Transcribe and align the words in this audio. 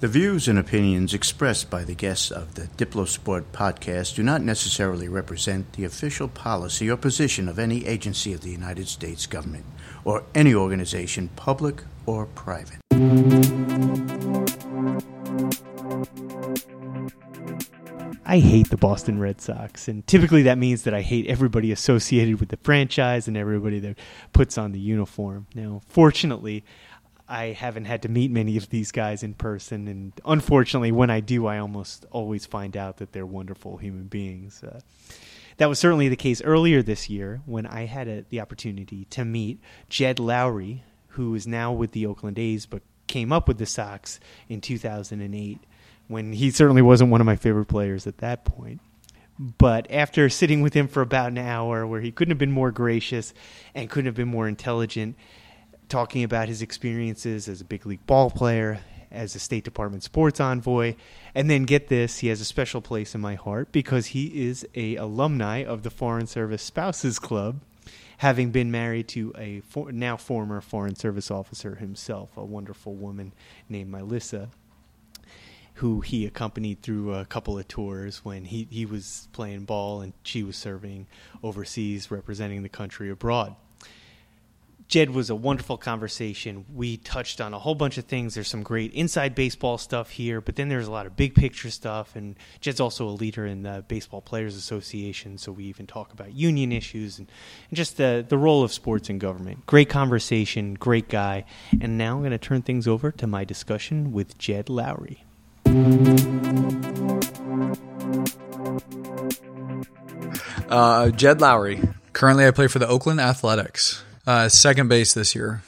The 0.00 0.06
views 0.06 0.46
and 0.46 0.60
opinions 0.60 1.12
expressed 1.12 1.70
by 1.70 1.82
the 1.82 1.96
guests 1.96 2.30
of 2.30 2.54
the 2.54 2.68
Diplosport 2.76 3.46
podcast 3.52 4.14
do 4.14 4.22
not 4.22 4.42
necessarily 4.42 5.08
represent 5.08 5.72
the 5.72 5.84
official 5.84 6.28
policy 6.28 6.88
or 6.88 6.96
position 6.96 7.48
of 7.48 7.58
any 7.58 7.84
agency 7.84 8.32
of 8.32 8.42
the 8.42 8.50
United 8.50 8.86
States 8.86 9.26
government 9.26 9.64
or 10.04 10.22
any 10.36 10.54
organization, 10.54 11.30
public 11.34 11.82
or 12.06 12.26
private. 12.26 12.78
I 18.24 18.38
hate 18.40 18.68
the 18.68 18.76
Boston 18.76 19.18
Red 19.18 19.40
Sox, 19.40 19.88
and 19.88 20.06
typically 20.06 20.42
that 20.42 20.58
means 20.58 20.82
that 20.82 20.94
I 20.94 21.00
hate 21.00 21.26
everybody 21.26 21.72
associated 21.72 22.38
with 22.38 22.50
the 22.50 22.58
franchise 22.58 23.26
and 23.26 23.36
everybody 23.36 23.80
that 23.80 23.98
puts 24.32 24.58
on 24.58 24.70
the 24.70 24.78
uniform. 24.78 25.46
Now, 25.54 25.80
fortunately, 25.88 26.62
I 27.28 27.46
haven't 27.46 27.84
had 27.84 28.02
to 28.02 28.08
meet 28.08 28.30
many 28.30 28.56
of 28.56 28.70
these 28.70 28.90
guys 28.90 29.22
in 29.22 29.34
person, 29.34 29.86
and 29.86 30.12
unfortunately, 30.24 30.92
when 30.92 31.10
I 31.10 31.20
do, 31.20 31.46
I 31.46 31.58
almost 31.58 32.06
always 32.10 32.46
find 32.46 32.76
out 32.76 32.96
that 32.98 33.12
they're 33.12 33.26
wonderful 33.26 33.76
human 33.76 34.04
beings. 34.04 34.62
Uh, 34.62 34.80
that 35.58 35.68
was 35.68 35.78
certainly 35.78 36.08
the 36.08 36.16
case 36.16 36.40
earlier 36.42 36.82
this 36.82 37.10
year 37.10 37.42
when 37.44 37.66
I 37.66 37.84
had 37.84 38.08
a, 38.08 38.24
the 38.30 38.40
opportunity 38.40 39.04
to 39.10 39.24
meet 39.24 39.60
Jed 39.88 40.18
Lowrie, 40.18 40.80
who 41.08 41.34
is 41.34 41.46
now 41.46 41.72
with 41.72 41.92
the 41.92 42.06
Oakland 42.06 42.38
A's 42.38 42.64
but 42.64 42.82
came 43.08 43.32
up 43.32 43.48
with 43.48 43.58
the 43.58 43.66
Sox 43.66 44.20
in 44.48 44.60
2008 44.60 45.58
when 46.06 46.32
he 46.32 46.50
certainly 46.50 46.82
wasn't 46.82 47.10
one 47.10 47.20
of 47.20 47.26
my 47.26 47.36
favorite 47.36 47.66
players 47.66 48.06
at 48.06 48.18
that 48.18 48.44
point. 48.44 48.80
But 49.38 49.90
after 49.90 50.28
sitting 50.28 50.62
with 50.62 50.74
him 50.74 50.88
for 50.88 51.00
about 51.00 51.28
an 51.28 51.38
hour, 51.38 51.86
where 51.86 52.00
he 52.00 52.10
couldn't 52.10 52.32
have 52.32 52.38
been 52.38 52.50
more 52.50 52.72
gracious 52.72 53.32
and 53.74 53.88
couldn't 53.88 54.06
have 54.06 54.16
been 54.16 54.28
more 54.28 54.48
intelligent, 54.48 55.16
talking 55.88 56.24
about 56.24 56.48
his 56.48 56.62
experiences 56.62 57.48
as 57.48 57.60
a 57.60 57.64
big 57.64 57.86
league 57.86 58.06
ball 58.06 58.30
player, 58.30 58.80
as 59.10 59.34
a 59.34 59.38
State 59.38 59.64
Department 59.64 60.02
sports 60.02 60.40
envoy, 60.40 60.94
and 61.34 61.48
then 61.48 61.64
get 61.64 61.88
this, 61.88 62.18
he 62.18 62.28
has 62.28 62.40
a 62.40 62.44
special 62.44 62.80
place 62.80 63.14
in 63.14 63.20
my 63.20 63.34
heart 63.34 63.72
because 63.72 64.06
he 64.08 64.26
is 64.46 64.66
a 64.74 64.96
alumni 64.96 65.64
of 65.64 65.82
the 65.82 65.90
Foreign 65.90 66.26
Service 66.26 66.62
Spouses 66.62 67.18
Club, 67.18 67.60
having 68.18 68.50
been 68.50 68.70
married 68.70 69.08
to 69.08 69.32
a 69.38 69.60
for, 69.60 69.90
now 69.90 70.16
former 70.16 70.60
Foreign 70.60 70.94
Service 70.94 71.30
officer 71.30 71.76
himself, 71.76 72.36
a 72.36 72.44
wonderful 72.44 72.94
woman 72.94 73.32
named 73.68 73.90
Melissa 73.90 74.50
who 75.78 76.00
he 76.00 76.26
accompanied 76.26 76.82
through 76.82 77.14
a 77.14 77.24
couple 77.24 77.56
of 77.56 77.68
tours 77.68 78.24
when 78.24 78.44
he, 78.44 78.66
he 78.68 78.84
was 78.84 79.28
playing 79.32 79.64
ball 79.64 80.00
and 80.00 80.12
she 80.24 80.42
was 80.42 80.56
serving 80.56 81.06
overseas 81.40 82.10
representing 82.10 82.64
the 82.64 82.68
country 82.68 83.08
abroad. 83.08 83.54
Jed 84.88 85.10
was 85.10 85.28
a 85.28 85.34
wonderful 85.34 85.76
conversation. 85.76 86.64
We 86.74 86.96
touched 86.96 87.42
on 87.42 87.52
a 87.52 87.58
whole 87.58 87.74
bunch 87.74 87.98
of 87.98 88.06
things. 88.06 88.34
There's 88.34 88.48
some 88.48 88.62
great 88.62 88.90
inside 88.94 89.34
baseball 89.34 89.76
stuff 89.76 90.08
here, 90.08 90.40
but 90.40 90.56
then 90.56 90.70
there's 90.70 90.86
a 90.86 90.90
lot 90.90 91.04
of 91.04 91.14
big 91.14 91.34
picture 91.34 91.70
stuff. 91.70 92.16
And 92.16 92.36
Jed's 92.62 92.80
also 92.80 93.06
a 93.06 93.10
leader 93.10 93.44
in 93.44 93.64
the 93.64 93.84
Baseball 93.86 94.22
Players 94.22 94.56
Association, 94.56 95.36
so 95.36 95.52
we 95.52 95.64
even 95.64 95.86
talk 95.86 96.14
about 96.14 96.32
union 96.32 96.72
issues 96.72 97.18
and, 97.18 97.30
and 97.68 97.76
just 97.76 97.98
the, 97.98 98.24
the 98.26 98.38
role 98.38 98.62
of 98.64 98.72
sports 98.72 99.10
in 99.10 99.18
government. 99.18 99.66
Great 99.66 99.90
conversation, 99.90 100.72
great 100.72 101.10
guy. 101.10 101.44
And 101.82 101.98
now 101.98 102.14
I'm 102.14 102.20
going 102.20 102.30
to 102.30 102.38
turn 102.38 102.62
things 102.62 102.88
over 102.88 103.12
to 103.12 103.26
my 103.26 103.44
discussion 103.44 104.10
with 104.10 104.38
Jed 104.38 104.66
Lowrie. 104.66 105.18
Uh, 110.70 111.10
Jed 111.10 111.40
Lowrie. 111.40 111.94
Currently, 112.14 112.46
I 112.46 112.50
play 112.52 112.68
for 112.68 112.78
the 112.78 112.88
Oakland 112.88 113.20
Athletics. 113.20 114.02
Uh, 114.28 114.46
second 114.46 114.88
base 114.88 115.14
this 115.14 115.34
year. 115.34 115.62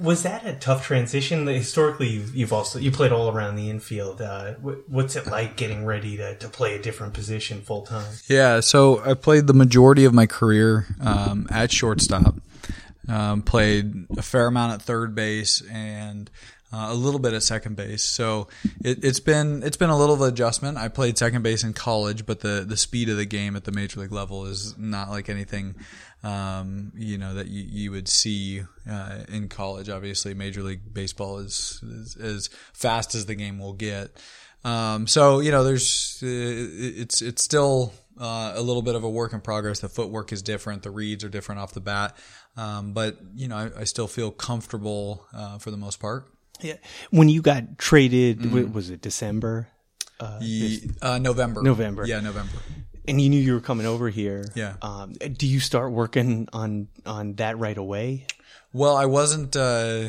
Was 0.00 0.24
that 0.24 0.44
a 0.44 0.54
tough 0.54 0.84
transition? 0.84 1.46
Historically, 1.46 2.08
you've, 2.08 2.52
also 2.52 2.80
you 2.80 2.90
played 2.90 3.12
all 3.12 3.30
around 3.30 3.54
the 3.54 3.70
infield. 3.70 4.20
Uh, 4.20 4.54
what's 4.54 5.14
it 5.14 5.28
like 5.28 5.56
getting 5.56 5.86
ready 5.86 6.16
to, 6.16 6.36
to 6.38 6.48
play 6.48 6.74
a 6.74 6.82
different 6.82 7.14
position 7.14 7.60
full 7.60 7.82
time? 7.82 8.12
Yeah, 8.26 8.58
so 8.58 9.00
I 9.04 9.14
played 9.14 9.46
the 9.46 9.54
majority 9.54 10.04
of 10.04 10.12
my 10.12 10.26
career 10.26 10.88
um, 11.00 11.46
at 11.48 11.70
shortstop. 11.70 12.34
Um, 13.08 13.42
played 13.42 14.06
a 14.18 14.22
fair 14.22 14.48
amount 14.48 14.72
at 14.72 14.82
third 14.82 15.14
base 15.14 15.62
and 15.70 16.28
uh, 16.72 16.88
a 16.90 16.94
little 16.94 17.20
bit 17.20 17.32
at 17.32 17.42
second 17.42 17.76
base. 17.76 18.02
So 18.02 18.48
it, 18.82 19.02
has 19.04 19.20
been 19.20 19.62
it's 19.62 19.76
been 19.76 19.90
a 19.90 19.98
little 19.98 20.14
of 20.14 20.20
adjustment. 20.22 20.78
I 20.78 20.88
played 20.88 21.18
second 21.18 21.42
base 21.42 21.64
in 21.64 21.72
college, 21.72 22.26
but 22.26 22.40
the 22.40 22.64
the 22.66 22.76
speed 22.76 23.08
of 23.08 23.16
the 23.16 23.26
game 23.26 23.56
at 23.56 23.64
the 23.64 23.72
major 23.72 24.00
league 24.00 24.12
level 24.12 24.46
is 24.46 24.76
not 24.78 25.10
like 25.10 25.28
anything 25.28 25.76
um, 26.26 26.92
you 26.96 27.18
know 27.18 27.34
that 27.34 27.48
you, 27.48 27.64
you 27.68 27.90
would 27.92 28.08
see 28.08 28.62
uh, 28.90 29.20
in 29.28 29.48
college. 29.48 29.88
Obviously, 29.88 30.34
Major 30.34 30.62
League 30.62 30.92
Baseball 30.92 31.38
is, 31.38 31.80
is 31.82 32.16
as 32.16 32.48
fast 32.72 33.14
as 33.14 33.26
the 33.26 33.34
game 33.34 33.58
will 33.58 33.74
get. 33.74 34.10
Um, 34.64 35.06
so 35.06 35.40
you 35.40 35.50
know, 35.50 35.62
there's 35.62 36.18
uh, 36.22 36.26
it's 36.26 37.22
it's 37.22 37.44
still 37.44 37.92
uh, 38.18 38.54
a 38.56 38.62
little 38.62 38.82
bit 38.82 38.94
of 38.94 39.04
a 39.04 39.10
work 39.10 39.32
in 39.34 39.40
progress. 39.40 39.80
The 39.80 39.88
footwork 39.88 40.32
is 40.32 40.42
different. 40.42 40.82
The 40.82 40.90
reads 40.90 41.22
are 41.22 41.28
different 41.28 41.60
off 41.60 41.72
the 41.72 41.80
bat. 41.80 42.16
Um, 42.56 42.92
but 42.92 43.18
you 43.34 43.48
know, 43.48 43.56
I, 43.56 43.80
I 43.80 43.84
still 43.84 44.08
feel 44.08 44.30
comfortable 44.30 45.26
uh, 45.32 45.58
for 45.58 45.70
the 45.70 45.76
most 45.76 46.00
part. 46.00 46.26
Yeah. 46.60 46.76
When 47.10 47.28
you 47.28 47.42
got 47.42 47.78
traded, 47.78 48.40
mm. 48.40 48.72
was 48.72 48.90
it 48.90 49.00
December? 49.00 49.68
Uh, 50.18 50.40
uh, 51.02 51.18
November. 51.18 51.62
November. 51.62 52.06
Yeah, 52.06 52.20
November. 52.20 52.52
And 53.06 53.20
you 53.20 53.28
knew 53.28 53.40
you 53.40 53.54
were 53.54 53.60
coming 53.60 53.86
over 53.86 54.08
here. 54.08 54.50
Yeah. 54.54 54.74
Um, 54.82 55.12
do 55.12 55.46
you 55.46 55.60
start 55.60 55.92
working 55.92 56.48
on 56.52 56.88
on 57.04 57.34
that 57.34 57.58
right 57.58 57.76
away? 57.76 58.26
Well, 58.72 58.96
I 58.96 59.06
wasn't. 59.06 59.54
Uh, 59.54 60.08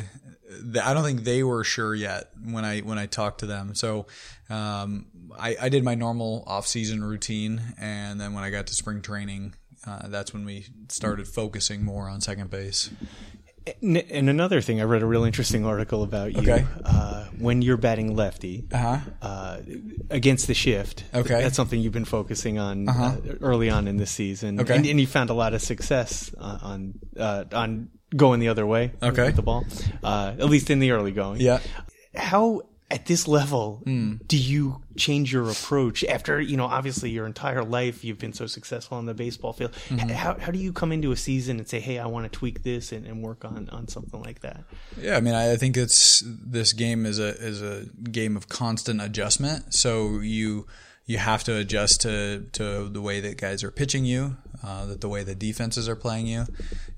I 0.82 0.94
don't 0.94 1.04
think 1.04 1.24
they 1.24 1.42
were 1.42 1.62
sure 1.62 1.94
yet 1.94 2.30
when 2.42 2.64
I 2.64 2.80
when 2.80 2.98
I 2.98 3.06
talked 3.06 3.40
to 3.40 3.46
them. 3.46 3.74
So 3.74 4.06
um, 4.50 5.06
I, 5.38 5.56
I 5.60 5.68
did 5.68 5.84
my 5.84 5.94
normal 5.94 6.44
off 6.46 6.66
season 6.66 7.04
routine, 7.04 7.60
and 7.78 8.20
then 8.20 8.32
when 8.32 8.44
I 8.44 8.50
got 8.50 8.66
to 8.68 8.74
spring 8.74 9.02
training, 9.02 9.54
uh, 9.86 10.08
that's 10.08 10.32
when 10.32 10.44
we 10.44 10.66
started 10.88 11.28
focusing 11.28 11.84
more 11.84 12.08
on 12.08 12.20
second 12.20 12.50
base. 12.50 12.90
And 13.82 14.28
another 14.28 14.60
thing, 14.60 14.80
I 14.80 14.84
read 14.84 15.02
a 15.02 15.06
real 15.06 15.24
interesting 15.24 15.64
article 15.64 16.02
about 16.02 16.32
you. 16.32 16.40
Okay. 16.40 16.66
Uh, 16.84 17.26
when 17.38 17.62
you're 17.62 17.76
batting 17.76 18.16
lefty 18.16 18.66
uh-huh. 18.72 18.98
uh, 19.22 19.60
against 20.10 20.46
the 20.46 20.54
shift. 20.54 21.04
Okay. 21.14 21.40
That's 21.40 21.56
something 21.56 21.80
you've 21.80 21.92
been 21.92 22.04
focusing 22.04 22.58
on 22.58 22.88
uh-huh. 22.88 23.04
uh, 23.04 23.34
early 23.40 23.70
on 23.70 23.88
in 23.88 23.96
the 23.96 24.06
season. 24.06 24.60
Okay. 24.60 24.76
And, 24.76 24.86
and 24.86 25.00
you 25.00 25.06
found 25.06 25.30
a 25.30 25.34
lot 25.34 25.54
of 25.54 25.62
success 25.62 26.34
uh, 26.38 26.58
on 26.62 26.98
uh, 27.18 27.44
on 27.52 27.90
going 28.14 28.40
the 28.40 28.48
other 28.48 28.66
way. 28.66 28.92
Okay. 29.02 29.26
With 29.26 29.36
the 29.36 29.42
ball, 29.42 29.64
uh, 30.02 30.34
at 30.38 30.46
least 30.46 30.70
in 30.70 30.78
the 30.78 30.90
early 30.92 31.12
going. 31.12 31.40
Yeah. 31.40 31.60
How 32.14 32.62
at 32.90 33.04
this 33.04 33.28
level, 33.28 33.82
mm. 33.84 34.26
do 34.26 34.38
you 34.38 34.82
change 34.96 35.30
your 35.30 35.50
approach 35.50 36.04
after 36.04 36.40
you 36.40 36.56
know? 36.56 36.64
Obviously, 36.64 37.10
your 37.10 37.26
entire 37.26 37.62
life 37.62 38.02
you've 38.02 38.18
been 38.18 38.32
so 38.32 38.46
successful 38.46 38.96
on 38.96 39.04
the 39.04 39.12
baseball 39.12 39.52
field. 39.52 39.72
Mm-hmm. 39.88 40.08
How 40.08 40.38
how 40.38 40.50
do 40.50 40.58
you 40.58 40.72
come 40.72 40.90
into 40.90 41.12
a 41.12 41.16
season 41.16 41.58
and 41.58 41.68
say, 41.68 41.80
"Hey, 41.80 41.98
I 41.98 42.06
want 42.06 42.30
to 42.30 42.36
tweak 42.36 42.62
this 42.62 42.92
and, 42.92 43.06
and 43.06 43.22
work 43.22 43.44
on 43.44 43.68
on 43.70 43.88
something 43.88 44.22
like 44.22 44.40
that"? 44.40 44.64
Yeah, 44.98 45.16
I 45.16 45.20
mean, 45.20 45.34
I 45.34 45.56
think 45.56 45.76
it's 45.76 46.22
this 46.26 46.72
game 46.72 47.04
is 47.04 47.18
a 47.18 47.28
is 47.36 47.60
a 47.60 47.84
game 48.10 48.36
of 48.36 48.48
constant 48.48 49.02
adjustment. 49.02 49.74
So 49.74 50.20
you 50.20 50.66
you 51.08 51.16
have 51.16 51.42
to 51.42 51.56
adjust 51.56 52.02
to 52.02 52.46
to 52.52 52.88
the 52.90 53.00
way 53.00 53.18
that 53.20 53.38
guys 53.38 53.64
are 53.64 53.70
pitching 53.70 54.04
you, 54.04 54.36
uh, 54.62 54.84
that 54.84 55.00
the 55.00 55.08
way 55.08 55.24
the 55.24 55.34
defenses 55.34 55.88
are 55.88 55.96
playing 55.96 56.26
you, 56.26 56.44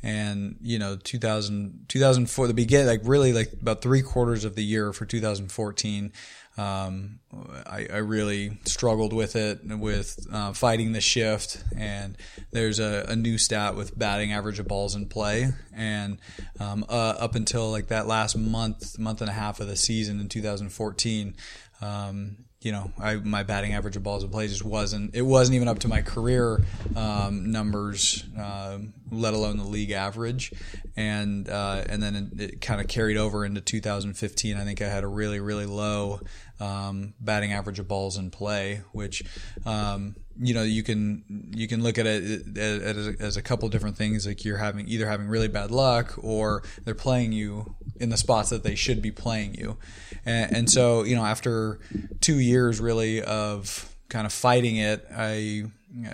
and 0.02 0.56
you 0.60 0.80
know 0.80 0.96
2000 0.96 1.86
2004 1.88 2.48
the 2.48 2.52
begin 2.52 2.86
like 2.86 3.00
really 3.04 3.32
like 3.32 3.52
about 3.52 3.80
three 3.80 4.02
quarters 4.02 4.44
of 4.44 4.56
the 4.56 4.64
year 4.64 4.92
for 4.92 5.06
2014 5.06 6.12
um, 6.58 7.20
I, 7.64 7.86
I, 7.90 7.98
really 7.98 8.58
struggled 8.64 9.12
with 9.12 9.36
it 9.36 9.60
with 9.64 10.26
uh, 10.30 10.52
fighting 10.52 10.92
the 10.92 11.00
shift. 11.00 11.62
And 11.74 12.18
there's 12.50 12.80
a, 12.80 13.06
a, 13.08 13.16
new 13.16 13.38
stat 13.38 13.76
with 13.76 13.96
batting 13.96 14.32
average 14.32 14.58
of 14.58 14.66
balls 14.66 14.94
in 14.94 15.06
play. 15.06 15.52
And 15.72 16.18
um, 16.58 16.84
uh, 16.88 17.14
up 17.18 17.36
until 17.36 17.70
like 17.70 17.86
that 17.86 18.06
last 18.06 18.36
month 18.36 18.98
month 18.98 19.20
and 19.22 19.30
a 19.30 19.32
half 19.32 19.60
of 19.60 19.68
the 19.68 19.76
season 19.76 20.20
in 20.20 20.28
2014 20.28 21.36
um, 21.80 22.36
you 22.62 22.72
know, 22.72 22.92
I, 22.98 23.14
my 23.16 23.42
batting 23.42 23.72
average 23.72 23.96
of 23.96 24.02
balls 24.02 24.22
in 24.22 24.28
play 24.28 24.46
just 24.46 24.64
wasn't. 24.64 25.14
It 25.14 25.22
wasn't 25.22 25.56
even 25.56 25.66
up 25.66 25.78
to 25.80 25.88
my 25.88 26.02
career 26.02 26.62
um, 26.94 27.50
numbers, 27.50 28.24
uh, 28.38 28.78
let 29.10 29.32
alone 29.32 29.56
the 29.56 29.64
league 29.64 29.92
average. 29.92 30.52
And 30.94 31.48
uh, 31.48 31.84
and 31.88 32.02
then 32.02 32.16
it, 32.16 32.40
it 32.40 32.60
kind 32.60 32.80
of 32.80 32.86
carried 32.86 33.16
over 33.16 33.46
into 33.46 33.62
2015. 33.62 34.56
I 34.58 34.64
think 34.64 34.82
I 34.82 34.88
had 34.88 35.04
a 35.04 35.08
really 35.08 35.40
really 35.40 35.64
low 35.64 36.20
um, 36.60 37.14
batting 37.20 37.52
average 37.52 37.78
of 37.78 37.88
balls 37.88 38.16
in 38.16 38.30
play, 38.30 38.82
which 38.92 39.22
um, 39.64 40.16
you 40.38 40.54
know 40.54 40.62
you 40.62 40.82
can 40.82 41.50
you 41.54 41.66
can 41.66 41.82
look 41.82 41.98
at 41.98 42.06
it 42.06 42.56
as, 42.56 43.16
as 43.20 43.36
a 43.36 43.42
couple 43.42 43.68
different 43.68 43.96
things. 43.96 44.26
Like 44.26 44.44
you're 44.44 44.58
having 44.58 44.86
either 44.88 45.06
having 45.06 45.26
really 45.28 45.48
bad 45.48 45.70
luck 45.70 46.14
or 46.22 46.62
they're 46.84 46.94
playing 46.94 47.32
you 47.32 47.74
in 47.96 48.10
the 48.10 48.16
spots 48.16 48.50
that 48.50 48.62
they 48.62 48.74
should 48.74 49.02
be 49.02 49.10
playing 49.10 49.54
you. 49.54 49.76
And, 50.24 50.56
and 50.56 50.70
so 50.70 51.02
you 51.02 51.16
know 51.16 51.24
after 51.24 51.80
two 52.20 52.38
years 52.38 52.80
really 52.80 53.22
of 53.22 53.94
kind 54.08 54.26
of 54.26 54.32
fighting 54.32 54.76
it, 54.76 55.06
I 55.14 55.64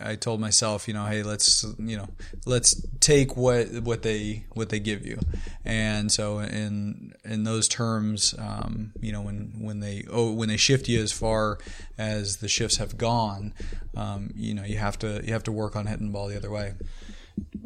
I 0.00 0.16
told 0.16 0.40
myself, 0.40 0.88
you 0.88 0.94
know, 0.94 1.04
hey, 1.04 1.22
let's 1.22 1.64
you 1.78 1.96
know, 1.96 2.08
let's 2.46 2.80
take 3.00 3.36
what 3.36 3.68
what 3.82 4.02
they 4.02 4.46
what 4.54 4.70
they 4.70 4.80
give 4.80 5.04
you, 5.04 5.18
and 5.64 6.10
so 6.10 6.38
in 6.38 7.12
in 7.24 7.44
those 7.44 7.68
terms, 7.68 8.34
um, 8.38 8.92
you 9.00 9.12
know, 9.12 9.20
when 9.20 9.52
when 9.58 9.80
they 9.80 10.04
oh 10.10 10.32
when 10.32 10.48
they 10.48 10.56
shift 10.56 10.88
you 10.88 11.02
as 11.02 11.12
far 11.12 11.58
as 11.98 12.38
the 12.38 12.48
shifts 12.48 12.78
have 12.78 12.96
gone, 12.96 13.52
um, 13.96 14.30
you 14.34 14.54
know, 14.54 14.64
you 14.64 14.78
have 14.78 14.98
to 15.00 15.22
you 15.24 15.32
have 15.32 15.44
to 15.44 15.52
work 15.52 15.76
on 15.76 15.86
hitting 15.86 16.06
the 16.06 16.12
ball 16.12 16.28
the 16.28 16.36
other 16.36 16.50
way 16.50 16.74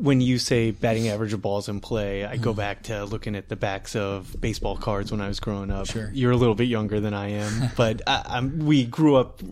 when 0.00 0.20
you 0.20 0.38
say 0.38 0.70
batting 0.70 1.08
average 1.08 1.34
of 1.34 1.42
balls 1.42 1.68
in 1.68 1.80
play, 1.80 2.24
I 2.24 2.36
go 2.36 2.50
mm-hmm. 2.50 2.58
back 2.58 2.82
to 2.84 3.04
looking 3.04 3.36
at 3.36 3.48
the 3.48 3.56
backs 3.56 3.94
of 3.94 4.34
baseball 4.40 4.76
cards 4.76 5.12
when 5.12 5.20
I 5.20 5.28
was 5.28 5.40
growing 5.40 5.70
up. 5.70 5.86
Sure. 5.86 6.10
You're 6.14 6.32
a 6.32 6.36
little 6.36 6.54
bit 6.54 6.68
younger 6.68 7.00
than 7.00 7.12
I 7.12 7.32
am, 7.32 7.70
but 7.76 8.00
I, 8.06 8.40
we 8.40 8.84
grew 8.86 9.16
up, 9.16 9.42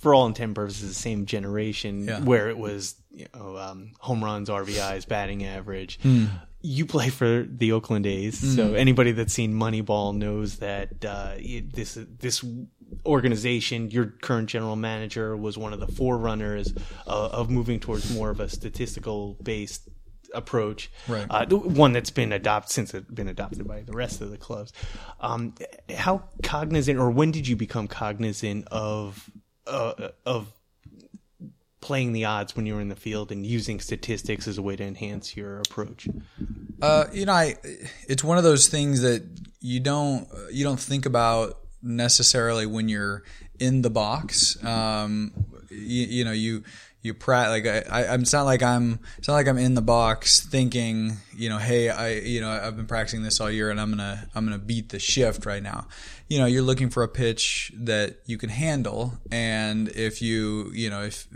for 0.00 0.12
all 0.12 0.26
intent 0.26 0.54
purposes, 0.54 0.88
the 0.88 0.94
same 0.94 1.26
generation 1.26 2.04
yeah. 2.04 2.20
where 2.20 2.48
it 2.48 2.58
was 2.58 2.96
you 3.12 3.26
know, 3.34 3.56
um, 3.56 3.92
home 4.00 4.24
runs, 4.24 4.48
RBIs, 4.48 5.06
batting 5.06 5.44
average. 5.44 6.00
Mm. 6.00 6.28
You 6.62 6.86
play 6.86 7.08
for 7.08 7.44
the 7.48 7.72
Oakland 7.72 8.06
A's, 8.06 8.40
mm. 8.40 8.56
so 8.56 8.74
anybody 8.74 9.12
that's 9.12 9.32
seen 9.32 9.52
Moneyball 9.52 10.16
knows 10.16 10.58
that 10.58 11.04
uh, 11.04 11.34
this 11.36 11.98
this 12.18 12.44
organization, 13.04 13.90
your 13.90 14.06
current 14.06 14.48
general 14.48 14.76
manager 14.76 15.36
was 15.36 15.58
one 15.58 15.72
of 15.72 15.80
the 15.80 15.88
forerunners 15.88 16.72
uh, 17.06 17.28
of 17.32 17.50
moving 17.50 17.80
towards 17.80 18.14
more 18.14 18.30
of 18.30 18.40
a 18.40 18.48
statistical 18.48 19.36
based 19.42 19.88
approach. 20.34 20.90
Right. 21.08 21.26
Uh, 21.28 21.46
one 21.46 21.92
that's 21.92 22.10
been 22.10 22.32
adopted 22.32 22.72
since 22.72 22.94
it's 22.94 23.10
been 23.10 23.28
adopted 23.28 23.66
by 23.66 23.82
the 23.82 23.92
rest 23.92 24.20
of 24.20 24.30
the 24.30 24.36
clubs. 24.36 24.72
Um, 25.20 25.54
how 25.94 26.24
cognizant, 26.42 26.98
or 26.98 27.10
when 27.10 27.30
did 27.30 27.46
you 27.46 27.56
become 27.56 27.88
cognizant 27.88 28.68
of 28.68 29.30
uh, 29.66 30.08
of 30.26 30.52
playing 31.80 32.12
the 32.12 32.24
odds 32.24 32.54
when 32.54 32.64
you 32.64 32.74
were 32.74 32.80
in 32.80 32.88
the 32.88 32.96
field 32.96 33.32
and 33.32 33.44
using 33.44 33.80
statistics 33.80 34.46
as 34.46 34.56
a 34.56 34.62
way 34.62 34.76
to 34.76 34.84
enhance 34.84 35.36
your 35.36 35.58
approach? 35.58 36.08
Uh, 36.80 37.06
you 37.12 37.26
know, 37.26 37.32
I 37.32 37.56
it's 38.08 38.24
one 38.24 38.38
of 38.38 38.44
those 38.44 38.68
things 38.68 39.02
that 39.02 39.22
you 39.60 39.80
don't 39.80 40.28
you 40.50 40.64
don't 40.64 40.80
think 40.80 41.06
about 41.06 41.58
necessarily 41.82 42.66
when 42.66 42.88
you're 42.88 43.22
in 43.58 43.82
the 43.82 43.90
box. 43.90 44.62
Um, 44.64 45.32
you, 45.70 46.06
you, 46.06 46.24
know, 46.24 46.32
you 46.32 46.64
you 47.02 47.14
pra- 47.14 47.48
like 47.48 47.66
I, 47.66 47.80
I, 47.90 48.14
it's 48.14 48.32
not 48.32 48.44
like 48.44 48.62
I'm 48.62 49.00
it's 49.18 49.26
not 49.26 49.34
like 49.34 49.48
I'm 49.48 49.58
in 49.58 49.74
the 49.74 49.82
box 49.82 50.40
thinking, 50.40 51.16
you 51.36 51.48
know, 51.48 51.58
hey, 51.58 51.90
I 51.90 52.12
you 52.14 52.40
know 52.40 52.48
I've 52.48 52.76
been 52.76 52.86
practicing 52.86 53.24
this 53.24 53.40
all 53.40 53.50
year 53.50 53.70
and 53.70 53.80
I'm 53.80 53.90
gonna 53.90 54.28
I'm 54.34 54.44
gonna 54.44 54.58
beat 54.58 54.90
the 54.90 55.00
shift 55.00 55.44
right 55.44 55.62
now. 55.62 55.88
You 56.28 56.38
know, 56.38 56.46
you're 56.46 56.62
looking 56.62 56.90
for 56.90 57.02
a 57.02 57.08
pitch 57.08 57.72
that 57.76 58.18
you 58.24 58.38
can 58.38 58.48
handle, 58.50 59.14
and 59.32 59.88
if 59.88 60.22
you 60.22 60.70
you 60.72 60.90
know 60.90 61.02
if 61.02 61.26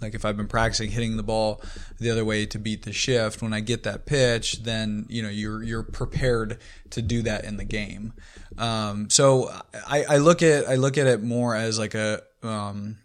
like 0.00 0.14
if 0.14 0.24
I've 0.24 0.36
been 0.36 0.46
practicing 0.46 0.90
hitting 0.90 1.16
the 1.16 1.24
ball 1.24 1.62
the 1.98 2.10
other 2.10 2.24
way 2.24 2.46
to 2.46 2.58
beat 2.58 2.84
the 2.84 2.92
shift, 2.92 3.42
when 3.42 3.52
I 3.52 3.58
get 3.58 3.82
that 3.82 4.06
pitch, 4.06 4.62
then 4.62 5.04
you 5.08 5.22
know 5.22 5.28
you're 5.28 5.64
you're 5.64 5.82
prepared 5.82 6.58
to 6.90 7.02
do 7.02 7.22
that 7.22 7.44
in 7.44 7.56
the 7.56 7.64
game. 7.64 8.12
Um, 8.56 9.10
so 9.10 9.50
I, 9.86 10.04
I 10.04 10.16
look 10.18 10.42
at 10.42 10.68
I 10.68 10.76
look 10.76 10.96
at 10.96 11.08
it 11.08 11.24
more 11.24 11.56
as 11.56 11.76
like 11.76 11.94
a 11.94 12.22
um, 12.44 12.98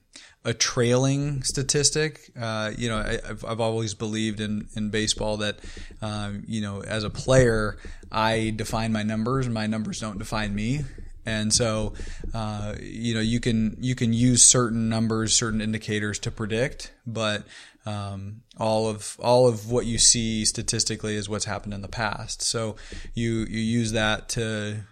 a 0.45 0.53
trailing 0.53 1.43
statistic. 1.43 2.31
Uh, 2.39 2.71
you 2.77 2.89
know, 2.89 2.97
I, 2.97 3.19
have 3.27 3.45
I've 3.45 3.61
always 3.61 3.93
believed 3.93 4.39
in, 4.39 4.67
in 4.75 4.89
baseball 4.89 5.37
that, 5.37 5.59
um, 6.01 6.43
you 6.47 6.61
know, 6.61 6.81
as 6.81 7.03
a 7.03 7.09
player, 7.09 7.77
I 8.11 8.53
define 8.55 8.91
my 8.91 9.03
numbers, 9.03 9.47
my 9.47 9.67
numbers 9.67 9.99
don't 9.99 10.19
define 10.19 10.53
me. 10.53 10.81
And 11.25 11.53
so, 11.53 11.93
uh, 12.33 12.75
you 12.81 13.13
know, 13.13 13.21
you 13.21 13.39
can 13.39 13.77
you 13.79 13.95
can 13.95 14.11
use 14.11 14.43
certain 14.43 14.89
numbers, 14.89 15.33
certain 15.33 15.61
indicators 15.61 16.19
to 16.19 16.31
predict, 16.31 16.91
but 17.07 17.43
um, 17.85 18.41
all 18.57 18.89
of 18.89 19.17
all 19.21 19.47
of 19.47 19.71
what 19.71 19.85
you 19.85 19.97
see 19.97 20.43
statistically 20.43 21.15
is 21.15 21.29
what's 21.29 21.45
happened 21.45 21.73
in 21.73 21.81
the 21.81 21.87
past. 21.87 22.41
So 22.41 22.75
you 23.13 23.45
you 23.49 23.59
use 23.59 23.93
that 23.93 24.27
to 24.29 24.83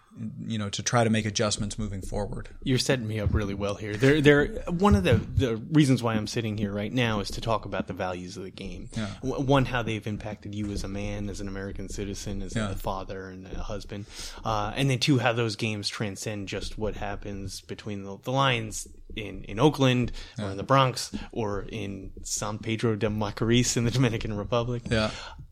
you 0.45 0.57
know 0.57 0.69
to 0.69 0.83
try 0.83 1.03
to 1.03 1.09
make 1.09 1.25
adjustments 1.25 1.79
moving 1.79 2.01
forward. 2.01 2.49
You're 2.63 2.77
setting 2.77 3.07
me 3.07 3.19
up 3.19 3.33
really 3.33 3.53
well 3.53 3.75
here. 3.75 3.95
There, 3.95 4.21
there. 4.21 4.47
One 4.67 4.95
of 4.95 5.03
the 5.03 5.15
the 5.15 5.57
reasons 5.57 6.03
why 6.03 6.15
I'm 6.15 6.27
sitting 6.27 6.57
here 6.57 6.71
right 6.71 6.91
now 6.91 7.19
is 7.19 7.29
to 7.31 7.41
talk 7.41 7.65
about 7.65 7.87
the 7.87 7.93
values 7.93 8.37
of 8.37 8.43
the 8.43 8.51
game. 8.51 8.89
Yeah. 8.95 9.07
One, 9.21 9.65
how 9.65 9.81
they've 9.81 10.05
impacted 10.05 10.53
you 10.53 10.71
as 10.71 10.83
a 10.83 10.87
man, 10.87 11.29
as 11.29 11.39
an 11.39 11.47
American 11.47 11.89
citizen, 11.89 12.41
as 12.41 12.55
yeah. 12.55 12.71
a 12.71 12.75
father 12.75 13.29
and 13.29 13.47
a 13.47 13.59
husband, 13.63 14.05
uh, 14.43 14.73
and 14.75 14.89
then 14.89 14.99
two, 14.99 15.19
how 15.19 15.33
those 15.33 15.55
games 15.55 15.89
transcend 15.89 16.47
just 16.47 16.77
what 16.77 16.95
happens 16.95 17.61
between 17.61 18.03
the, 18.03 18.17
the 18.23 18.31
lines 18.31 18.87
in, 19.15 19.43
in 19.45 19.59
Oakland 19.59 20.11
yeah. 20.37 20.45
or 20.45 20.51
in 20.51 20.57
the 20.57 20.63
Bronx 20.63 21.11
or 21.31 21.65
in 21.69 22.11
San 22.23 22.59
Pedro 22.59 22.95
de 22.95 23.07
Macorís 23.07 23.77
in 23.77 23.85
the 23.85 23.91
Dominican 24.01 24.35
Republic. 24.35 24.83
Yeah. 24.89 25.11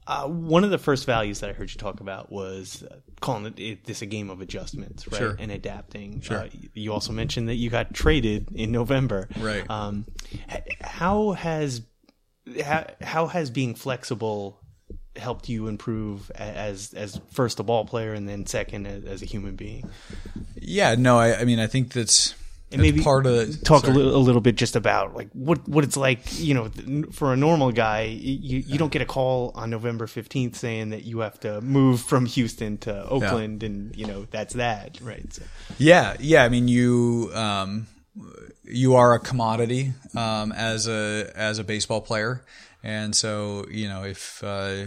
Uh, 0.10 0.28
one 0.28 0.64
of 0.64 0.72
the 0.72 0.80
first 0.80 1.06
values 1.06 1.40
that 1.42 1.52
I 1.52 1.54
heard 1.54 1.70
you 1.72 1.78
talk 1.78 2.00
about 2.00 2.32
was 2.32 2.82
uh, 2.82 2.96
calling 3.22 3.46
it, 3.46 3.60
it, 3.60 3.84
this 3.86 4.02
a 4.02 4.08
game 4.08 4.32
of 4.32 4.42
adjustments, 4.42 5.08
right? 5.08 5.20
Sure. 5.20 5.36
And 5.38 5.52
adapting. 5.52 6.22
Sure. 6.22 6.46
Uh, 6.46 6.50
you 6.74 6.92
also 6.92 7.14
mentioned 7.14 7.48
that 7.48 7.58
you 7.58 7.70
got 7.70 7.94
traded 7.94 8.48
in 8.56 8.72
November. 8.72 9.30
Right. 9.40 9.70
Um, 9.70 10.08
how 10.82 11.34
has 11.34 11.84
how, 12.64 12.88
how 13.02 13.28
has 13.28 13.52
being 13.52 13.76
flexible 13.76 14.60
helped 15.16 15.48
you 15.48 15.68
improve 15.68 16.32
as 16.32 16.92
as 16.96 17.22
first 17.32 17.60
a 17.60 17.64
ball 17.64 17.86
player 17.86 18.14
and 18.14 18.28
then 18.28 18.48
second 18.48 18.88
as, 18.88 19.06
as 19.06 19.22
a 19.22 19.26
human 19.26 19.56
being? 19.56 19.88
Yeah. 20.56 20.96
No. 20.96 21.20
I, 21.20 21.42
I 21.42 21.46
mean, 21.46 21.60
I 21.60 21.68
think 21.68 21.94
that's 21.94 22.34
and 22.72 22.82
maybe 22.82 23.02
part 23.02 23.26
of 23.26 23.34
the, 23.34 23.66
talk 23.66 23.86
a 23.86 23.92
little, 23.92 24.16
a 24.16 24.18
little, 24.18 24.42
bit 24.42 24.56
just 24.56 24.76
about 24.76 25.16
like 25.16 25.30
what 25.34 25.68
what 25.68 25.84
it's 25.84 25.98
like 25.98 26.20
you 26.40 26.54
know 26.54 26.70
for 27.12 27.34
a 27.34 27.38
normal 27.38 27.72
guy 27.72 28.04
you 28.04 28.60
you 28.60 28.78
don't 28.78 28.92
get 28.92 29.02
a 29.02 29.06
call 29.06 29.52
on 29.56 29.70
November 29.70 30.06
15th 30.06 30.56
saying 30.56 30.90
that 30.90 31.04
you 31.04 31.20
have 31.20 31.40
to 31.40 31.62
move 31.62 32.02
from 32.02 32.26
Houston 32.26 32.78
to 32.80 33.08
Oakland 33.10 33.64
yeah. 33.64 33.68
and 33.68 33.96
you 33.96 34.06
know 34.06 34.26
that's 34.32 34.54
that 34.54 35.00
right 35.02 35.34
so. 35.34 35.44
yeah 35.78 36.16
yeah 36.20 36.44
I 36.44 36.50
mean 36.50 36.68
you 36.68 37.32
um, 37.34 37.88
you 38.64 38.96
are 38.96 39.14
a 39.14 39.20
commodity 39.20 39.94
um, 40.16 40.52
as 40.52 40.88
a 40.88 41.32
as 41.36 41.60
a 41.60 41.64
baseball 41.64 42.02
player 42.02 42.46
and 42.84 43.16
so 43.16 43.66
you 43.70 43.88
know 43.88 44.04
if 44.04 44.44
uh, 44.44 44.86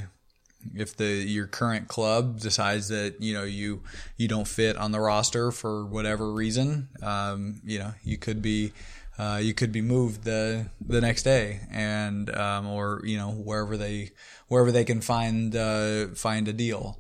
if 0.74 0.96
the 0.96 1.06
your 1.06 1.46
current 1.46 1.88
club 1.88 2.40
decides 2.40 2.88
that 2.88 3.20
you 3.20 3.34
know 3.34 3.44
you 3.44 3.82
you 4.16 4.28
don't 4.28 4.48
fit 4.48 4.76
on 4.76 4.92
the 4.92 5.00
roster 5.00 5.50
for 5.50 5.84
whatever 5.84 6.32
reason, 6.32 6.88
um, 7.02 7.60
you 7.64 7.78
know 7.78 7.94
you 8.02 8.18
could 8.18 8.42
be 8.42 8.72
uh, 9.18 9.38
you 9.42 9.54
could 9.54 9.72
be 9.72 9.82
moved 9.82 10.24
the 10.24 10.66
the 10.80 11.00
next 11.00 11.22
day, 11.22 11.60
and 11.70 12.34
um, 12.34 12.66
or 12.66 13.02
you 13.04 13.16
know 13.16 13.30
wherever 13.30 13.76
they 13.76 14.10
wherever 14.48 14.72
they 14.72 14.84
can 14.84 15.00
find 15.00 15.54
uh, 15.54 16.08
find 16.08 16.48
a 16.48 16.52
deal. 16.52 16.98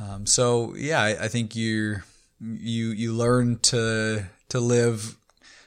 Um, 0.00 0.26
so 0.26 0.74
yeah, 0.76 1.00
I, 1.00 1.24
I 1.24 1.28
think 1.28 1.54
you 1.54 1.96
you 2.40 2.90
you 2.90 3.12
learn 3.12 3.58
to 3.60 4.24
to 4.48 4.60
live 4.60 5.16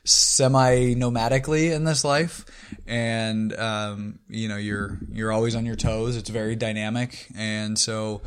semi 0.08 0.96
nomadically 0.96 1.74
in 1.74 1.84
this 1.84 2.04
life, 2.04 2.46
and 2.86 3.54
um, 3.58 4.20
you 4.30 4.48
know 4.48 4.58
you're 4.58 5.00
you're 5.12 5.32
always 5.32 5.56
on 5.56 5.66
your 5.66 5.76
toes. 5.76 6.16
It's 6.16 6.30
very 6.30 6.56
dynamic, 6.56 7.28
and 7.36 7.78
so 7.78 8.22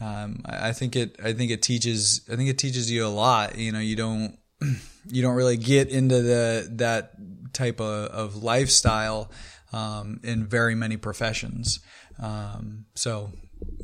um, 0.00 0.42
I 0.46 0.72
think 0.72 0.96
it 0.96 1.16
I 1.22 1.32
think 1.32 1.50
it 1.50 1.62
teaches 1.62 2.22
I 2.32 2.36
think 2.36 2.48
it 2.48 2.58
teaches 2.58 2.90
you 2.90 3.06
a 3.06 3.08
lot. 3.08 3.58
You 3.58 3.72
know, 3.72 3.80
you 3.80 3.96
don't 3.96 4.38
you 5.08 5.22
don't 5.22 5.34
really 5.34 5.56
get 5.56 5.88
into 5.88 6.22
the 6.22 6.68
that 6.72 7.12
type 7.52 7.80
of, 7.80 8.10
of 8.10 8.42
lifestyle 8.42 9.30
um, 9.72 10.20
in 10.22 10.46
very 10.46 10.74
many 10.74 10.96
professions. 10.96 11.80
Um, 12.18 12.86
so 12.94 13.32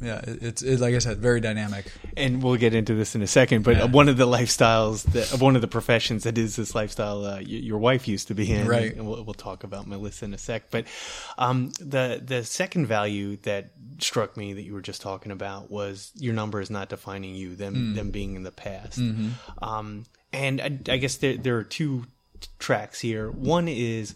yeah, 0.01 0.21
it's 0.27 0.63
it, 0.63 0.81
like 0.81 0.95
I 0.95 0.99
said, 0.99 1.19
very 1.19 1.41
dynamic. 1.41 1.91
And 2.17 2.43
we'll 2.43 2.57
get 2.57 2.75
into 2.75 2.95
this 2.95 3.15
in 3.15 3.23
a 3.23 3.27
second. 3.27 3.65
But 3.65 3.77
yeah. 3.77 3.85
one 3.85 4.09
of 4.09 4.17
the 4.17 4.27
lifestyles 4.27 5.05
that 5.13 5.41
one 5.41 5.57
of 5.57 5.63
the 5.63 5.69
professions 5.69 6.25
that 6.25 6.37
is 6.37 6.57
this 6.57 6.75
lifestyle 6.75 7.25
uh, 7.25 7.39
your 7.41 7.79
wife 7.79 8.07
used 8.07 8.29
to 8.29 8.35
be 8.35 8.51
in, 8.51 8.67
right? 8.67 8.95
And 8.95 9.07
we'll, 9.07 9.25
we'll 9.25 9.35
talk 9.35 9.65
about 9.65 9.87
Melissa 9.87 10.27
in 10.27 10.35
a 10.35 10.39
sec. 10.39 10.71
But 10.71 10.87
um, 11.39 11.73
the 11.81 12.21
the 12.25 12.45
second 12.45 12.87
value 12.87 13.37
that 13.39 13.73
struck 13.99 14.37
me 14.37 14.53
that 14.53 14.63
you 14.63 14.75
were 14.75 14.83
just 14.83 15.01
talking 15.01 15.33
about 15.33 15.71
was 15.71 16.13
your 16.15 16.35
number 16.35 16.61
is 16.61 16.71
not 16.71 16.89
defining 16.89 17.35
you; 17.35 17.57
them 17.57 17.75
mm. 17.75 17.95
them 17.95 18.11
being 18.11 18.37
in 18.37 18.43
the 18.43 18.53
past. 18.53 18.99
Mm-hmm. 18.99 19.65
Um, 19.65 20.05
and 20.33 20.61
I, 20.61 20.79
I 20.93 20.97
guess 20.99 21.17
there 21.17 21.37
there 21.37 21.57
are 21.57 21.65
two 21.65 22.05
tracks 22.59 23.01
here. 23.01 23.31
One 23.31 23.69
is 23.69 24.15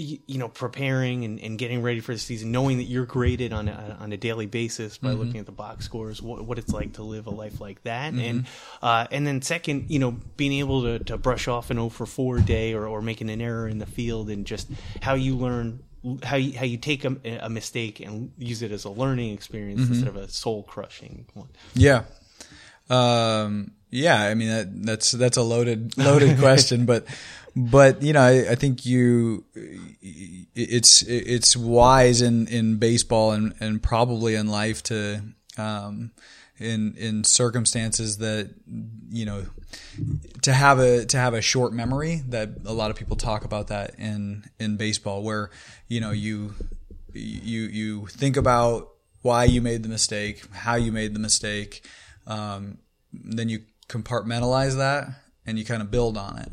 you 0.00 0.38
know 0.38 0.48
preparing 0.48 1.24
and, 1.24 1.40
and, 1.40 1.58
getting 1.58 1.82
ready 1.82 2.00
for 2.00 2.12
the 2.12 2.18
season 2.18 2.50
knowing 2.50 2.78
that 2.78 2.84
you're 2.84 3.04
graded 3.04 3.52
on 3.52 3.68
a, 3.68 3.96
on 4.00 4.12
a 4.12 4.16
daily 4.16 4.46
basis 4.46 4.98
by 4.98 5.10
mm-hmm. 5.10 5.20
looking 5.20 5.40
at 5.40 5.46
the 5.46 5.52
box 5.52 5.84
scores 5.84 6.22
what, 6.22 6.44
what, 6.44 6.58
it's 6.58 6.72
like 6.72 6.94
to 6.94 7.02
live 7.02 7.26
a 7.26 7.30
life 7.30 7.60
like 7.60 7.82
that 7.84 8.12
mm-hmm. 8.12 8.24
and 8.24 8.46
uh, 8.82 9.06
and 9.10 9.26
then 9.26 9.42
second 9.42 9.90
you 9.90 9.98
know 9.98 10.12
being 10.36 10.52
able 10.54 10.82
to, 10.82 10.98
to 11.00 11.18
brush 11.18 11.48
off 11.48 11.70
an 11.70 11.76
0 11.76 11.88
for 11.90 12.06
4 12.06 12.40
day 12.40 12.72
or, 12.72 12.86
or 12.86 13.02
making 13.02 13.30
an 13.30 13.40
error 13.40 13.68
in 13.68 13.78
the 13.78 13.86
field 13.86 14.30
and 14.30 14.46
just 14.46 14.68
how 15.02 15.14
you 15.14 15.36
learn 15.36 15.82
how 16.22 16.36
you, 16.36 16.56
how 16.56 16.64
you 16.64 16.78
take 16.78 17.04
a, 17.04 17.16
a 17.42 17.50
mistake 17.50 18.00
and 18.00 18.32
use 18.38 18.62
it 18.62 18.72
as 18.72 18.84
a 18.84 18.90
learning 18.90 19.34
experience 19.34 19.82
mm-hmm. 19.82 19.92
instead 19.92 20.08
of 20.08 20.16
a 20.16 20.28
soul 20.28 20.62
crushing 20.62 21.26
one 21.34 21.48
yeah 21.74 22.04
um, 22.90 23.72
Yeah, 23.90 24.20
I 24.20 24.34
mean 24.34 24.48
that, 24.48 24.82
that's 24.84 25.12
that's 25.12 25.36
a 25.36 25.42
loaded 25.42 25.96
loaded 25.96 26.38
question, 26.40 26.86
but 26.86 27.06
but 27.56 28.02
you 28.02 28.12
know 28.12 28.20
I, 28.20 28.52
I, 28.52 28.54
think 28.54 28.86
you 28.86 29.44
it's 30.54 31.02
it's 31.02 31.56
wise 31.56 32.22
in 32.22 32.46
in 32.46 32.76
baseball 32.76 33.32
and 33.32 33.54
and 33.60 33.82
probably 33.82 34.34
in 34.34 34.48
life 34.48 34.82
to 34.84 35.22
um, 35.58 36.12
in 36.58 36.94
in 36.96 37.24
circumstances 37.24 38.18
that 38.18 38.54
you 39.10 39.24
know 39.24 39.46
to 40.42 40.52
have 40.52 40.78
a 40.78 41.04
to 41.06 41.16
have 41.16 41.34
a 41.34 41.40
short 41.40 41.72
memory 41.72 42.22
that 42.28 42.50
a 42.64 42.72
lot 42.72 42.90
of 42.90 42.96
people 42.96 43.16
talk 43.16 43.44
about 43.44 43.68
that 43.68 43.94
in 43.98 44.44
in 44.58 44.76
baseball 44.76 45.22
where 45.22 45.50
you 45.88 46.00
know 46.00 46.10
you 46.10 46.54
you 47.12 47.62
you 47.62 48.06
think 48.06 48.36
about 48.36 48.90
why 49.22 49.44
you 49.44 49.60
made 49.60 49.82
the 49.82 49.88
mistake 49.88 50.44
how 50.52 50.74
you 50.74 50.92
made 50.92 51.14
the 51.14 51.20
mistake 51.20 51.84
um, 52.26 52.78
then 53.12 53.48
you 53.48 53.60
compartmentalize 53.88 54.76
that 54.76 55.08
and 55.46 55.58
you 55.58 55.64
kind 55.64 55.82
of 55.82 55.90
build 55.90 56.16
on 56.16 56.38
it 56.38 56.52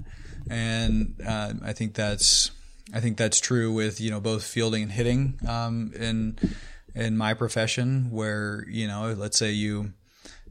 and 0.50 1.16
uh, 1.26 1.54
I 1.64 1.74
think 1.74 1.94
that's 1.94 2.52
I 2.94 3.00
think 3.00 3.18
that's 3.18 3.40
true 3.40 3.72
with 3.72 4.00
you 4.00 4.12
know 4.12 4.20
both 4.20 4.44
fielding 4.44 4.84
and 4.84 4.92
hitting 4.92 5.40
um, 5.48 5.92
in 5.96 6.38
in 6.96 7.18
my 7.18 7.34
profession 7.34 8.10
where 8.12 8.66
you 8.70 8.88
know 8.88 9.14
let's 9.18 9.38
say 9.38 9.52
you 9.52 9.94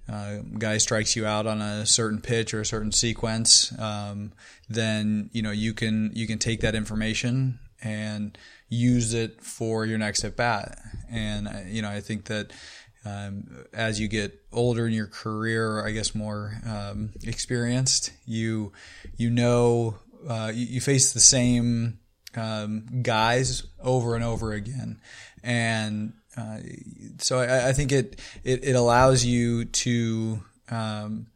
uh, 0.09 0.37
guy 0.59 0.79
strikes 0.79 1.17
you 1.17 1.27
out 1.27 1.47
on 1.47 1.61
a 1.61 1.85
certain 1.85 2.21
pitch 2.21 2.55
or 2.55 2.61
a 2.61 2.67
certain 2.67 2.93
sequence, 2.93 3.77
um, 3.79 4.33
then 4.69 5.31
you 5.33 5.43
know 5.43 5.51
you 5.51 5.75
can 5.75 6.11
you 6.15 6.27
can 6.27 6.39
take 6.39 6.61
that 6.61 6.75
information 6.75 7.59
and 7.83 8.39
use 8.69 9.15
it 9.15 9.43
for 9.43 9.85
your 9.85 9.99
next 9.99 10.25
at 10.25 10.37
bat. 10.37 10.79
And 11.11 11.49
uh, 11.49 11.61
you 11.67 11.83
know 11.83 11.91
I 11.91 12.01
think 12.01 12.27
that 12.27 12.53
um, 13.07 13.65
as 13.73 14.01
you 14.01 14.09
get 14.09 14.43
older 14.53 14.87
in 14.87 14.93
your 14.93 15.07
career, 15.07 15.85
I 15.85 15.93
guess 15.93 16.15
more 16.15 16.61
um, 16.67 17.11
experienced, 17.23 18.13
you 18.25 18.73
you 19.17 19.31
know 19.31 19.99
uh, 20.29 20.51
you, 20.53 20.67
you, 20.67 20.81
face 20.81 21.13
the 21.13 21.21
same 21.21 21.99
um, 22.35 22.87
guys 23.03 23.65
over 23.81 24.15
and 24.17 24.25
over 24.25 24.53
again, 24.53 25.01
and 25.45 26.15
uh, 26.37 26.59
so 27.19 27.39
I, 27.39 27.69
I, 27.69 27.73
think 27.73 27.93
it, 27.93 28.21
it, 28.43 28.65
it 28.65 28.77
allows 28.77 29.25
you 29.25 29.67
to 29.67 30.43
um, 30.71 31.27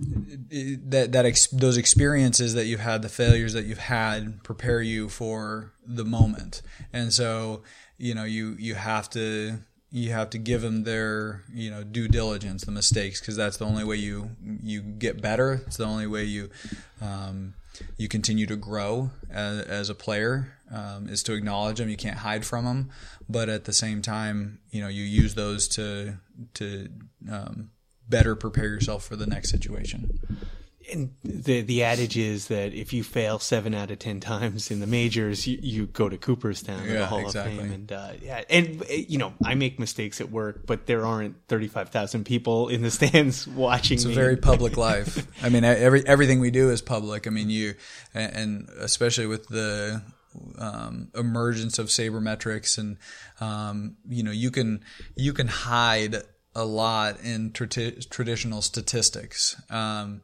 that 0.00 1.12
that 1.12 1.26
ex- 1.26 1.46
those 1.46 1.78
experiences 1.78 2.54
that 2.54 2.66
you've 2.66 2.80
had, 2.80 3.02
the 3.02 3.08
failures 3.08 3.54
that 3.54 3.64
you've 3.64 3.78
had, 3.78 4.42
prepare 4.42 4.82
you 4.82 5.08
for 5.08 5.72
the 5.86 6.04
moment. 6.04 6.60
And 6.92 7.12
so 7.12 7.62
you 7.96 8.14
know 8.14 8.24
you 8.24 8.56
you 8.58 8.74
have 8.74 9.08
to 9.10 9.58
you 9.94 10.10
have 10.10 10.28
to 10.28 10.38
give 10.38 10.60
them 10.60 10.82
their 10.82 11.44
you 11.54 11.70
know 11.70 11.84
due 11.84 12.08
diligence, 12.08 12.64
the 12.64 12.72
mistakes, 12.72 13.20
because 13.20 13.36
that's 13.36 13.58
the 13.58 13.64
only 13.64 13.84
way 13.84 13.94
you 13.94 14.30
you 14.42 14.82
get 14.82 15.22
better. 15.22 15.62
It's 15.66 15.76
the 15.76 15.84
only 15.84 16.08
way 16.08 16.24
you 16.24 16.50
um, 17.00 17.54
you 17.96 18.08
continue 18.08 18.44
to 18.46 18.56
grow 18.56 19.10
as, 19.30 19.60
as 19.60 19.90
a 19.90 19.94
player 19.94 20.52
um, 20.72 21.08
is 21.08 21.22
to 21.22 21.34
acknowledge 21.34 21.78
them. 21.78 21.88
You 21.88 21.96
can't 21.96 22.16
hide 22.16 22.44
from 22.44 22.64
them, 22.64 22.90
but 23.28 23.48
at 23.48 23.66
the 23.66 23.72
same 23.72 24.02
time, 24.02 24.58
you 24.70 24.80
know, 24.80 24.88
you 24.88 25.04
use 25.04 25.36
those 25.36 25.68
to 25.68 26.18
to 26.54 26.88
um, 27.30 27.70
better 28.08 28.34
prepare 28.34 28.66
yourself 28.66 29.04
for 29.04 29.14
the 29.14 29.26
next 29.26 29.50
situation 29.50 30.18
and 30.92 31.14
the 31.24 31.62
the 31.62 31.82
adage 31.82 32.16
is 32.16 32.48
that 32.48 32.72
if 32.74 32.92
you 32.92 33.02
fail 33.02 33.38
seven 33.38 33.74
out 33.74 33.90
of 33.90 33.98
ten 33.98 34.20
times 34.20 34.70
in 34.70 34.80
the 34.80 34.86
majors, 34.86 35.46
you, 35.46 35.58
you 35.62 35.86
go 35.86 36.08
to 36.08 36.16
Cooperstown, 36.16 36.84
yeah, 36.86 36.98
the 36.98 37.06
Hall 37.06 37.20
exactly. 37.20 37.56
of 37.56 37.60
Fame, 37.62 37.72
and 37.72 37.92
uh, 37.92 38.12
yeah, 38.22 38.42
and 38.50 38.84
you 38.88 39.18
know 39.18 39.32
I 39.44 39.54
make 39.54 39.78
mistakes 39.78 40.20
at 40.20 40.30
work, 40.30 40.66
but 40.66 40.86
there 40.86 41.04
aren't 41.04 41.36
thirty 41.48 41.68
five 41.68 41.90
thousand 41.90 42.24
people 42.24 42.68
in 42.68 42.82
the 42.82 42.90
stands 42.90 43.46
watching. 43.48 43.96
It's 43.96 44.04
me. 44.04 44.12
a 44.12 44.14
very 44.14 44.36
public 44.36 44.76
life. 44.78 45.26
I 45.42 45.48
mean, 45.48 45.64
every 45.64 46.06
everything 46.06 46.40
we 46.40 46.50
do 46.50 46.70
is 46.70 46.82
public. 46.82 47.26
I 47.26 47.30
mean, 47.30 47.50
you 47.50 47.74
and 48.12 48.68
especially 48.78 49.26
with 49.26 49.48
the 49.48 50.02
um, 50.58 51.08
emergence 51.14 51.78
of 51.78 51.88
sabermetrics, 51.88 52.78
and 52.78 52.98
um, 53.40 53.96
you 54.08 54.22
know, 54.22 54.30
you 54.30 54.50
can 54.50 54.84
you 55.16 55.32
can 55.32 55.48
hide 55.48 56.16
a 56.54 56.64
lot 56.64 57.20
in 57.22 57.52
tra- 57.52 57.90
traditional 58.02 58.62
statistics. 58.62 59.60
Um, 59.70 60.22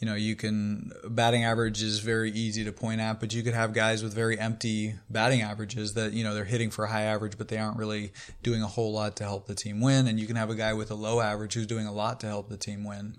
you 0.00 0.06
know, 0.06 0.14
you 0.14 0.34
can 0.34 0.92
batting 1.04 1.44
average 1.44 1.82
is 1.82 1.98
very 1.98 2.30
easy 2.32 2.64
to 2.64 2.72
point 2.72 3.02
at, 3.02 3.20
but 3.20 3.34
you 3.34 3.42
could 3.42 3.52
have 3.52 3.74
guys 3.74 4.02
with 4.02 4.14
very 4.14 4.38
empty 4.38 4.94
batting 5.10 5.42
averages 5.42 5.92
that, 5.92 6.14
you 6.14 6.24
know, 6.24 6.32
they're 6.34 6.44
hitting 6.44 6.70
for 6.70 6.86
a 6.86 6.88
high 6.88 7.02
average, 7.02 7.36
but 7.36 7.48
they 7.48 7.58
aren't 7.58 7.76
really 7.76 8.12
doing 8.42 8.62
a 8.62 8.66
whole 8.66 8.94
lot 8.94 9.14
to 9.16 9.24
help 9.24 9.46
the 9.46 9.54
team 9.54 9.78
win. 9.78 10.06
And 10.06 10.18
you 10.18 10.26
can 10.26 10.36
have 10.36 10.48
a 10.48 10.54
guy 10.54 10.72
with 10.72 10.90
a 10.90 10.94
low 10.94 11.20
average 11.20 11.52
who's 11.52 11.66
doing 11.66 11.86
a 11.86 11.92
lot 11.92 12.18
to 12.20 12.26
help 12.26 12.48
the 12.48 12.56
team 12.56 12.82
win. 12.82 13.18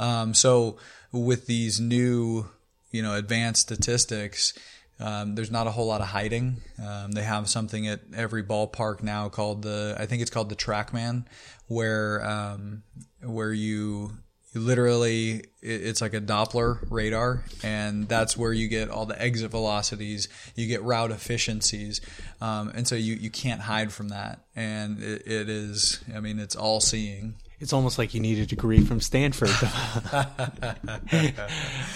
Um, 0.00 0.32
so 0.32 0.78
with 1.12 1.46
these 1.46 1.78
new, 1.78 2.46
you 2.90 3.02
know, 3.02 3.14
advanced 3.14 3.60
statistics, 3.60 4.54
um, 4.98 5.34
there's 5.34 5.50
not 5.50 5.66
a 5.66 5.70
whole 5.70 5.86
lot 5.86 6.00
of 6.00 6.06
hiding. 6.06 6.62
Um, 6.82 7.12
they 7.12 7.24
have 7.24 7.46
something 7.50 7.86
at 7.86 8.00
every 8.16 8.42
ballpark 8.42 9.02
now 9.02 9.28
called 9.28 9.62
the, 9.62 9.96
I 9.98 10.06
think 10.06 10.22
it's 10.22 10.30
called 10.30 10.48
the 10.48 10.56
TrackMan, 10.56 11.26
where 11.66 12.24
um, 12.24 12.84
where 13.22 13.52
you 13.52 14.12
you 14.52 14.60
literally 14.60 15.44
it's 15.60 16.00
like 16.00 16.14
a 16.14 16.20
doppler 16.20 16.78
radar 16.90 17.42
and 17.62 18.08
that's 18.08 18.36
where 18.36 18.52
you 18.52 18.68
get 18.68 18.88
all 18.88 19.06
the 19.06 19.20
exit 19.20 19.50
velocities 19.50 20.28
you 20.54 20.66
get 20.66 20.82
route 20.82 21.10
efficiencies 21.10 22.00
um, 22.40 22.70
and 22.74 22.86
so 22.86 22.94
you, 22.94 23.14
you 23.14 23.30
can't 23.30 23.62
hide 23.62 23.92
from 23.92 24.08
that 24.08 24.40
and 24.54 25.02
it, 25.02 25.22
it 25.26 25.48
is 25.48 26.02
i 26.14 26.20
mean 26.20 26.38
it's 26.38 26.56
all 26.56 26.80
seeing 26.80 27.34
it's 27.60 27.72
almost 27.72 27.96
like 27.96 28.12
you 28.12 28.18
need 28.18 28.38
a 28.38 28.46
degree 28.46 28.84
from 28.84 29.00
Stanford. 29.00 29.50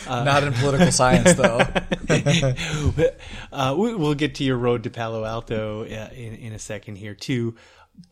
Not 0.06 0.44
in 0.44 0.52
political 0.52 0.92
science, 0.92 1.34
though. 1.34 1.58
uh, 3.52 3.74
we'll 3.76 4.14
get 4.14 4.36
to 4.36 4.44
your 4.44 4.58
road 4.58 4.84
to 4.84 4.90
Palo 4.90 5.24
Alto 5.24 5.82
uh, 5.82 6.08
in, 6.14 6.36
in 6.36 6.52
a 6.52 6.58
second 6.60 6.98
here, 6.98 7.16
too. 7.16 7.56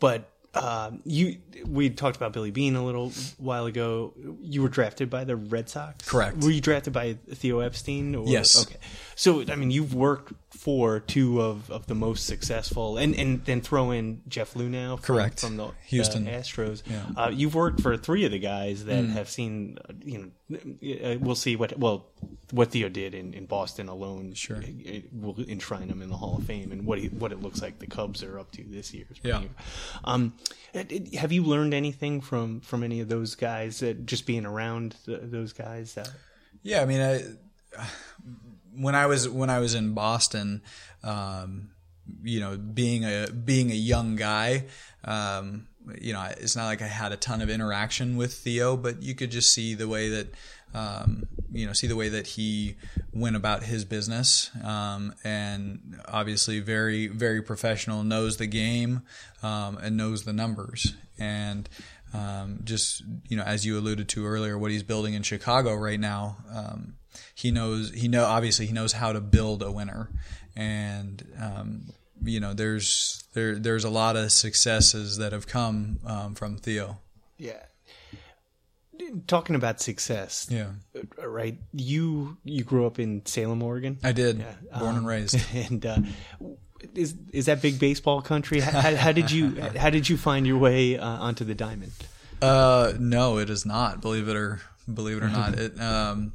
But 0.00 0.33
uh, 0.54 0.92
you 1.04 1.38
we 1.66 1.90
talked 1.90 2.16
about 2.16 2.32
Billy 2.32 2.50
Beane 2.50 2.76
a 2.76 2.84
little 2.84 3.10
while 3.38 3.66
ago. 3.66 4.14
You 4.40 4.62
were 4.62 4.68
drafted 4.68 5.10
by 5.10 5.24
the 5.24 5.36
Red 5.36 5.68
Sox. 5.68 6.08
Correct. 6.08 6.38
Were 6.38 6.50
you 6.50 6.60
drafted 6.60 6.92
by 6.92 7.14
Theo 7.32 7.60
Epstein? 7.60 8.14
Or? 8.14 8.26
Yes. 8.26 8.62
Okay. 8.62 8.76
So 9.14 9.44
I 9.50 9.56
mean, 9.56 9.70
you've 9.70 9.94
worked 9.94 10.32
for 10.56 11.00
two 11.00 11.42
of, 11.42 11.70
of 11.70 11.86
the 11.86 11.94
most 11.94 12.26
successful, 12.26 12.96
and, 12.96 13.14
and 13.14 13.44
then 13.44 13.60
throw 13.60 13.90
in 13.90 14.22
Jeff 14.28 14.54
Luhnow. 14.54 14.96
From, 14.96 15.16
Correct. 15.16 15.40
From 15.40 15.56
the 15.56 15.70
Houston 15.86 16.26
Astros. 16.26 16.82
Yeah. 16.86 17.02
Uh, 17.16 17.28
you've 17.28 17.54
worked 17.54 17.80
for 17.80 17.96
three 17.96 18.24
of 18.24 18.30
the 18.30 18.38
guys 18.38 18.84
that 18.84 19.04
mm. 19.04 19.12
have 19.12 19.28
seen. 19.28 19.78
Uh, 19.88 19.92
you 20.02 20.32
know, 20.50 20.58
uh, 21.04 21.18
we'll 21.20 21.34
see 21.34 21.56
what 21.56 21.78
well 21.78 22.06
what 22.52 22.70
Theo 22.70 22.88
did 22.88 23.14
in, 23.14 23.34
in 23.34 23.46
Boston 23.46 23.88
alone. 23.88 24.34
Sure. 24.34 24.62
will 25.12 25.36
enshrine 25.48 25.88
him 25.88 26.00
in 26.00 26.08
the 26.08 26.16
Hall 26.16 26.36
of 26.38 26.44
Fame, 26.44 26.72
and 26.72 26.86
what 26.86 26.98
he, 26.98 27.08
what 27.08 27.32
it 27.32 27.42
looks 27.42 27.60
like 27.60 27.78
the 27.78 27.86
Cubs 27.86 28.22
are 28.22 28.38
up 28.38 28.50
to 28.52 28.64
this 28.66 28.94
year. 28.94 29.06
Yeah. 29.22 29.42
Um, 30.04 30.34
have 31.18 31.32
you 31.32 31.42
learned 31.42 31.74
anything 31.74 32.20
from 32.20 32.60
from 32.60 32.82
any 32.82 33.00
of 33.00 33.08
those 33.08 33.34
guys? 33.34 33.82
Uh, 33.82 33.94
just 34.04 34.24
being 34.26 34.46
around 34.46 34.96
the, 35.04 35.18
those 35.18 35.52
guys. 35.52 35.98
Uh, 35.98 36.06
yeah, 36.62 36.80
I 36.80 36.86
mean, 36.86 37.00
I, 37.00 37.22
when 38.76 38.94
I 38.94 39.06
was 39.06 39.28
when 39.28 39.50
I 39.50 39.58
was 39.58 39.74
in 39.74 39.94
Boston, 39.94 40.62
um, 41.02 41.70
you 42.22 42.40
know, 42.40 42.56
being 42.56 43.04
a 43.04 43.28
being 43.28 43.70
a 43.70 43.74
young 43.74 44.16
guy. 44.16 44.64
Um, 45.04 45.66
you 46.00 46.14
know, 46.14 46.26
it's 46.38 46.56
not 46.56 46.64
like 46.64 46.80
I 46.80 46.86
had 46.86 47.12
a 47.12 47.16
ton 47.16 47.42
of 47.42 47.50
interaction 47.50 48.16
with 48.16 48.32
Theo, 48.32 48.74
but 48.74 49.02
you 49.02 49.14
could 49.14 49.30
just 49.30 49.52
see 49.52 49.74
the 49.74 49.86
way 49.86 50.08
that 50.08 50.34
um, 50.74 51.28
you 51.52 51.66
know, 51.66 51.72
see 51.72 51.86
the 51.86 51.96
way 51.96 52.08
that 52.08 52.26
he 52.26 52.74
went 53.12 53.36
about 53.36 53.62
his 53.62 53.84
business, 53.84 54.50
um, 54.64 55.14
and 55.22 56.00
obviously 56.08 56.58
very, 56.58 57.06
very 57.06 57.40
professional, 57.40 58.02
knows 58.02 58.38
the 58.38 58.46
game, 58.46 59.02
um, 59.42 59.78
and 59.78 59.96
knows 59.96 60.24
the 60.24 60.32
numbers, 60.32 60.94
and 61.16 61.68
um, 62.12 62.60
just 62.64 63.04
you 63.28 63.36
know, 63.36 63.44
as 63.44 63.64
you 63.64 63.78
alluded 63.78 64.08
to 64.10 64.26
earlier, 64.26 64.58
what 64.58 64.72
he's 64.72 64.82
building 64.82 65.14
in 65.14 65.22
Chicago 65.22 65.74
right 65.74 66.00
now, 66.00 66.38
um, 66.52 66.94
he 67.34 67.50
knows 67.50 67.92
he 67.92 68.08
know 68.08 68.24
obviously 68.24 68.66
he 68.66 68.72
knows 68.72 68.92
how 68.92 69.12
to 69.12 69.20
build 69.20 69.62
a 69.62 69.70
winner, 69.70 70.10
and 70.56 71.26
um, 71.40 71.92
you 72.22 72.40
know, 72.40 72.54
there's 72.54 73.24
there 73.34 73.58
there's 73.58 73.84
a 73.84 73.90
lot 73.90 74.16
of 74.16 74.32
successes 74.32 75.18
that 75.18 75.32
have 75.32 75.46
come 75.46 75.98
from 76.34 76.56
Theo. 76.56 76.98
Yeah 77.38 77.62
talking 79.26 79.56
about 79.56 79.80
success. 79.80 80.46
Yeah. 80.50 80.70
Uh, 80.96 81.28
right. 81.28 81.58
You 81.72 82.36
you 82.44 82.64
grew 82.64 82.86
up 82.86 82.98
in 82.98 83.24
Salem, 83.26 83.62
Oregon. 83.62 83.98
I 84.02 84.12
did. 84.12 84.38
Yeah. 84.38 84.78
Born 84.78 84.90
um, 84.90 84.96
and 84.98 85.06
raised. 85.06 85.36
And 85.54 85.86
uh, 85.86 85.98
is 86.94 87.14
is 87.32 87.46
that 87.46 87.62
big 87.62 87.78
baseball 87.78 88.22
country? 88.22 88.60
How, 88.60 88.94
how 88.94 89.12
did 89.12 89.30
you 89.30 89.60
how 89.76 89.90
did 89.90 90.08
you 90.08 90.16
find 90.16 90.46
your 90.46 90.58
way 90.58 90.98
uh, 90.98 91.06
onto 91.06 91.44
the 91.44 91.54
diamond? 91.54 91.92
Uh, 92.42 92.92
no, 92.98 93.38
it 93.38 93.50
is 93.50 93.64
not. 93.64 94.00
Believe 94.00 94.28
it 94.28 94.36
or 94.36 94.60
believe 94.92 95.18
it 95.18 95.22
or 95.22 95.28
not, 95.28 95.54
it 95.58 95.80
um, 95.80 96.32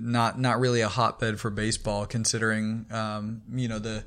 not 0.00 0.38
not 0.38 0.60
really 0.60 0.80
a 0.80 0.88
hotbed 0.88 1.40
for 1.40 1.50
baseball. 1.50 2.06
Considering 2.06 2.86
um, 2.90 3.42
you 3.52 3.68
know 3.68 3.78
the 3.78 4.04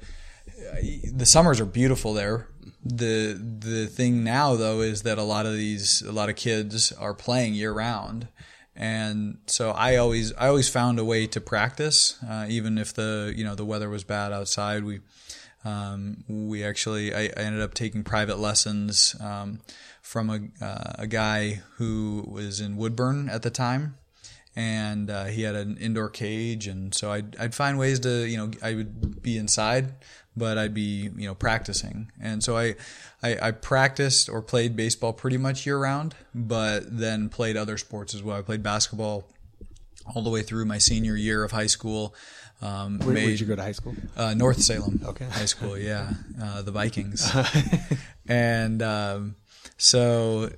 the 1.13 1.25
summers 1.25 1.59
are 1.59 1.65
beautiful 1.65 2.13
there, 2.13 2.47
the 2.83 3.33
the 3.33 3.87
thing 3.87 4.23
now 4.23 4.55
though 4.55 4.81
is 4.81 5.03
that 5.03 5.17
a 5.17 5.23
lot 5.23 5.45
of 5.45 5.53
these 5.53 6.01
a 6.01 6.11
lot 6.11 6.29
of 6.29 6.35
kids 6.35 6.91
are 6.93 7.13
playing 7.13 7.53
year 7.53 7.73
round 7.73 8.27
and 8.75 9.37
so 9.47 9.71
I 9.71 9.95
always 9.95 10.33
I 10.33 10.47
always 10.47 10.69
found 10.69 10.99
a 10.99 11.05
way 11.05 11.27
to 11.27 11.39
practice, 11.39 12.21
uh, 12.27 12.45
even 12.49 12.77
if 12.77 12.93
the 12.93 13.33
you 13.35 13.45
know 13.45 13.55
the 13.55 13.65
weather 13.65 13.89
was 13.89 14.03
bad 14.03 14.33
outside. 14.33 14.83
We 14.83 14.99
um, 15.63 16.23
we 16.27 16.63
actually 16.63 17.13
I, 17.13 17.23
I, 17.23 17.41
ended 17.41 17.61
up 17.61 17.73
taking 17.73 18.03
private 18.03 18.37
lessons 18.37 19.15
um, 19.19 19.61
from 20.01 20.29
a, 20.29 20.63
uh, 20.63 20.93
a 20.99 21.07
guy 21.07 21.61
who 21.77 22.23
was 22.27 22.59
in 22.59 22.75
Woodburn 22.75 23.29
at 23.29 23.41
the 23.41 23.49
time, 23.49 23.97
and 24.55 25.09
uh, 25.09 25.25
he 25.25 25.43
had 25.43 25.55
an 25.55 25.77
indoor 25.77 26.09
cage, 26.09 26.67
and 26.67 26.93
so 26.93 27.11
I'd 27.11 27.35
I'd 27.37 27.53
find 27.53 27.77
ways 27.77 27.99
to 28.01 28.25
you 28.25 28.37
know 28.37 28.51
I 28.63 28.75
would 28.75 29.21
be 29.21 29.37
inside, 29.37 29.93
but 30.35 30.57
I'd 30.57 30.73
be 30.73 31.09
you 31.15 31.27
know 31.27 31.35
practicing, 31.35 32.11
and 32.21 32.43
so 32.43 32.57
I, 32.57 32.75
I 33.21 33.37
I, 33.47 33.51
practiced 33.51 34.29
or 34.29 34.41
played 34.41 34.75
baseball 34.75 35.13
pretty 35.13 35.37
much 35.37 35.65
year 35.65 35.77
round, 35.77 36.15
but 36.33 36.83
then 36.87 37.29
played 37.29 37.57
other 37.57 37.77
sports 37.77 38.13
as 38.13 38.23
well. 38.23 38.37
I 38.37 38.41
played 38.41 38.63
basketball 38.63 39.25
all 40.13 40.21
the 40.21 40.29
way 40.29 40.41
through 40.41 40.65
my 40.65 40.77
senior 40.77 41.15
year 41.15 41.43
of 41.43 41.51
high 41.51 41.67
school. 41.67 42.15
Um, 42.61 42.99
Where 42.99 43.15
did 43.15 43.39
you 43.39 43.45
go 43.45 43.55
to 43.55 43.61
high 43.61 43.73
school? 43.73 43.95
Uh, 44.15 44.33
North 44.33 44.61
Salem. 44.61 45.01
Okay. 45.05 45.25
High 45.25 45.45
school, 45.45 45.77
yeah. 45.77 46.11
Uh, 46.41 46.61
the 46.61 46.71
Vikings. 46.71 47.29
and 48.27 48.81
um, 48.81 49.35
so 49.77 50.49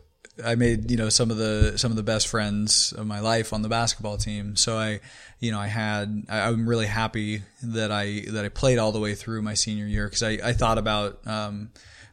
I 0.43 0.55
made 0.55 0.91
you 0.91 0.97
know 0.97 1.09
some 1.09 1.31
of 1.31 1.37
the 1.37 1.77
some 1.77 1.91
of 1.91 1.97
the 1.97 2.03
best 2.03 2.27
friends 2.27 2.93
of 2.97 3.05
my 3.07 3.19
life 3.19 3.53
on 3.53 3.61
the 3.61 3.69
basketball 3.69 4.17
team. 4.17 4.55
So 4.55 4.77
I, 4.77 4.99
you 5.39 5.51
know, 5.51 5.59
I 5.59 5.67
had 5.67 6.25
I, 6.29 6.49
am 6.49 6.67
really 6.67 6.85
happy 6.85 7.43
that 7.63 7.91
I 7.91 8.23
that 8.29 8.45
I 8.45 8.49
played 8.49 8.77
all 8.77 8.91
the 8.91 8.99
way 8.99 9.15
through 9.15 9.41
my 9.41 9.53
senior 9.53 9.85
year 9.85 10.05
because 10.05 10.23
I, 10.23 10.39
I 10.43 10.53
thought 10.53 10.77
about 10.77 11.25
um, 11.25 11.71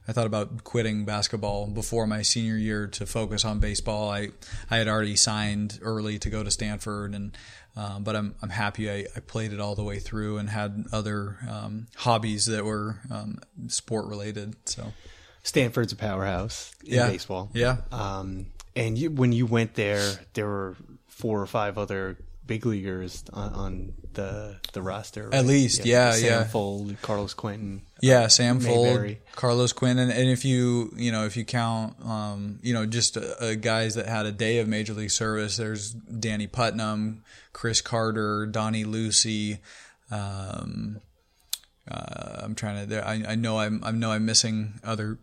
I 0.09 0.13
thought 0.13 0.27
about 0.27 0.65
quitting 0.65 1.05
basketball 1.05 1.67
before 1.67 2.07
my 2.07 2.23
senior 2.23 2.57
year 2.57 2.87
to 2.89 3.07
focus 3.07 3.45
on 3.45 3.59
baseball. 3.59 4.11
I 4.11 4.31
I 4.71 4.79
had 4.79 4.89
already 4.89 5.17
signed 5.17 5.79
early 5.83 6.19
to 6.21 6.31
go 6.31 6.43
to 6.43 6.51
Stanford 6.51 7.15
and 7.15 7.37
um, 7.77 8.05
but 8.05 8.15
I'm 8.15 8.35
I'm 8.41 8.51
happy 8.51 8.91
I, 8.91 9.07
I, 9.17 9.21
played 9.21 9.53
it 9.53 9.59
all 9.59 9.75
the 9.75 9.83
way 9.83 9.99
through 9.99 10.39
and 10.39 10.49
had 10.49 10.85
other 10.93 11.39
um, 11.51 11.89
hobbies 11.97 12.47
that 12.47 12.65
were 12.65 13.01
um, 13.11 13.39
sport 13.67 14.07
related. 14.07 14.55
So 14.67 14.93
Stanford's 15.45 15.93
a 15.93 15.97
powerhouse 15.97 16.75
in 16.85 16.95
yeah. 16.95 17.09
baseball. 17.09 17.51
Yeah. 17.53 17.77
Um, 17.93 18.47
and 18.75 18.99
you, 18.99 19.11
when 19.11 19.31
you 19.33 19.47
went 19.47 19.75
there, 19.75 20.11
there 20.33 20.47
were 20.47 20.75
four 21.07 21.41
or 21.41 21.47
five 21.47 21.79
other 21.79 22.17
big 22.47 22.67
leaguers 22.67 23.25
on, 23.33 23.53
on 23.53 23.93
the 24.15 24.57
the 24.73 24.83
roster. 24.83 25.25
Right? 25.25 25.35
At 25.35 25.47
least, 25.47 25.85
yeah, 25.85 26.09
yeah. 26.09 26.13
Sam 26.13 26.25
yeah. 26.25 26.45
Fuld, 26.45 27.03
Carlos 27.03 27.35
Quentin. 27.35 27.83
Yeah, 28.01 28.27
Sam 28.29 28.59
Mayberry. 28.59 29.21
Fuld, 29.27 29.37
Carlos 29.37 29.73
Quentin, 29.73 30.11
and, 30.11 30.19
and, 30.19 30.31
if 30.31 30.45
you 30.45 30.93
you 30.97 31.13
know 31.13 31.27
if 31.27 31.37
you 31.37 31.45
count 31.45 31.95
um, 32.05 32.59
you 32.63 32.73
know 32.75 32.87
just 32.87 33.17
uh, 33.17 33.21
uh, 33.41 33.55
guys 33.55 33.95
that 33.95 34.07
had 34.07 34.27
a 34.27 34.33
day 34.33 34.59
of 34.59 34.69
major 34.69 34.95
league 34.95 35.11
service, 35.11 35.57
there's 35.57 35.91
Danny 35.91 36.47
Putnam, 36.47 37.23
Chris 37.53 37.81
Carter, 37.81 38.47
Donny 38.47 38.85
Lucy. 38.85 39.59
Um, 40.11 41.01
uh, 41.91 42.41
I'm 42.43 42.55
trying 42.55 42.89
to. 42.89 43.07
I, 43.07 43.23
I 43.29 43.35
know 43.35 43.59
I'm. 43.59 43.83
I 43.85 43.91
know 43.91 44.11
I'm 44.11 44.25
missing 44.25 44.75
other. 44.83 45.19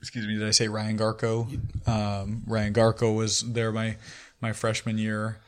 Excuse 0.00 0.26
me. 0.26 0.38
Did 0.38 0.46
I 0.46 0.52
say 0.52 0.68
Ryan 0.68 0.98
Garko? 0.98 1.48
Um, 1.88 2.42
Ryan 2.46 2.72
Garko 2.72 3.16
was 3.16 3.40
there 3.40 3.72
my 3.72 3.96
my 4.40 4.52
freshman 4.52 4.98
year. 4.98 5.38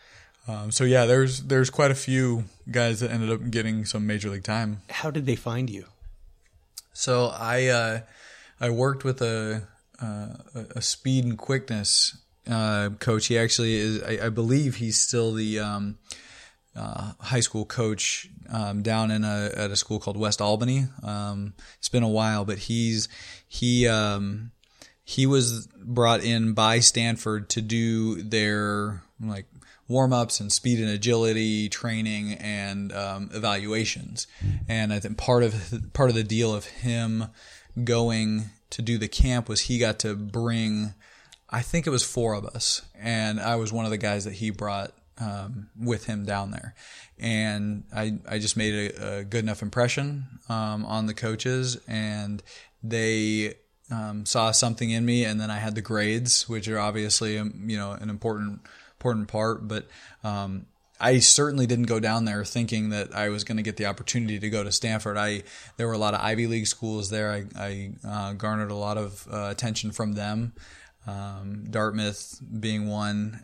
Um, 0.49 0.71
so 0.71 0.85
yeah, 0.85 1.07
there's 1.07 1.43
there's 1.43 1.71
quite 1.71 1.91
a 1.91 1.97
few 1.97 2.45
guys 2.71 3.01
that 3.01 3.11
ended 3.11 3.31
up 3.31 3.51
getting 3.51 3.85
some 3.85 4.07
major 4.07 4.31
league 4.31 4.45
time. 4.45 4.83
How 4.91 5.11
did 5.11 5.27
they 5.27 5.37
find 5.37 5.71
you? 5.71 5.87
So 6.93 7.27
I 7.27 7.67
uh, 7.67 8.01
I 8.61 8.71
worked 8.71 9.05
with 9.05 9.23
a 9.23 9.69
uh, 10.01 10.29
a 10.55 10.83
speed 10.83 11.25
and 11.25 11.39
quickness 11.39 12.17
uh, 12.49 12.91
coach. 12.99 13.27
He 13.27 13.39
actually 13.39 13.75
is. 13.75 14.03
I, 14.03 14.27
I 14.27 14.29
believe 14.31 14.77
he's 14.77 14.99
still 14.99 15.33
the 15.33 15.61
um, 15.61 15.99
uh, 16.77 17.13
high 17.21 17.41
school 17.41 17.65
coach 17.65 18.29
um, 18.51 18.83
down 18.83 19.11
in 19.11 19.25
a 19.25 19.51
at 19.57 19.71
a 19.71 19.77
school 19.77 19.99
called 19.99 20.17
West 20.17 20.41
Albany. 20.41 20.87
Um, 21.03 21.55
it's 21.79 21.89
been 21.89 22.03
a 22.03 22.09
while, 22.09 22.45
but 22.45 22.59
he's 22.59 23.09
he 23.49 23.89
um, 23.89 24.53
he 25.05 25.27
was 25.27 25.67
brought 25.69 26.23
in 26.23 26.53
by 26.53 26.81
Stanford 26.81 27.49
to 27.51 27.63
do 27.63 28.23
their 28.23 29.03
like 29.21 29.47
warm 29.89 30.13
ups 30.13 30.41
and 30.41 30.53
speed 30.53 30.81
and 30.81 30.91
agility 30.91 31.69
training 31.69 32.35
and 32.35 32.93
um, 32.93 33.31
evaluations. 33.33 34.27
And 34.69 34.93
I 34.93 34.99
think 34.99 35.17
part 35.17 35.43
of 35.43 35.55
part 35.93 36.11
of 36.11 36.17
the 36.17 36.25
deal 36.25 36.55
of 36.55 36.65
him 36.65 37.27
going 37.83 38.47
to 38.71 38.83
do 38.83 38.99
the 38.99 39.09
camp 39.09 39.49
was 39.49 39.63
he 39.63 39.79
got 39.79 39.99
to 40.01 40.15
bring. 40.15 40.95
I 41.49 41.63
think 41.63 41.87
it 41.87 41.91
was 41.91 42.03
four 42.03 42.35
of 42.35 42.45
us, 42.45 42.83
and 43.01 43.39
I 43.41 43.55
was 43.55 43.73
one 43.73 43.85
of 43.85 43.93
the 43.93 43.99
guys 43.99 44.25
that 44.25 44.35
he 44.35 44.51
brought 44.51 44.93
um, 45.19 45.69
with 45.79 46.07
him 46.07 46.25
down 46.25 46.51
there. 46.51 46.75
And 47.19 47.85
I, 47.95 48.19
I 48.29 48.39
just 48.39 48.57
made 48.57 48.93
a, 48.93 49.19
a 49.19 49.25
good 49.25 49.45
enough 49.45 49.63
impression 49.63 50.27
um, 50.49 50.85
on 50.85 51.07
the 51.07 51.15
coaches, 51.15 51.79
and 51.89 52.43
they 52.83 53.55
um, 53.91 54.27
saw 54.27 54.51
something 54.51 54.91
in 54.91 55.05
me. 55.05 55.25
And 55.25 55.41
then 55.41 55.51
I 55.51 55.59
had 55.59 55.75
the 55.75 55.83
grades, 55.83 56.49
which 56.49 56.69
are 56.69 56.79
obviously 56.79 57.39
um, 57.39 57.65
you 57.67 57.77
know 57.77 57.93
an 57.93 58.11
important 58.11 58.61
important 58.99 59.29
part. 59.29 59.67
But 59.67 59.87
um, 60.23 60.67
I 61.01 61.19
certainly 61.19 61.67
didn't 61.67 61.87
go 61.87 62.01
down 62.01 62.25
there 62.25 62.45
thinking 62.45 62.91
that 62.91 63.15
I 63.15 63.29
was 63.29 63.45
going 63.45 63.57
to 63.57 63.63
get 63.63 63.77
the 63.77 63.87
opportunity 63.87 64.39
to 64.39 64.51
go 64.51 64.65
to 64.65 64.73
Stanford. 64.73 65.17
I 65.17 65.43
there 65.77 65.87
were 65.87 65.95
a 65.95 65.99
lot 65.99 66.15
of 66.15 66.21
Ivy 66.21 66.47
League 66.47 66.67
schools 66.67 67.11
there. 67.11 67.31
I, 67.33 67.45
I 67.59 67.91
uh, 68.07 68.33
garnered 68.35 68.71
a 68.71 68.77
lot 68.77 68.99
of 68.99 69.27
uh, 69.31 69.49
attention 69.51 69.93
from 69.93 70.13
them. 70.13 70.55
Um, 71.07 71.67
Dartmouth 71.71 72.41
being 72.61 72.89
one, 72.89 73.41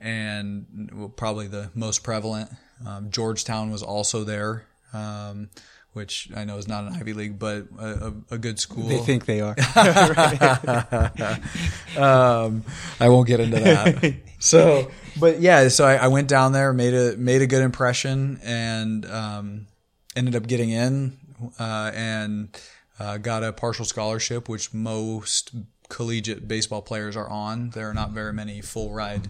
and 0.00 0.90
well, 0.92 1.08
probably 1.08 1.46
the 1.46 1.70
most 1.74 2.02
prevalent. 2.02 2.50
Um, 2.86 3.10
Georgetown 3.10 3.70
was 3.70 3.82
also 3.82 4.24
there. 4.24 4.66
Um, 4.92 5.50
which 5.92 6.30
I 6.36 6.44
know 6.44 6.56
is 6.56 6.68
not 6.68 6.84
an 6.84 6.94
Ivy 6.94 7.14
League, 7.14 7.38
but 7.38 7.66
a, 7.78 8.14
a, 8.30 8.34
a 8.34 8.38
good 8.38 8.60
school. 8.60 8.88
They 8.88 8.98
think 8.98 9.26
they 9.26 9.40
are. 9.40 9.56
um, 11.98 12.64
I 13.00 13.08
won't 13.08 13.26
get 13.26 13.40
into 13.40 13.58
that. 13.58 14.14
so, 14.38 14.90
but 15.18 15.40
yeah, 15.40 15.68
so 15.68 15.84
I, 15.84 15.96
I, 15.96 16.08
went 16.08 16.28
down 16.28 16.52
there, 16.52 16.72
made 16.72 16.94
a 16.94 17.16
made 17.16 17.42
a 17.42 17.46
good 17.46 17.62
impression, 17.62 18.38
and 18.44 19.04
um, 19.06 19.66
ended 20.14 20.36
up 20.36 20.46
getting 20.46 20.70
in, 20.70 21.18
uh, 21.58 21.90
and 21.92 22.56
uh, 23.00 23.18
got 23.18 23.42
a 23.42 23.52
partial 23.52 23.84
scholarship, 23.84 24.48
which 24.48 24.72
most 24.72 25.52
collegiate 25.90 26.48
baseball 26.48 26.80
players 26.80 27.16
are 27.16 27.28
on. 27.28 27.70
There 27.70 27.90
are 27.90 27.94
not 27.94 28.12
very 28.12 28.32
many 28.32 28.62
full 28.62 28.92
ride 28.92 29.28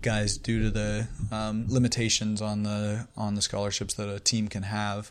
guys 0.00 0.38
due 0.38 0.62
to 0.62 0.70
the 0.70 1.08
um, 1.32 1.66
limitations 1.68 2.40
on 2.40 2.62
the 2.62 3.08
on 3.16 3.34
the 3.34 3.42
scholarships 3.42 3.94
that 3.94 4.08
a 4.08 4.20
team 4.20 4.46
can 4.46 4.62
have 4.62 5.10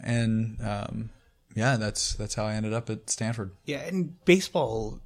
and 0.00 0.60
um, 0.62 1.10
yeah, 1.54 1.76
that's 1.76 2.14
that's 2.14 2.34
how 2.34 2.44
I 2.44 2.54
ended 2.54 2.72
up 2.72 2.90
at 2.90 3.08
Stanford. 3.10 3.52
Yeah, 3.64 3.78
and 3.80 4.24
baseball 4.24 5.00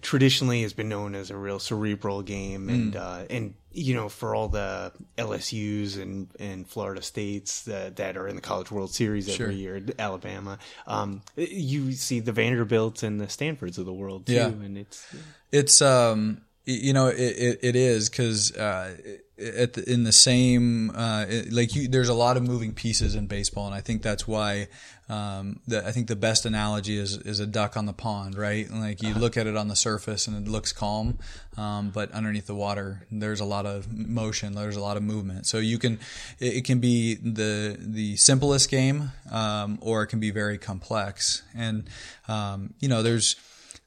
traditionally 0.00 0.62
has 0.62 0.72
been 0.72 0.88
known 0.88 1.14
as 1.14 1.30
a 1.30 1.36
real 1.36 1.58
cerebral 1.58 2.22
game, 2.22 2.68
and 2.68 2.94
mm. 2.94 3.00
uh, 3.00 3.26
and 3.30 3.54
you 3.72 3.94
know 3.94 4.08
for 4.08 4.34
all 4.34 4.48
the 4.48 4.92
LSU's 5.16 5.96
and 5.96 6.28
and 6.38 6.68
Florida 6.68 7.02
States 7.02 7.62
that, 7.62 7.96
that 7.96 8.16
are 8.16 8.28
in 8.28 8.36
the 8.36 8.42
College 8.42 8.70
World 8.70 8.92
Series 8.92 9.28
every 9.28 9.36
sure. 9.36 9.50
year, 9.50 9.82
Alabama, 9.98 10.58
um, 10.86 11.22
you 11.36 11.92
see 11.92 12.20
the 12.20 12.32
Vanderbilts 12.32 13.02
and 13.02 13.20
the 13.20 13.28
Stanfords 13.28 13.78
of 13.78 13.86
the 13.86 13.92
world 13.92 14.26
too, 14.26 14.34
yeah. 14.34 14.46
and 14.46 14.78
it's 14.78 15.06
it's 15.50 15.82
um 15.82 16.42
you 16.64 16.92
know 16.92 17.08
it 17.08 17.18
it, 17.18 17.58
it 17.62 17.76
is 17.76 18.08
because. 18.08 18.56
Uh, 18.56 18.96
at 19.42 19.72
the, 19.72 19.92
in 19.92 20.04
the 20.04 20.12
same 20.12 20.90
uh, 20.94 21.26
like 21.50 21.74
you, 21.74 21.88
there's 21.88 22.08
a 22.08 22.14
lot 22.14 22.36
of 22.36 22.42
moving 22.42 22.72
pieces 22.74 23.14
in 23.14 23.26
baseball, 23.26 23.66
and 23.66 23.74
I 23.74 23.80
think 23.80 24.02
that's 24.02 24.28
why 24.28 24.68
um, 25.08 25.60
the, 25.66 25.86
I 25.86 25.92
think 25.92 26.06
the 26.06 26.16
best 26.16 26.46
analogy 26.46 26.96
is 26.96 27.16
is 27.18 27.40
a 27.40 27.46
duck 27.46 27.76
on 27.76 27.86
the 27.86 27.92
pond, 27.92 28.36
right? 28.36 28.70
Like 28.70 29.02
you 29.02 29.14
look 29.14 29.36
at 29.36 29.46
it 29.46 29.56
on 29.56 29.68
the 29.68 29.76
surface 29.76 30.26
and 30.26 30.46
it 30.46 30.50
looks 30.50 30.72
calm, 30.72 31.18
um, 31.56 31.90
but 31.90 32.10
underneath 32.12 32.46
the 32.46 32.54
water 32.54 33.06
there's 33.10 33.40
a 33.40 33.44
lot 33.44 33.66
of 33.66 33.92
motion, 33.92 34.54
there's 34.54 34.76
a 34.76 34.80
lot 34.80 34.96
of 34.96 35.02
movement. 35.02 35.46
So 35.46 35.58
you 35.58 35.78
can 35.78 35.98
it, 36.38 36.56
it 36.56 36.64
can 36.64 36.78
be 36.78 37.14
the 37.14 37.76
the 37.78 38.16
simplest 38.16 38.70
game, 38.70 39.12
um, 39.30 39.78
or 39.80 40.02
it 40.02 40.06
can 40.06 40.20
be 40.20 40.30
very 40.30 40.58
complex, 40.58 41.42
and 41.54 41.88
um, 42.28 42.74
you 42.80 42.88
know 42.88 43.02
there's 43.02 43.36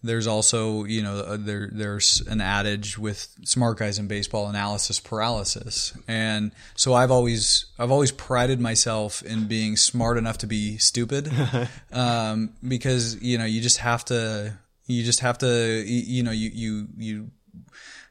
there's 0.06 0.28
also, 0.28 0.84
you 0.84 1.02
know, 1.02 1.18
uh, 1.18 1.38
there 1.40 1.70
there's 1.72 2.22
an 2.28 2.40
adage 2.40 2.98
with 2.98 3.28
smart 3.44 3.78
guys 3.78 3.98
in 3.98 4.08
baseball, 4.08 4.48
analysis 4.48 5.00
paralysis, 5.00 5.94
and 6.08 6.52
so 6.76 6.94
I've 6.94 7.12
always 7.12 7.66
I've 7.80 7.92
always 7.92 8.12
prided 8.12 8.60
myself 8.60 9.24
in 9.24 9.48
being 9.48 9.76
smart 9.78 10.18
enough 10.18 10.38
to 10.40 10.48
be 10.48 10.78
stupid, 10.78 11.32
um, 11.92 12.54
because 12.66 13.22
you 13.22 13.38
know 13.38 13.46
you 13.46 13.62
just 13.62 13.80
have 13.80 14.06
to 14.06 14.58
you 14.86 15.04
just 15.04 15.22
have 15.22 15.40
to 15.40 15.84
you 15.86 16.24
know 16.24 16.32
you 16.32 16.50
you 16.54 16.88
you 16.98 17.32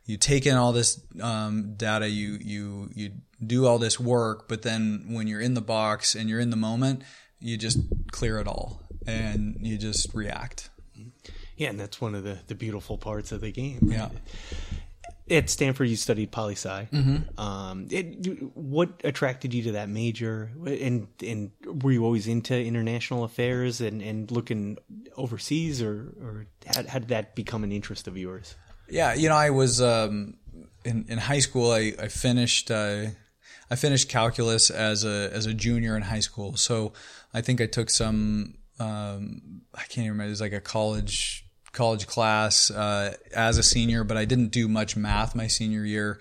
you 0.06 0.16
take 0.16 0.46
in 0.46 0.56
all 0.56 0.72
this 0.72 1.00
um, 1.22 1.74
data, 1.76 2.08
you 2.08 2.38
you 2.42 2.90
you 2.94 3.12
do 3.44 3.66
all 3.66 3.78
this 3.78 4.00
work, 4.00 4.48
but 4.48 4.62
then 4.62 5.06
when 5.10 5.26
you're 5.26 5.40
in 5.40 5.54
the 5.54 5.60
box 5.60 6.14
and 6.14 6.28
you're 6.28 6.40
in 6.40 6.50
the 6.50 6.56
moment, 6.56 7.02
you 7.40 7.56
just 7.56 7.78
clear 8.10 8.38
it 8.38 8.48
all 8.48 8.80
and 9.06 9.58
you 9.60 9.76
just 9.76 10.14
react 10.14 10.70
yeah, 11.56 11.68
and 11.70 11.78
that's 11.78 12.00
one 12.00 12.14
of 12.14 12.24
the, 12.24 12.38
the 12.46 12.54
beautiful 12.54 12.98
parts 12.98 13.32
of 13.32 13.40
the 13.40 13.52
game. 13.52 13.78
Yeah. 13.82 14.10
at 15.30 15.48
Stanford, 15.48 15.88
you 15.88 15.96
studied 15.96 16.30
poli 16.30 16.54
sci. 16.54 16.88
Mm-hmm. 16.92 17.40
Um, 17.40 17.86
it, 17.90 18.42
what 18.54 19.00
attracted 19.04 19.54
you 19.54 19.62
to 19.64 19.72
that 19.72 19.88
major? 19.88 20.50
And 20.66 21.08
and 21.24 21.50
were 21.64 21.92
you 21.92 22.04
always 22.04 22.26
into 22.26 22.58
international 22.58 23.24
affairs 23.24 23.80
and, 23.80 24.02
and 24.02 24.30
looking 24.30 24.78
overseas, 25.16 25.80
or 25.80 26.12
or 26.20 26.46
how, 26.66 26.86
how 26.86 26.98
did 26.98 27.08
that 27.08 27.34
become 27.34 27.64
an 27.64 27.72
interest 27.72 28.06
of 28.06 28.16
yours? 28.18 28.54
Yeah, 28.88 29.14
you 29.14 29.28
know, 29.28 29.36
I 29.36 29.50
was 29.50 29.80
um, 29.80 30.36
in 30.84 31.06
in 31.08 31.18
high 31.18 31.40
school. 31.40 31.70
I 31.70 31.94
I 31.98 32.08
finished. 32.08 32.70
Uh, 32.70 33.06
I 33.70 33.76
finished 33.76 34.10
calculus 34.10 34.68
as 34.68 35.04
a 35.04 35.30
as 35.32 35.46
a 35.46 35.54
junior 35.54 35.96
in 35.96 36.02
high 36.02 36.20
school. 36.20 36.56
So 36.56 36.92
I 37.32 37.40
think 37.40 37.60
I 37.60 37.66
took 37.66 37.88
some. 37.88 38.58
Um, 38.78 39.62
I 39.74 39.82
can't 39.82 39.98
even 39.98 40.10
remember. 40.10 40.26
It 40.26 40.30
was 40.30 40.40
like 40.40 40.52
a 40.52 40.60
college 40.60 41.43
college 41.74 42.06
class 42.06 42.70
uh, 42.70 43.14
as 43.34 43.58
a 43.58 43.62
senior, 43.62 44.04
but 44.04 44.16
I 44.16 44.24
didn't 44.24 44.48
do 44.48 44.68
much 44.68 44.96
math 44.96 45.34
my 45.34 45.48
senior 45.48 45.84
year. 45.84 46.18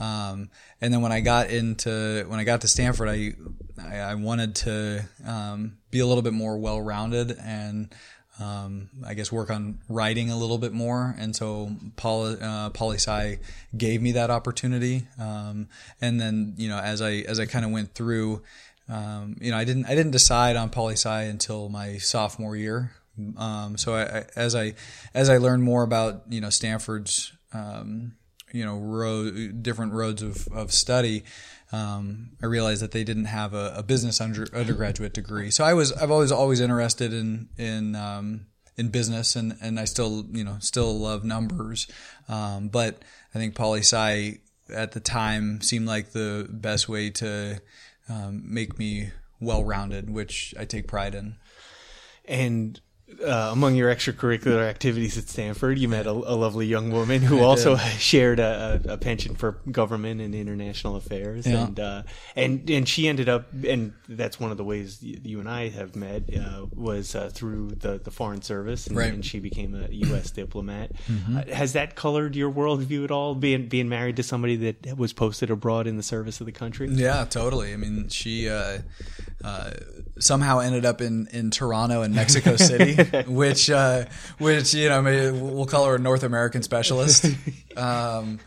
Um, 0.00 0.50
and 0.80 0.92
then 0.92 1.02
when 1.02 1.12
I 1.12 1.20
got 1.20 1.50
into 1.50 2.24
when 2.26 2.40
I 2.40 2.44
got 2.44 2.62
to 2.62 2.68
Stanford, 2.68 3.08
I 3.08 3.34
I, 3.80 3.98
I 3.98 4.14
wanted 4.16 4.56
to 4.56 5.04
um, 5.24 5.76
be 5.92 6.00
a 6.00 6.06
little 6.06 6.22
bit 6.22 6.32
more 6.32 6.58
well 6.58 6.80
rounded 6.80 7.36
and 7.40 7.94
um, 8.40 8.90
I 9.06 9.14
guess 9.14 9.30
work 9.30 9.50
on 9.50 9.78
writing 9.88 10.30
a 10.30 10.36
little 10.36 10.58
bit 10.58 10.72
more. 10.72 11.14
And 11.18 11.34
so 11.36 11.70
poli, 11.96 12.36
uh, 12.40 12.70
poli 12.70 12.96
sci 12.96 13.38
gave 13.76 14.02
me 14.02 14.12
that 14.12 14.30
opportunity. 14.30 15.06
Um, 15.20 15.68
and 16.00 16.20
then, 16.20 16.54
you 16.56 16.68
know, 16.68 16.78
as 16.78 17.00
I, 17.00 17.24
as 17.28 17.38
I 17.38 17.46
kind 17.46 17.64
of 17.64 17.70
went 17.70 17.94
through, 17.94 18.42
um, 18.88 19.36
you 19.40 19.50
know, 19.50 19.56
I 19.56 19.64
didn't, 19.64 19.86
I 19.86 19.94
didn't 19.94 20.10
decide 20.10 20.56
on 20.56 20.70
poli 20.70 20.94
sci 20.94 21.22
until 21.22 21.68
my 21.68 21.98
sophomore 21.98 22.56
year. 22.56 22.92
Um, 23.36 23.76
so 23.76 23.94
I, 23.94 24.02
I, 24.02 24.24
as 24.36 24.54
I, 24.54 24.74
as 25.14 25.30
I 25.30 25.38
learned 25.38 25.62
more 25.62 25.82
about, 25.82 26.22
you 26.28 26.40
know, 26.40 26.50
Stanford's, 26.50 27.32
um, 27.52 28.16
you 28.52 28.64
know, 28.64 28.78
road, 28.78 29.62
different 29.62 29.92
roads 29.92 30.22
of, 30.22 30.46
of 30.48 30.72
study, 30.72 31.24
um, 31.74 32.30
I 32.42 32.46
realized 32.46 32.82
that 32.82 32.92
they 32.92 33.04
didn't 33.04 33.24
have 33.26 33.52
a, 33.52 33.74
a 33.76 33.82
business 33.82 34.20
under, 34.20 34.46
undergraduate 34.54 35.12
degree. 35.12 35.50
So 35.50 35.64
I 35.64 35.74
was 35.74 35.92
I've 35.92 36.10
always 36.10 36.30
always 36.30 36.60
interested 36.60 37.12
in 37.12 37.48
in 37.56 37.96
um, 37.96 38.46
in 38.76 38.90
business 38.90 39.34
and 39.34 39.56
and 39.60 39.80
I 39.80 39.84
still 39.84 40.24
you 40.30 40.44
know 40.44 40.56
still 40.60 40.96
love 40.98 41.24
numbers, 41.24 41.88
um, 42.28 42.68
but 42.68 43.02
I 43.34 43.38
think 43.38 43.54
poli 43.54 43.80
sci 43.80 44.38
at 44.72 44.92
the 44.92 45.00
time 45.00 45.60
seemed 45.60 45.86
like 45.86 46.12
the 46.12 46.46
best 46.48 46.88
way 46.88 47.10
to 47.10 47.60
um, 48.08 48.42
make 48.44 48.78
me 48.78 49.10
well 49.40 49.64
rounded, 49.64 50.10
which 50.10 50.54
I 50.58 50.64
take 50.64 50.86
pride 50.86 51.14
in. 51.14 51.36
And 52.26 52.80
uh, 53.22 53.50
among 53.52 53.74
your 53.74 53.94
extracurricular 53.94 54.68
activities 54.68 55.18
at 55.18 55.28
Stanford, 55.28 55.78
you 55.78 55.88
met 55.88 56.06
a, 56.06 56.10
a 56.10 56.36
lovely 56.36 56.66
young 56.66 56.90
woman 56.90 57.22
who 57.22 57.40
also 57.40 57.76
shared 57.98 58.38
a, 58.40 58.80
a, 58.88 58.96
penchant 58.96 59.38
for 59.38 59.52
government 59.70 60.20
and 60.20 60.34
international 60.34 60.96
affairs, 60.96 61.46
Yeah. 61.46 61.66
and 61.66 61.80
uh, 61.80 62.02
and 62.36 62.68
and 62.70 62.88
she 62.88 63.08
ended 63.08 63.28
up, 63.28 63.46
and 63.66 63.92
that's 64.08 64.40
one 64.40 64.50
of 64.50 64.56
the 64.56 64.64
ways 64.64 65.02
you 65.02 65.40
and 65.40 65.48
I 65.48 65.68
have 65.68 65.94
met 65.96 66.22
uh, 66.34 66.66
was 66.74 67.14
uh, 67.14 67.30
through 67.32 67.70
the, 67.70 67.98
the 67.98 68.10
foreign 68.10 68.42
service, 68.42 68.86
and, 68.86 68.96
Right. 68.96 69.12
and 69.12 69.24
she 69.24 69.40
became 69.40 69.74
a 69.74 69.88
U.S. 69.90 70.30
diplomat. 70.30 70.92
Uh, 71.34 71.42
has 71.52 71.72
that 71.74 71.94
colored 71.96 72.34
your 72.36 72.50
worldview 72.50 73.04
at 73.04 73.10
all? 73.10 73.34
Being 73.34 73.68
being 73.68 73.88
married 73.88 74.16
to 74.16 74.22
somebody 74.22 74.56
that 74.56 74.96
was 74.96 75.12
posted 75.12 75.50
abroad 75.50 75.86
in 75.86 75.96
the 75.96 76.02
service 76.02 76.40
of 76.40 76.46
the 76.46 76.52
country. 76.52 76.88
Yeah, 76.90 77.24
totally. 77.24 77.72
I 77.72 77.76
mean, 77.76 78.08
she 78.08 78.48
uh, 78.48 78.78
uh, 79.44 79.70
somehow 80.18 80.58
ended 80.60 80.84
up 80.86 81.00
in, 81.00 81.26
in 81.32 81.50
Toronto 81.50 82.02
and 82.02 82.14
Mexico 82.14 82.56
City, 82.56 82.94
which 83.26 83.70
uh, 83.70 84.04
which 84.38 84.74
you 84.74 84.88
know 84.88 85.02
maybe 85.02 85.38
we'll 85.38 85.66
call 85.66 85.86
her 85.86 85.96
a 85.96 85.98
North 85.98 86.22
American 86.22 86.62
specialist. 86.62 87.26
Um, 87.76 88.38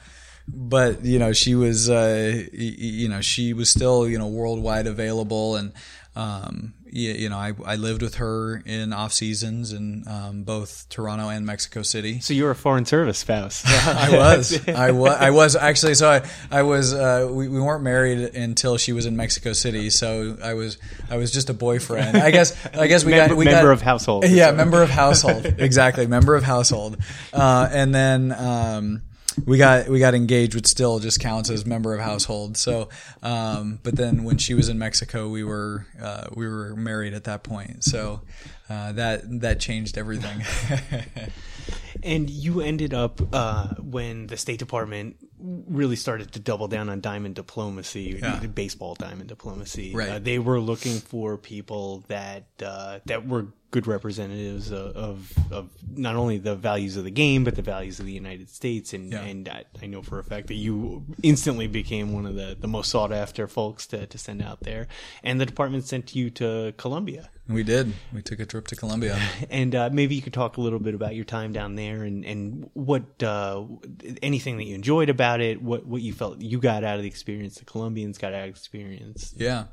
but 0.48 1.04
you 1.04 1.20
know, 1.20 1.34
she 1.34 1.54
was 1.54 1.90
uh, 1.90 2.46
you 2.54 3.10
know 3.10 3.20
she 3.20 3.52
was 3.52 3.70
still 3.70 4.08
you 4.08 4.18
know 4.18 4.28
worldwide 4.28 4.88
available 4.88 5.58
and. 5.58 5.74
Um, 6.16 6.74
you, 6.92 7.12
you 7.14 7.30
know, 7.30 7.38
I, 7.38 7.54
I 7.66 7.76
lived 7.76 8.02
with 8.02 8.16
her 8.16 8.62
in 8.66 8.94
off 8.94 9.14
seasons 9.14 9.74
in 9.74 10.04
um, 10.08 10.44
both 10.44 10.88
Toronto 10.90 11.30
and 11.30 11.46
Mexico 11.46 11.82
City. 11.82 12.20
So 12.20 12.34
you 12.34 12.44
were 12.44 12.52
a 12.52 12.56
foreign 12.56 12.86
service 12.86 13.18
spouse. 13.18 13.64
I 13.88 14.18
was. 14.18 14.68
I 14.70 14.92
was. 14.92 15.14
I 15.14 15.30
was 15.32 15.56
actually. 15.56 15.96
So 15.96 16.10
I. 16.10 16.30
I 16.52 16.64
was. 16.64 16.94
Uh, 16.94 17.28
we, 17.32 17.48
we 17.48 17.60
weren't 17.60 17.84
married 17.84 18.36
until 18.36 18.78
she 18.78 18.94
was 18.94 19.06
in 19.06 19.16
Mexico 19.16 19.54
City. 19.54 19.90
So 19.90 20.38
I 20.44 20.54
was. 20.54 20.78
I 21.10 21.18
was 21.18 21.32
just 21.32 21.50
a 21.50 21.54
boyfriend. 21.54 22.18
I 22.18 22.32
guess. 22.32 22.54
I 22.76 22.88
guess 22.88 23.04
we 23.04 23.12
member, 23.12 23.30
got. 23.30 23.38
We 23.38 23.46
member 23.46 23.68
got, 23.68 23.74
of 23.74 23.82
household. 23.82 24.26
Yeah, 24.28 24.52
member 24.52 24.82
of 24.82 24.90
household. 24.90 25.46
exactly, 25.58 26.08
member 26.08 26.36
of 26.36 26.44
household. 26.44 26.98
Uh, 27.34 27.70
and 27.72 27.94
then. 27.94 28.32
Um, 28.32 29.02
we 29.46 29.58
got 29.58 29.88
we 29.88 30.00
got 30.00 30.14
engaged, 30.16 30.56
which 30.56 30.68
still 30.68 31.00
just 31.00 31.20
counts 31.20 31.50
as 31.50 31.66
member 31.66 31.94
of 31.94 32.02
household. 32.02 32.58
So, 32.58 32.90
um, 33.24 33.80
but 33.84 33.96
then 33.96 34.24
when 34.24 34.38
she 34.38 34.54
was 34.54 34.70
in 34.70 34.80
Mexico, 34.80 35.30
we 35.30 35.44
were 35.44 35.86
uh, 36.02 36.28
we 36.34 36.48
were 36.48 36.76
married 36.76 37.14
at 37.14 37.26
that 37.26 37.44
point. 37.44 37.84
So 37.84 38.22
uh, 38.70 38.94
that 38.94 39.42
that 39.42 39.60
changed 39.60 39.98
everything. 39.98 40.44
And 42.04 42.30
you 42.30 42.62
ended 42.62 42.94
up 42.94 43.22
uh, 43.34 43.70
when 43.80 44.28
the 44.28 44.38
State 44.38 44.60
Department 44.60 45.18
really 45.40 45.96
started 45.96 46.32
to 46.34 46.40
double 46.40 46.68
down 46.68 46.90
on 46.90 47.02
diamond 47.02 47.36
diplomacy, 47.36 48.18
Yeah. 48.22 48.40
baseball 48.48 48.96
diamond 48.96 49.30
diplomacy. 49.30 49.94
Right. 49.94 50.10
Uh, 50.10 50.20
they 50.20 50.40
were 50.40 50.60
looking 50.60 51.00
for 51.00 51.38
people 51.38 52.04
that 52.08 52.46
uh, 52.64 53.00
that 53.06 53.28
were 53.28 53.48
good 53.70 53.86
representatives 53.86 54.72
of, 54.72 54.96
of 54.96 55.34
of 55.52 55.70
not 55.92 56.16
only 56.16 56.38
the 56.38 56.56
values 56.56 56.96
of 56.96 57.04
the 57.04 57.12
game 57.12 57.44
but 57.44 57.54
the 57.56 57.62
values 57.62 58.00
of 58.00 58.06
the 58.06 58.14
United 58.14 58.50
States. 58.50 58.94
And 58.94 59.12
Yeah. 59.12 59.24
and 59.24 59.50
I, 59.50 59.66
I 59.84 59.88
know 59.88 60.02
for 60.02 60.20
a 60.20 60.24
fact 60.24 60.48
that 60.48 60.54
you 60.56 61.04
instantly 61.22 61.68
became 61.68 62.14
one 62.14 62.26
of 62.26 62.36
the, 62.36 62.56
the 62.60 62.68
most 62.68 62.90
sought 62.90 63.12
after 63.12 63.46
folks 63.48 63.86
to, 63.88 64.08
to 64.08 64.18
send 64.18 64.42
out 64.42 64.62
there. 64.62 64.88
And 65.22 65.40
the 65.42 65.46
department 65.46 65.84
sent 65.86 66.16
you 66.16 66.30
to 66.32 66.74
Colombia. 66.78 67.30
we 67.50 67.64
did. 67.64 67.92
We 68.14 68.22
took 68.22 68.40
a 68.40 68.46
trip 68.46 68.68
to 68.68 68.76
Colombia. 68.76 69.20
And 69.50 69.76
uh, 69.76 69.90
maybe 69.92 70.16
you 70.16 70.22
could 70.22 70.34
talk 70.34 70.56
a 70.58 70.62
little 70.62 70.80
bit 70.80 70.94
about 70.96 71.14
your 71.16 71.26
time 71.26 71.52
down 71.52 71.76
there 71.76 72.04
and, 72.04 72.24
and 72.26 72.70
what 72.74 73.22
uh, 73.22 73.64
anything 74.22 74.58
that 74.58 74.64
you 74.64 74.76
enjoyed 74.76 75.10
about 75.10 75.27
it, 75.36 75.62
what, 75.62 75.86
what 75.86 76.02
you 76.02 76.14
felt 76.14 76.42
you 76.42 76.60
got 76.60 76.84
out 76.84 76.96
of 76.98 77.02
the 77.02 77.08
experience, 77.08 77.56
the 77.56 77.66
Colombians 77.66 78.18
got 78.18 78.34
out 78.34 78.44
of 78.44 78.50
experience. 78.50 79.34
Yeah, 79.38 79.66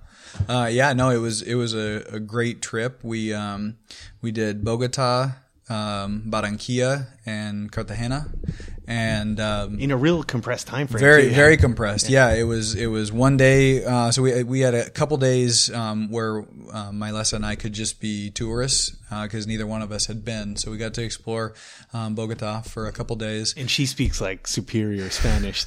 uh, 0.49 0.69
yeah. 0.71 0.93
No, 0.93 1.11
it 1.11 1.19
was 1.19 1.43
it 1.43 1.55
was 1.55 1.75
a, 1.75 2.05
a 2.11 2.21
great 2.21 2.61
trip. 2.61 3.01
We 3.03 3.33
um, 3.33 3.77
we 4.21 4.33
did 4.33 4.65
Bogota, 4.65 5.33
um, 5.69 6.25
Barranquilla, 6.29 7.07
and 7.27 7.73
Cartagena, 7.73 8.27
and 8.87 9.41
um, 9.41 9.79
In 9.81 9.91
a 9.91 9.97
real 9.97 10.23
compressed 10.23 10.67
time 10.67 10.87
frame. 10.87 11.01
very 11.01 11.23
too. 11.25 11.31
very 11.35 11.57
compressed. 11.57 12.11
Yeah. 12.11 12.35
it 12.35 12.43
was 12.43 12.75
it 12.75 12.87
was 12.87 13.11
one 13.11 13.37
day. 13.39 13.83
Uh, 13.85 14.11
so 14.11 14.21
we 14.23 14.43
we 14.43 14.61
had 14.61 14.75
a 14.75 14.91
couple 14.91 15.17
days 15.17 15.73
um, 15.73 16.11
where 16.11 16.45
uh, 16.73 16.93
Melissa 16.93 17.37
and 17.37 17.47
I 17.47 17.55
could 17.57 17.73
just 17.73 18.01
be 18.01 18.31
tourists 18.31 18.97
because 19.23 19.47
neither 19.47 19.67
one 19.67 19.81
of 19.81 19.91
us 19.93 20.07
had 20.07 20.25
been. 20.25 20.57
So 20.57 20.71
we 20.71 20.77
got 20.77 20.93
to 20.95 21.03
explore 21.05 21.55
um, 21.95 22.15
Bogota 22.15 22.61
for 22.63 22.87
a 22.89 22.93
couple 22.93 23.15
days. 23.17 23.55
And 23.57 23.71
she 23.71 23.87
speaks 23.87 24.21
like 24.21 24.47
superior 24.47 25.09
Spanish. 25.09 25.65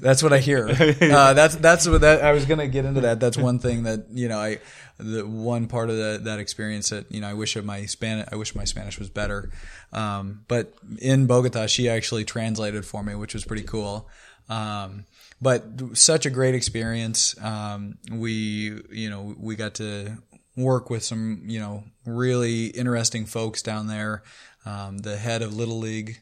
That's 0.00 0.22
what 0.22 0.32
I 0.32 0.38
hear. 0.38 0.68
Uh, 1.00 1.32
that's 1.34 1.56
that's 1.56 1.88
what 1.88 2.02
that 2.02 2.22
I 2.22 2.32
was 2.32 2.44
gonna 2.44 2.68
get 2.68 2.84
into 2.84 3.00
that. 3.02 3.20
That's 3.20 3.36
one 3.38 3.58
thing 3.58 3.84
that 3.84 4.06
you 4.12 4.28
know 4.28 4.38
I 4.38 4.58
the 5.00 5.26
one 5.26 5.66
part 5.66 5.90
of 5.90 5.96
that 5.96 6.24
that 6.24 6.38
experience 6.38 6.90
that 6.90 7.10
you 7.10 7.20
know 7.20 7.28
I 7.28 7.34
wish 7.34 7.56
my 7.56 7.86
Spanish 7.86 8.28
I 8.30 8.36
wish 8.36 8.54
my 8.54 8.64
Spanish 8.64 8.98
was 8.98 9.10
better. 9.10 9.50
Um, 9.92 10.44
but 10.48 10.74
in 10.98 11.26
Bogota, 11.26 11.66
she 11.66 11.88
actually 11.88 12.24
translated 12.24 12.84
for 12.84 13.02
me, 13.02 13.14
which 13.14 13.34
was 13.34 13.44
pretty 13.44 13.64
cool. 13.64 14.08
Um, 14.48 15.06
but 15.40 15.64
such 15.94 16.26
a 16.26 16.30
great 16.30 16.54
experience. 16.54 17.40
Um, 17.42 17.98
we 18.10 18.82
you 18.90 19.10
know 19.10 19.34
we 19.38 19.56
got 19.56 19.74
to 19.74 20.18
work 20.56 20.90
with 20.90 21.02
some 21.02 21.42
you 21.46 21.60
know 21.60 21.84
really 22.04 22.66
interesting 22.66 23.26
folks 23.26 23.62
down 23.62 23.86
there. 23.86 24.22
Um, 24.66 24.98
the 24.98 25.16
head 25.16 25.42
of 25.42 25.54
Little 25.54 25.78
League. 25.78 26.20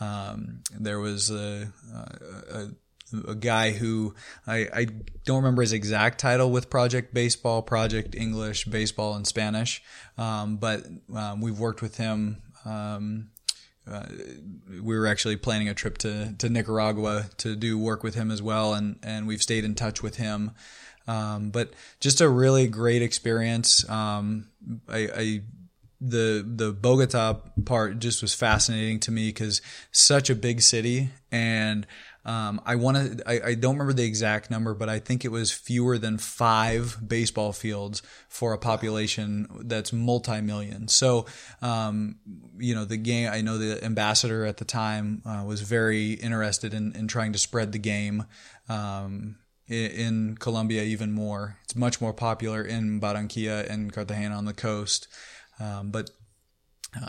Um, 0.00 0.62
there 0.78 0.98
was 0.98 1.30
a, 1.30 1.72
a, 1.94 2.58
a 2.58 2.70
a 3.26 3.34
guy 3.34 3.70
who 3.70 4.14
I, 4.46 4.68
I 4.72 4.86
don't 5.24 5.38
remember 5.38 5.62
his 5.62 5.72
exact 5.72 6.18
title 6.18 6.50
with 6.50 6.70
Project 6.70 7.14
Baseball, 7.14 7.62
Project 7.62 8.14
English, 8.14 8.64
Baseball, 8.66 9.14
and 9.14 9.26
Spanish, 9.26 9.82
um, 10.18 10.56
but 10.56 10.86
um, 11.14 11.40
we've 11.40 11.58
worked 11.58 11.82
with 11.82 11.96
him. 11.96 12.42
Um, 12.64 13.28
uh, 13.90 14.06
we 14.80 14.96
were 14.96 15.06
actually 15.06 15.36
planning 15.36 15.68
a 15.68 15.74
trip 15.74 15.98
to, 15.98 16.34
to 16.38 16.48
Nicaragua 16.48 17.26
to 17.38 17.56
do 17.56 17.78
work 17.78 18.04
with 18.04 18.14
him 18.14 18.30
as 18.30 18.40
well, 18.40 18.74
and, 18.74 18.98
and 19.02 19.26
we've 19.26 19.42
stayed 19.42 19.64
in 19.64 19.74
touch 19.74 20.02
with 20.02 20.16
him. 20.16 20.52
Um, 21.08 21.50
but 21.50 21.72
just 21.98 22.20
a 22.20 22.28
really 22.28 22.68
great 22.68 23.02
experience. 23.02 23.88
Um, 23.90 24.48
I, 24.88 25.08
I 25.14 25.40
the 26.02 26.44
the 26.44 26.72
Bogota 26.72 27.34
part 27.64 28.00
just 28.00 28.22
was 28.22 28.34
fascinating 28.34 28.98
to 29.00 29.12
me 29.12 29.28
because 29.28 29.62
such 29.92 30.30
a 30.30 30.34
big 30.34 30.60
city 30.60 31.10
and 31.30 31.86
Um, 32.24 32.60
I 32.64 32.76
want 32.76 33.18
to. 33.18 33.28
I, 33.28 33.50
I, 33.50 33.54
don't 33.54 33.74
remember 33.74 33.94
the 33.94 34.04
exact 34.04 34.48
number, 34.48 34.74
but 34.74 34.88
I 34.88 35.00
think 35.00 35.24
it 35.24 35.32
was 35.32 35.50
fewer 35.50 35.98
than 35.98 36.18
five 36.18 36.96
baseball 37.04 37.52
fields 37.52 38.00
for 38.28 38.52
a 38.52 38.58
population 38.58 39.48
that's 39.64 39.92
multi-million. 39.92 40.86
So, 40.86 41.26
um, 41.62 42.16
you 42.58 42.76
know, 42.76 42.84
the 42.84 42.96
game. 42.96 43.28
I 43.32 43.40
know 43.40 43.58
the 43.58 43.84
ambassador 43.84 44.44
at 44.44 44.58
the 44.58 44.64
time 44.64 45.22
uh, 45.26 45.42
was 45.44 45.62
very 45.62 46.12
interested 46.12 46.74
in, 46.74 46.92
in 46.92 47.08
trying 47.08 47.32
to 47.32 47.38
spread 47.38 47.72
the 47.72 47.78
game. 47.78 48.24
Um, 48.68 49.36
in 49.68 50.36
Colombia, 50.38 50.82
even 50.82 51.12
more. 51.12 51.56
It's 51.64 51.74
much 51.74 52.00
more 52.00 52.12
popular 52.12 52.62
in 52.62 53.00
Barranquilla 53.00 53.68
and 53.70 53.92
Cartagena 53.92 54.34
on 54.34 54.44
the 54.44 54.52
coast. 54.52 55.08
Um, 55.58 55.90
but 55.90 56.10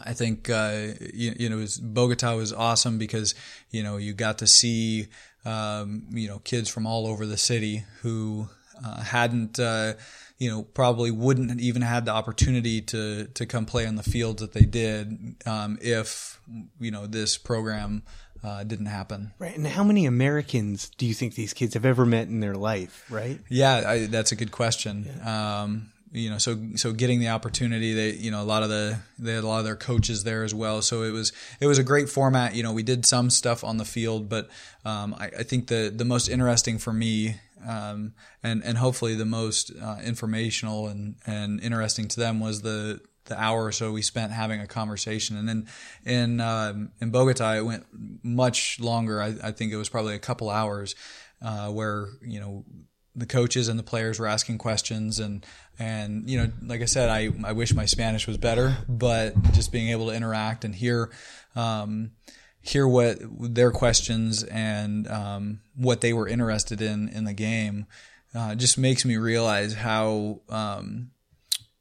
I 0.05 0.13
think 0.13 0.49
uh, 0.49 0.93
you, 1.13 1.33
you, 1.37 1.49
know 1.49 1.57
was, 1.57 1.77
Bogota 1.77 2.35
was 2.35 2.53
awesome 2.53 2.97
because 2.97 3.35
you 3.69 3.83
know 3.83 3.97
you 3.97 4.13
got 4.13 4.37
to 4.37 4.47
see 4.47 5.07
um, 5.45 6.05
you 6.11 6.27
know 6.27 6.39
kids 6.39 6.69
from 6.69 6.87
all 6.87 7.05
over 7.07 7.25
the 7.25 7.37
city 7.37 7.83
who 8.01 8.47
uh, 8.83 9.01
hadn't 9.01 9.59
uh, 9.59 9.93
you 10.37 10.49
know 10.49 10.63
probably 10.63 11.11
wouldn't 11.11 11.59
even 11.59 11.81
had 11.81 12.05
the 12.05 12.11
opportunity 12.11 12.81
to 12.81 13.25
to 13.25 13.45
come 13.45 13.65
play 13.65 13.85
on 13.85 13.95
the 13.95 14.03
fields 14.03 14.41
that 14.41 14.53
they 14.53 14.65
did 14.65 15.35
um, 15.45 15.77
if 15.81 16.39
you 16.79 16.91
know 16.91 17.05
this 17.05 17.37
program 17.37 18.03
uh, 18.43 18.63
didn't 18.63 18.87
happen. 18.87 19.31
Right. 19.39 19.55
And 19.55 19.65
how 19.65 19.83
many 19.83 20.05
Americans 20.05 20.89
do 20.97 21.05
you 21.05 21.13
think 21.13 21.35
these 21.35 21.53
kids 21.53 21.75
have 21.75 21.85
ever 21.85 22.05
met 22.05 22.27
in 22.27 22.41
their 22.41 22.55
life? 22.55 23.05
Right. 23.09 23.39
Yeah, 23.49 23.83
I, 23.87 24.05
that's 24.07 24.33
a 24.33 24.35
good 24.35 24.51
question. 24.51 25.07
Yeah. 25.07 25.61
Um, 25.61 25.92
you 26.13 26.29
know, 26.29 26.37
so 26.37 26.57
so 26.75 26.93
getting 26.93 27.19
the 27.19 27.29
opportunity, 27.29 27.93
they 27.93 28.11
you 28.11 28.29
know 28.29 28.41
a 28.41 28.45
lot 28.45 28.61
of 28.61 28.69
the 28.69 28.99
they 29.17 29.33
had 29.33 29.43
a 29.43 29.47
lot 29.47 29.59
of 29.59 29.65
their 29.65 29.75
coaches 29.75 30.23
there 30.23 30.43
as 30.43 30.53
well. 30.53 30.83
So 30.83 31.01
it 31.01 31.11
was 31.11 31.33
it 31.59 31.65
was 31.65 31.79
a 31.79 31.83
great 31.83 32.07
format. 32.07 32.53
You 32.53 32.61
know, 32.61 32.71
we 32.71 32.83
did 32.83 33.03
some 33.05 33.31
stuff 33.31 33.63
on 33.63 33.77
the 33.77 33.85
field, 33.85 34.29
but 34.29 34.47
um, 34.85 35.15
I, 35.17 35.25
I, 35.39 35.43
think 35.43 35.67
the 35.67 35.91
the 35.93 36.05
most 36.05 36.29
interesting 36.29 36.77
for 36.77 36.93
me. 36.93 37.37
Um, 37.67 38.13
and 38.43 38.63
and 38.63 38.77
hopefully 38.77 39.15
the 39.15 39.25
most 39.25 39.71
uh, 39.81 39.97
informational 40.03 40.87
and, 40.87 41.15
and 41.25 41.61
interesting 41.61 42.09
to 42.09 42.19
them 42.19 42.41
was 42.41 42.61
the 42.61 42.99
the 43.25 43.41
hour 43.41 43.63
or 43.63 43.71
so 43.71 43.91
we 43.91 44.01
spent 44.01 44.33
having 44.33 44.59
a 44.59 44.67
conversation. 44.67 45.37
And 45.37 45.47
then 45.47 45.67
in 46.05 46.41
um, 46.41 46.91
in 46.99 47.09
Bogota, 47.09 47.53
it 47.53 47.65
went 47.65 47.85
much 48.21 48.79
longer. 48.79 49.21
I, 49.21 49.33
I, 49.41 49.51
think 49.51 49.71
it 49.71 49.77
was 49.77 49.89
probably 49.89 50.13
a 50.13 50.19
couple 50.19 50.49
hours 50.49 50.93
uh, 51.41 51.69
where 51.69 52.09
you 52.21 52.39
know 52.39 52.65
the 53.15 53.25
coaches 53.25 53.67
and 53.67 53.77
the 53.77 53.83
players 53.83 54.19
were 54.19 54.27
asking 54.27 54.57
questions 54.57 55.19
and 55.19 55.45
and 55.77 56.29
you 56.29 56.37
know 56.37 56.51
like 56.65 56.81
i 56.81 56.85
said 56.85 57.09
i 57.09 57.29
i 57.43 57.51
wish 57.51 57.73
my 57.73 57.85
spanish 57.85 58.27
was 58.27 58.37
better 58.37 58.77
but 58.89 59.39
just 59.51 59.71
being 59.71 59.89
able 59.89 60.07
to 60.07 60.13
interact 60.13 60.65
and 60.65 60.75
hear 60.75 61.11
um, 61.55 62.11
hear 62.61 62.87
what 62.87 63.19
their 63.21 63.71
questions 63.71 64.43
and 64.43 65.07
um, 65.07 65.59
what 65.75 66.01
they 66.01 66.13
were 66.13 66.27
interested 66.27 66.81
in 66.81 67.09
in 67.09 67.25
the 67.25 67.33
game 67.33 67.85
uh, 68.33 68.55
just 68.55 68.77
makes 68.77 69.05
me 69.05 69.17
realize 69.17 69.75
how 69.75 70.41
um, 70.49 71.11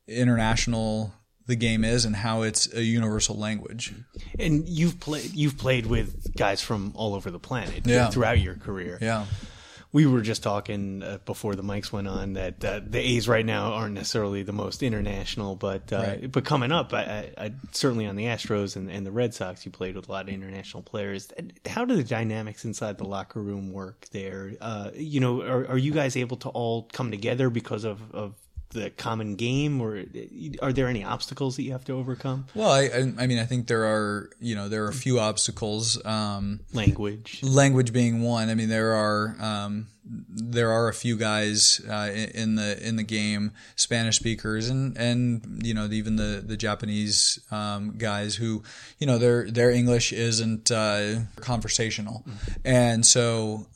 international 0.06 1.14
the 1.46 1.56
game 1.56 1.84
is 1.84 2.04
and 2.04 2.14
how 2.14 2.42
it's 2.42 2.72
a 2.74 2.82
universal 2.82 3.36
language. 3.36 3.92
And 4.38 4.68
you've 4.68 5.00
played 5.00 5.32
you've 5.34 5.56
played 5.56 5.86
with 5.86 6.36
guys 6.36 6.60
from 6.60 6.92
all 6.94 7.14
over 7.14 7.30
the 7.30 7.38
planet 7.38 7.86
yeah. 7.86 8.10
throughout 8.10 8.38
your 8.38 8.54
career. 8.54 8.98
Yeah 9.00 9.24
we 9.92 10.06
were 10.06 10.22
just 10.22 10.42
talking 10.42 11.02
uh, 11.02 11.18
before 11.26 11.54
the 11.54 11.62
mics 11.62 11.92
went 11.92 12.08
on 12.08 12.32
that 12.32 12.64
uh, 12.64 12.80
the 12.84 12.98
A's 12.98 13.28
right 13.28 13.44
now 13.44 13.74
aren't 13.74 13.94
necessarily 13.94 14.42
the 14.42 14.52
most 14.52 14.82
international, 14.82 15.54
but 15.54 15.92
uh, 15.92 15.96
right. 15.96 16.32
but 16.32 16.44
coming 16.46 16.72
up, 16.72 16.94
I, 16.94 17.02
I, 17.02 17.44
I, 17.44 17.52
certainly 17.72 18.06
on 18.06 18.16
the 18.16 18.24
Astros 18.24 18.74
and, 18.74 18.90
and 18.90 19.04
the 19.04 19.12
Red 19.12 19.34
Sox, 19.34 19.66
you 19.66 19.70
played 19.70 19.94
with 19.94 20.08
a 20.08 20.12
lot 20.12 20.28
of 20.28 20.34
international 20.34 20.82
players. 20.82 21.30
How 21.66 21.84
do 21.84 21.94
the 21.94 22.04
dynamics 22.04 22.64
inside 22.64 22.96
the 22.96 23.04
locker 23.04 23.42
room 23.42 23.70
work 23.70 24.06
there? 24.12 24.52
Uh, 24.60 24.90
you 24.94 25.20
know, 25.20 25.42
are, 25.42 25.68
are 25.68 25.78
you 25.78 25.92
guys 25.92 26.16
able 26.16 26.38
to 26.38 26.48
all 26.48 26.88
come 26.92 27.10
together 27.10 27.50
because 27.50 27.84
of, 27.84 28.00
of 28.14 28.34
the 28.72 28.90
common 28.90 29.36
game, 29.36 29.80
or 29.80 30.04
are 30.60 30.72
there 30.72 30.88
any 30.88 31.04
obstacles 31.04 31.56
that 31.56 31.62
you 31.62 31.72
have 31.72 31.84
to 31.84 31.92
overcome? 31.92 32.46
Well, 32.54 32.70
I, 32.70 33.12
I 33.18 33.26
mean, 33.26 33.38
I 33.38 33.44
think 33.44 33.66
there 33.66 33.84
are, 33.84 34.30
you 34.40 34.54
know, 34.54 34.68
there 34.68 34.84
are 34.84 34.88
a 34.88 34.94
few 34.94 35.20
obstacles. 35.20 36.04
Um, 36.04 36.60
language, 36.72 37.42
language 37.42 37.92
being 37.92 38.22
one. 38.22 38.48
I 38.48 38.54
mean, 38.54 38.68
there 38.68 38.92
are, 38.94 39.36
um, 39.40 39.88
there 40.04 40.72
are 40.72 40.88
a 40.88 40.94
few 40.94 41.16
guys 41.16 41.80
uh, 41.88 42.10
in 42.34 42.56
the 42.56 42.86
in 42.86 42.96
the 42.96 43.02
game, 43.02 43.52
Spanish 43.76 44.16
speakers, 44.16 44.68
and 44.68 44.96
and 44.96 45.60
you 45.64 45.74
know 45.74 45.86
even 45.86 46.16
the 46.16 46.42
the 46.44 46.56
Japanese 46.56 47.40
um, 47.50 47.94
guys 47.98 48.36
who, 48.36 48.62
you 48.98 49.06
know, 49.06 49.18
their 49.18 49.50
their 49.50 49.70
English 49.70 50.12
isn't 50.12 50.70
uh, 50.70 51.20
conversational, 51.36 52.24
mm-hmm. 52.26 52.52
and 52.64 53.06
so 53.06 53.66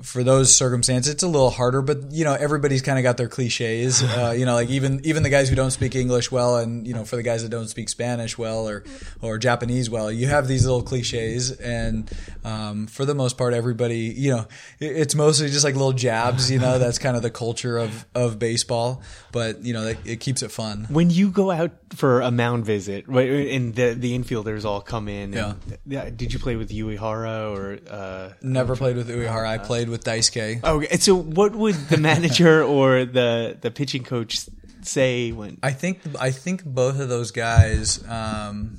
for 0.00 0.24
those 0.24 0.54
circumstances, 0.54 1.12
it's 1.12 1.22
a 1.22 1.28
little 1.28 1.50
harder, 1.50 1.82
but 1.82 2.10
you 2.10 2.24
know, 2.24 2.32
everybody's 2.32 2.80
kind 2.80 2.98
of 2.98 3.02
got 3.02 3.18
their 3.18 3.28
cliches. 3.28 4.02
Uh, 4.02 4.34
you 4.36 4.46
know, 4.46 4.54
like 4.54 4.70
even 4.70 5.04
even 5.04 5.22
the 5.22 5.28
guys 5.28 5.50
who 5.50 5.56
don't 5.56 5.72
speak 5.72 5.94
English 5.94 6.32
well, 6.32 6.56
and 6.56 6.86
you 6.86 6.94
know, 6.94 7.04
for 7.04 7.16
the 7.16 7.22
guys 7.22 7.42
that 7.42 7.50
don't 7.50 7.68
speak 7.68 7.90
Spanish 7.90 8.38
well 8.38 8.66
or 8.66 8.82
or 9.20 9.36
Japanese 9.36 9.90
well, 9.90 10.10
you 10.10 10.26
have 10.26 10.48
these 10.48 10.64
little 10.64 10.82
cliches, 10.82 11.52
and 11.52 12.10
um, 12.44 12.86
for 12.86 13.04
the 13.04 13.14
most 13.14 13.36
part, 13.36 13.52
everybody, 13.52 13.98
you 13.98 14.30
know, 14.30 14.46
it, 14.80 14.96
it's 14.96 15.14
mostly 15.14 15.48
just 15.48 15.64
like 15.64 15.74
little 15.74 15.92
jabs. 15.92 16.50
You 16.50 16.60
know, 16.60 16.78
that's 16.78 16.98
kind 16.98 17.14
of 17.14 17.22
the 17.22 17.30
culture 17.30 17.76
of 17.76 18.06
of 18.14 18.38
baseball, 18.38 19.02
but 19.32 19.64
you 19.64 19.74
know, 19.74 19.88
it, 19.88 19.98
it 20.06 20.20
keeps 20.20 20.42
it 20.42 20.50
fun. 20.50 20.86
When 20.88 21.10
you 21.10 21.30
go 21.30 21.50
out 21.50 21.72
for 21.94 22.22
a 22.22 22.30
mound 22.30 22.64
visit, 22.64 23.06
right, 23.06 23.28
and 23.28 23.74
the 23.74 23.92
the 23.92 24.18
infielders 24.18 24.64
all 24.64 24.80
come 24.80 25.08
in, 25.08 25.34
yeah. 25.34 25.54
And, 25.90 26.16
did 26.16 26.32
you 26.32 26.38
play 26.38 26.56
with 26.56 26.70
Uehara 26.70 27.54
or 27.54 27.78
uh, 27.90 28.32
never 28.40 28.76
played 28.76 28.96
with 28.96 29.10
Uehara? 29.10 29.46
I 29.46 29.58
played 29.58 29.73
with 29.82 30.04
Daisuke. 30.04 30.62
Okay, 30.62 30.96
so 30.96 31.14
what 31.14 31.54
would 31.54 31.74
the 31.88 31.98
manager 31.98 32.62
or 32.76 33.04
the 33.04 33.58
the 33.60 33.70
pitching 33.70 34.04
coach 34.04 34.46
say 34.82 35.32
when? 35.32 35.58
I 35.62 35.72
think 35.72 36.00
I 36.20 36.30
think 36.30 36.64
both 36.64 37.00
of 37.00 37.08
those 37.08 37.30
guys. 37.30 38.06
Um, 38.08 38.78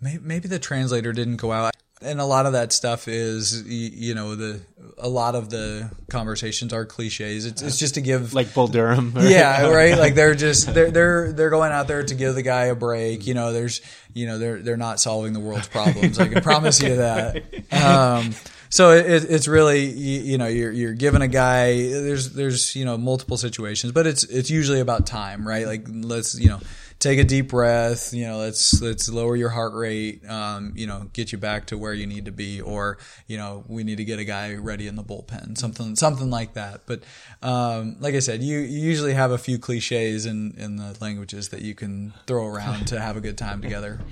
maybe, 0.00 0.22
maybe 0.22 0.48
the 0.48 0.58
translator 0.58 1.12
didn't 1.12 1.36
go 1.36 1.52
out 1.52 1.74
and 2.04 2.20
a 2.20 2.24
lot 2.24 2.46
of 2.46 2.52
that 2.52 2.72
stuff 2.72 3.08
is 3.08 3.62
you 3.66 4.14
know 4.14 4.34
the 4.34 4.60
a 4.98 5.08
lot 5.08 5.34
of 5.34 5.50
the 5.50 5.90
conversations 6.08 6.72
are 6.72 6.84
cliches. 6.84 7.46
It's, 7.46 7.62
it's 7.62 7.78
just 7.78 7.94
to 7.94 8.00
give 8.00 8.34
like 8.34 8.52
Bull 8.54 8.68
Durham. 8.68 9.12
Right? 9.14 9.30
Yeah, 9.30 9.68
right. 9.68 9.96
Like 9.96 10.14
they're 10.14 10.34
just 10.34 10.72
they're 10.74 10.90
they're 10.90 11.32
they're 11.32 11.50
going 11.50 11.72
out 11.72 11.88
there 11.88 12.02
to 12.02 12.14
give 12.14 12.34
the 12.34 12.42
guy 12.42 12.66
a 12.66 12.74
break. 12.74 13.26
You 13.26 13.34
know, 13.34 13.52
there's 13.52 13.80
you 14.12 14.26
know 14.26 14.38
they're 14.38 14.60
they're 14.60 14.76
not 14.76 15.00
solving 15.00 15.32
the 15.32 15.40
world's 15.40 15.68
problems. 15.68 16.18
I 16.18 16.28
can 16.28 16.42
promise 16.42 16.82
you 16.82 16.96
that. 16.96 17.42
Um, 17.72 18.34
so 18.74 18.90
it, 18.90 19.06
it's 19.06 19.46
really 19.46 19.84
you, 19.84 20.20
you, 20.22 20.38
know 20.38 20.48
you're 20.48 20.72
you're 20.72 20.94
giving 20.94 21.22
a 21.22 21.28
guy 21.28 21.76
there's 21.76 22.30
there's 22.30 22.74
you 22.74 22.84
know 22.84 22.98
multiple 22.98 23.36
situations, 23.36 23.92
but 23.92 24.04
it's 24.04 24.24
it's 24.24 24.50
usually 24.50 24.80
about 24.80 25.06
time, 25.06 25.46
right? 25.46 25.64
Like 25.64 25.86
let's 25.88 26.36
you 26.36 26.48
know 26.48 26.58
take 26.98 27.20
a 27.20 27.24
deep 27.24 27.50
breath. 27.50 28.12
You 28.12 28.26
know, 28.26 28.38
let's 28.38 28.82
let's 28.82 29.08
lower 29.08 29.36
your 29.36 29.50
heart 29.50 29.74
rate. 29.74 30.28
Um, 30.28 30.72
you 30.74 30.88
know, 30.88 31.08
get 31.12 31.30
you 31.30 31.38
back 31.38 31.66
to 31.66 31.78
where 31.78 31.94
you 31.94 32.08
need 32.08 32.24
to 32.24 32.32
be, 32.32 32.60
or 32.60 32.98
you 33.28 33.36
know, 33.36 33.62
we 33.68 33.84
need 33.84 33.98
to 33.98 34.04
get 34.04 34.18
a 34.18 34.24
guy 34.24 34.54
ready 34.54 34.88
in 34.88 34.96
the 34.96 35.04
bullpen, 35.04 35.56
something 35.56 35.94
something 35.94 36.28
like 36.28 36.54
that. 36.54 36.80
But 36.84 37.04
um, 37.42 37.94
like 38.00 38.16
I 38.16 38.18
said, 38.18 38.42
you, 38.42 38.58
you 38.58 38.80
usually 38.80 39.14
have 39.14 39.30
a 39.30 39.38
few 39.38 39.56
cliches 39.56 40.26
in 40.26 40.56
in 40.58 40.78
the 40.78 40.96
languages 41.00 41.50
that 41.50 41.62
you 41.62 41.76
can 41.76 42.12
throw 42.26 42.44
around 42.44 42.88
to 42.88 43.00
have 43.00 43.16
a 43.16 43.20
good 43.20 43.38
time 43.38 43.62
together. 43.62 44.00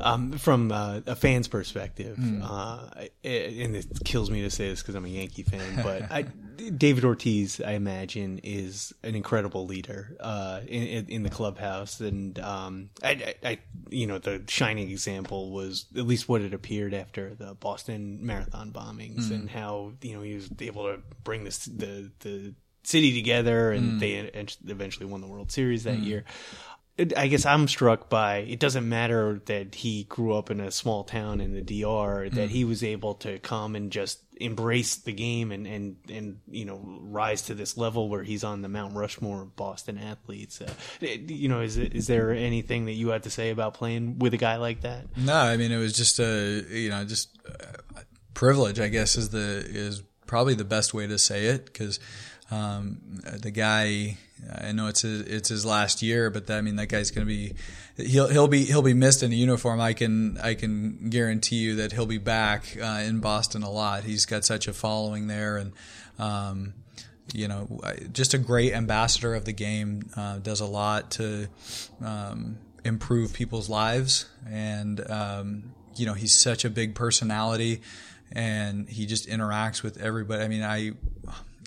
Um, 0.00 0.32
from 0.32 0.72
uh, 0.72 1.00
a 1.06 1.16
fan's 1.16 1.48
perspective, 1.48 2.16
mm. 2.16 2.42
uh, 2.42 3.06
and 3.24 3.76
it 3.76 3.86
kills 4.04 4.30
me 4.30 4.42
to 4.42 4.50
say 4.50 4.68
this 4.68 4.82
because 4.82 4.94
I'm 4.94 5.04
a 5.04 5.08
Yankee 5.08 5.42
fan, 5.42 5.76
but 5.82 6.10
I, 6.10 6.22
David 6.70 7.04
Ortiz, 7.04 7.60
I 7.60 7.72
imagine, 7.72 8.40
is 8.42 8.92
an 9.02 9.14
incredible 9.14 9.66
leader 9.66 10.16
uh, 10.20 10.60
in, 10.66 11.06
in 11.08 11.22
the 11.22 11.30
clubhouse, 11.30 12.00
and 12.00 12.38
um, 12.38 12.90
I, 13.02 13.34
I, 13.42 13.58
you 13.90 14.06
know, 14.06 14.18
the 14.18 14.42
shining 14.48 14.90
example 14.90 15.50
was 15.50 15.86
at 15.96 16.06
least 16.06 16.28
what 16.28 16.42
it 16.42 16.54
appeared 16.54 16.94
after 16.94 17.34
the 17.34 17.54
Boston 17.54 18.18
Marathon 18.24 18.72
bombings, 18.72 19.24
mm. 19.24 19.32
and 19.32 19.50
how 19.50 19.92
you 20.02 20.14
know 20.14 20.22
he 20.22 20.34
was 20.34 20.50
able 20.60 20.84
to 20.84 21.00
bring 21.24 21.44
this 21.44 21.64
the 21.66 22.10
the 22.20 22.54
city 22.86 23.14
together, 23.14 23.72
and 23.72 23.92
mm. 23.92 24.00
they 24.00 24.70
eventually 24.70 25.06
won 25.06 25.20
the 25.20 25.26
World 25.26 25.50
Series 25.50 25.84
that 25.84 25.98
mm. 25.98 26.06
year. 26.06 26.24
I 26.98 27.26
guess 27.26 27.44
I'm 27.44 27.68
struck 27.68 28.08
by 28.08 28.38
it 28.38 28.58
doesn't 28.58 28.88
matter 28.88 29.42
that 29.46 29.74
he 29.74 30.04
grew 30.04 30.34
up 30.34 30.50
in 30.50 30.60
a 30.60 30.70
small 30.70 31.04
town 31.04 31.42
in 31.42 31.52
the 31.52 31.60
DR 31.60 32.30
that 32.30 32.48
mm. 32.48 32.50
he 32.50 32.64
was 32.64 32.82
able 32.82 33.14
to 33.16 33.38
come 33.40 33.76
and 33.76 33.92
just 33.92 34.20
embrace 34.38 34.96
the 34.96 35.12
game 35.12 35.50
and 35.52 35.66
and 35.66 35.96
and 36.10 36.40
you 36.48 36.64
know 36.64 36.80
rise 37.00 37.42
to 37.42 37.54
this 37.54 37.76
level 37.76 38.08
where 38.08 38.22
he's 38.22 38.44
on 38.44 38.62
the 38.62 38.68
Mount 38.68 38.94
Rushmore 38.94 39.42
of 39.42 39.56
Boston 39.56 39.98
athletes. 39.98 40.60
Uh, 40.60 40.70
you 41.00 41.48
know, 41.48 41.60
is 41.60 41.76
is 41.76 42.06
there 42.06 42.32
anything 42.32 42.86
that 42.86 42.92
you 42.92 43.08
had 43.08 43.24
to 43.24 43.30
say 43.30 43.50
about 43.50 43.74
playing 43.74 44.18
with 44.18 44.32
a 44.32 44.38
guy 44.38 44.56
like 44.56 44.80
that? 44.80 45.04
No, 45.16 45.36
I 45.36 45.58
mean 45.58 45.72
it 45.72 45.78
was 45.78 45.92
just 45.92 46.18
a 46.18 46.64
you 46.70 46.88
know 46.88 47.04
just 47.04 47.38
a 47.46 48.04
privilege. 48.32 48.80
I 48.80 48.88
guess 48.88 49.16
is 49.16 49.30
the 49.30 49.64
is 49.68 50.02
probably 50.26 50.54
the 50.54 50.64
best 50.64 50.94
way 50.94 51.06
to 51.06 51.18
say 51.18 51.46
it 51.46 51.66
because 51.66 52.00
Um, 52.50 53.20
the 53.42 53.50
guy, 53.50 54.18
I 54.54 54.72
know 54.72 54.86
it's 54.86 55.02
his, 55.02 55.22
it's 55.22 55.48
his 55.48 55.66
last 55.66 56.02
year, 56.02 56.30
but 56.30 56.46
that, 56.46 56.58
I 56.58 56.60
mean 56.60 56.76
that 56.76 56.88
guy's 56.88 57.10
going 57.10 57.26
to 57.26 57.32
be 57.32 57.54
he'll 57.96 58.28
he'll 58.28 58.48
be 58.48 58.64
he'll 58.64 58.82
be 58.82 58.94
missed 58.94 59.22
in 59.22 59.30
the 59.30 59.36
uniform. 59.36 59.80
I 59.80 59.92
can 59.92 60.38
I 60.38 60.54
can 60.54 61.08
guarantee 61.10 61.56
you 61.56 61.76
that 61.76 61.92
he'll 61.92 62.06
be 62.06 62.18
back 62.18 62.76
uh, 62.80 63.02
in 63.04 63.20
Boston 63.20 63.62
a 63.62 63.70
lot. 63.70 64.04
He's 64.04 64.26
got 64.26 64.44
such 64.44 64.68
a 64.68 64.72
following 64.72 65.26
there, 65.26 65.56
and 65.56 65.72
um, 66.18 66.74
you 67.32 67.48
know, 67.48 67.80
just 68.12 68.34
a 68.34 68.38
great 68.38 68.72
ambassador 68.72 69.34
of 69.34 69.44
the 69.44 69.52
game. 69.52 70.10
Uh, 70.16 70.38
does 70.38 70.60
a 70.60 70.66
lot 70.66 71.10
to 71.12 71.48
um, 72.04 72.58
improve 72.84 73.32
people's 73.32 73.68
lives, 73.68 74.26
and 74.48 75.08
um, 75.10 75.74
you 75.96 76.06
know, 76.06 76.14
he's 76.14 76.34
such 76.34 76.64
a 76.64 76.70
big 76.70 76.94
personality, 76.94 77.80
and 78.32 78.88
he 78.88 79.06
just 79.06 79.28
interacts 79.28 79.82
with 79.82 79.98
everybody. 79.98 80.42
I 80.42 80.48
mean, 80.48 80.62
I 80.62 80.92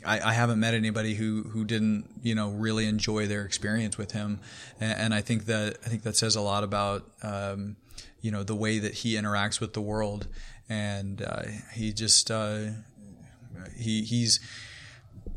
I, 0.05 0.19
I, 0.29 0.33
haven't 0.33 0.59
met 0.59 0.73
anybody 0.73 1.15
who 1.15 1.43
who 1.43 1.65
didn't 1.65 2.05
you 2.23 2.35
know 2.35 2.49
really 2.49 2.85
enjoy 2.85 3.27
their 3.27 3.43
experience 3.43 3.97
with 3.97 4.12
him, 4.12 4.39
and, 4.79 4.99
and 4.99 5.13
I 5.13 5.21
think 5.21 5.45
that 5.45 5.77
I 5.85 5.89
think 5.89 6.03
that 6.03 6.15
says 6.15 6.35
a 6.35 6.41
lot 6.41 6.63
about 6.63 7.09
um, 7.21 7.75
you 8.21 8.31
know 8.31 8.43
the 8.43 8.55
way 8.55 8.79
that 8.79 8.93
he 8.93 9.15
interacts 9.15 9.59
with 9.59 9.73
the 9.73 9.81
world, 9.81 10.27
and 10.69 11.21
uh, 11.21 11.43
he 11.73 11.91
just 11.91 12.31
uh, 12.31 12.67
he 13.75 14.03
he's 14.03 14.39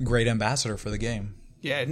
great 0.02 0.28
ambassador 0.28 0.76
for 0.76 0.90
the 0.90 0.98
game. 0.98 1.34
Yeah, 1.62 1.84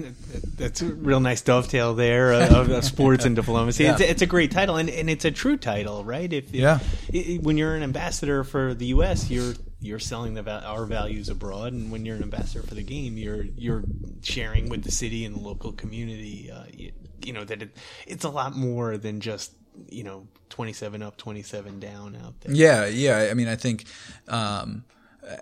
that's 0.56 0.82
a 0.82 0.86
real 0.86 1.20
nice 1.20 1.42
dovetail 1.42 1.94
there 1.94 2.32
of, 2.32 2.70
of 2.70 2.84
sports 2.84 3.24
and 3.24 3.36
diplomacy. 3.36 3.84
Yeah. 3.84 3.92
It's, 3.92 4.00
it's, 4.00 4.22
a 4.22 4.26
great 4.26 4.50
title, 4.50 4.76
and, 4.76 4.90
and 4.90 5.08
it's 5.08 5.24
a 5.24 5.30
true 5.30 5.56
title, 5.56 6.02
right? 6.02 6.30
If, 6.30 6.48
if 6.48 6.54
yeah, 6.54 6.80
it, 7.08 7.40
when 7.42 7.56
you're 7.56 7.76
an 7.76 7.84
ambassador 7.84 8.42
for 8.42 8.74
the 8.74 8.86
U.S., 8.86 9.30
you're 9.30 9.54
you're 9.80 10.00
selling 10.00 10.34
the 10.34 10.66
our 10.66 10.86
values 10.86 11.28
abroad, 11.28 11.72
and 11.72 11.92
when 11.92 12.04
you're 12.04 12.16
an 12.16 12.24
ambassador 12.24 12.66
for 12.66 12.74
the 12.74 12.82
game, 12.82 13.16
you're 13.16 13.44
you're 13.44 13.84
sharing 14.22 14.68
with 14.68 14.82
the 14.82 14.90
city 14.90 15.24
and 15.24 15.36
the 15.36 15.40
local 15.40 15.70
community. 15.70 16.50
Uh, 16.50 16.64
you, 16.72 16.90
you, 17.24 17.32
know 17.32 17.44
that 17.44 17.62
it, 17.62 17.76
it's 18.08 18.24
a 18.24 18.28
lot 18.28 18.56
more 18.56 18.96
than 18.96 19.20
just 19.20 19.52
you 19.88 20.02
know 20.02 20.26
27 20.48 21.00
up, 21.00 21.16
27 21.16 21.78
down 21.78 22.16
out 22.16 22.40
there. 22.40 22.52
Yeah, 22.52 22.86
yeah. 22.86 23.28
I 23.30 23.34
mean, 23.34 23.46
I 23.46 23.54
think 23.54 23.84
um, 24.26 24.84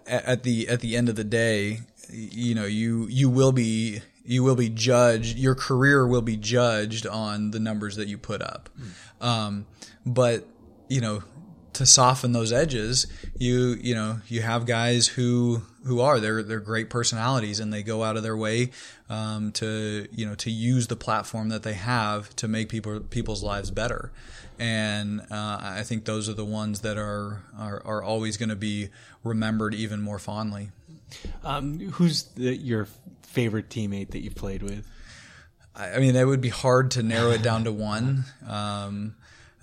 at 0.07 0.43
the 0.43 0.69
at 0.69 0.81
the 0.81 0.97
end 0.97 1.09
of 1.09 1.17
the 1.17 1.25
day, 1.25 1.81
you 2.11 2.55
know, 2.55 2.67
you 2.67 3.07
you 3.09 3.31
will 3.31 3.53
be 3.53 4.03
you 4.29 4.43
will 4.43 4.57
be 4.57 4.69
judged. 4.69 5.39
Your 5.39 5.55
career 5.55 6.07
will 6.07 6.21
be 6.21 6.37
judged 6.37 7.07
on 7.07 7.51
the 7.51 7.59
numbers 7.59 7.97
that 7.97 8.09
you 8.09 8.19
put 8.19 8.43
up. 8.43 8.69
Mm. 8.79 9.27
Um, 9.27 9.67
but 10.05 10.47
you 10.89 11.01
know, 11.01 11.23
to 11.73 11.87
soften 11.87 12.33
those 12.33 12.53
edges, 12.53 13.07
you 13.39 13.79
you 13.81 13.95
know 13.95 14.21
you 14.29 14.43
have 14.43 14.67
guys 14.67 15.07
who 15.09 15.63
who 15.87 16.01
are 16.01 16.21
they're 16.21 16.43
they're 16.43 16.61
great 16.61 16.91
personalities 16.91 17.59
and 17.59 17.73
they 17.73 17.83
go 17.83 18.05
out 18.05 18.19
of 18.19 18.23
their 18.23 18.37
way 18.37 18.71
um, 19.09 19.51
to 19.53 20.07
you 20.13 20.27
know 20.27 20.35
to 20.35 20.51
use 20.51 20.89
the 20.89 20.97
platform 20.97 21.49
that 21.49 21.63
they 21.63 21.73
have 21.73 22.37
to 22.37 22.49
make 22.49 22.69
people 22.69 23.01
people's 23.01 23.43
lives 23.43 23.71
better, 23.71 24.13
and 24.59 25.23
uh, 25.31 25.59
I 25.63 25.83
think 25.85 26.05
those 26.05 26.29
are 26.29 26.35
the 26.35 26.45
ones 26.45 26.81
that 26.81 26.99
are 26.99 27.45
are, 27.59 27.81
are 27.83 28.03
always 28.03 28.37
going 28.37 28.51
to 28.51 28.57
be 28.57 28.91
remembered 29.25 29.73
even 29.73 30.03
more 30.03 30.19
fondly. 30.19 30.69
Um, 31.43 31.81
who's 31.93 32.25
the, 32.35 32.55
your 32.55 32.87
favorite 33.29 33.69
teammate 33.69 34.11
that 34.11 34.21
you've 34.21 34.35
played 34.35 34.63
with? 34.63 34.87
I 35.75 35.99
mean, 35.99 36.17
it 36.17 36.25
would 36.25 36.41
be 36.41 36.49
hard 36.49 36.91
to 36.93 37.03
narrow 37.03 37.31
it 37.31 37.43
down 37.43 37.65
to 37.65 37.73
one. 37.73 38.25
Um, 38.47 39.15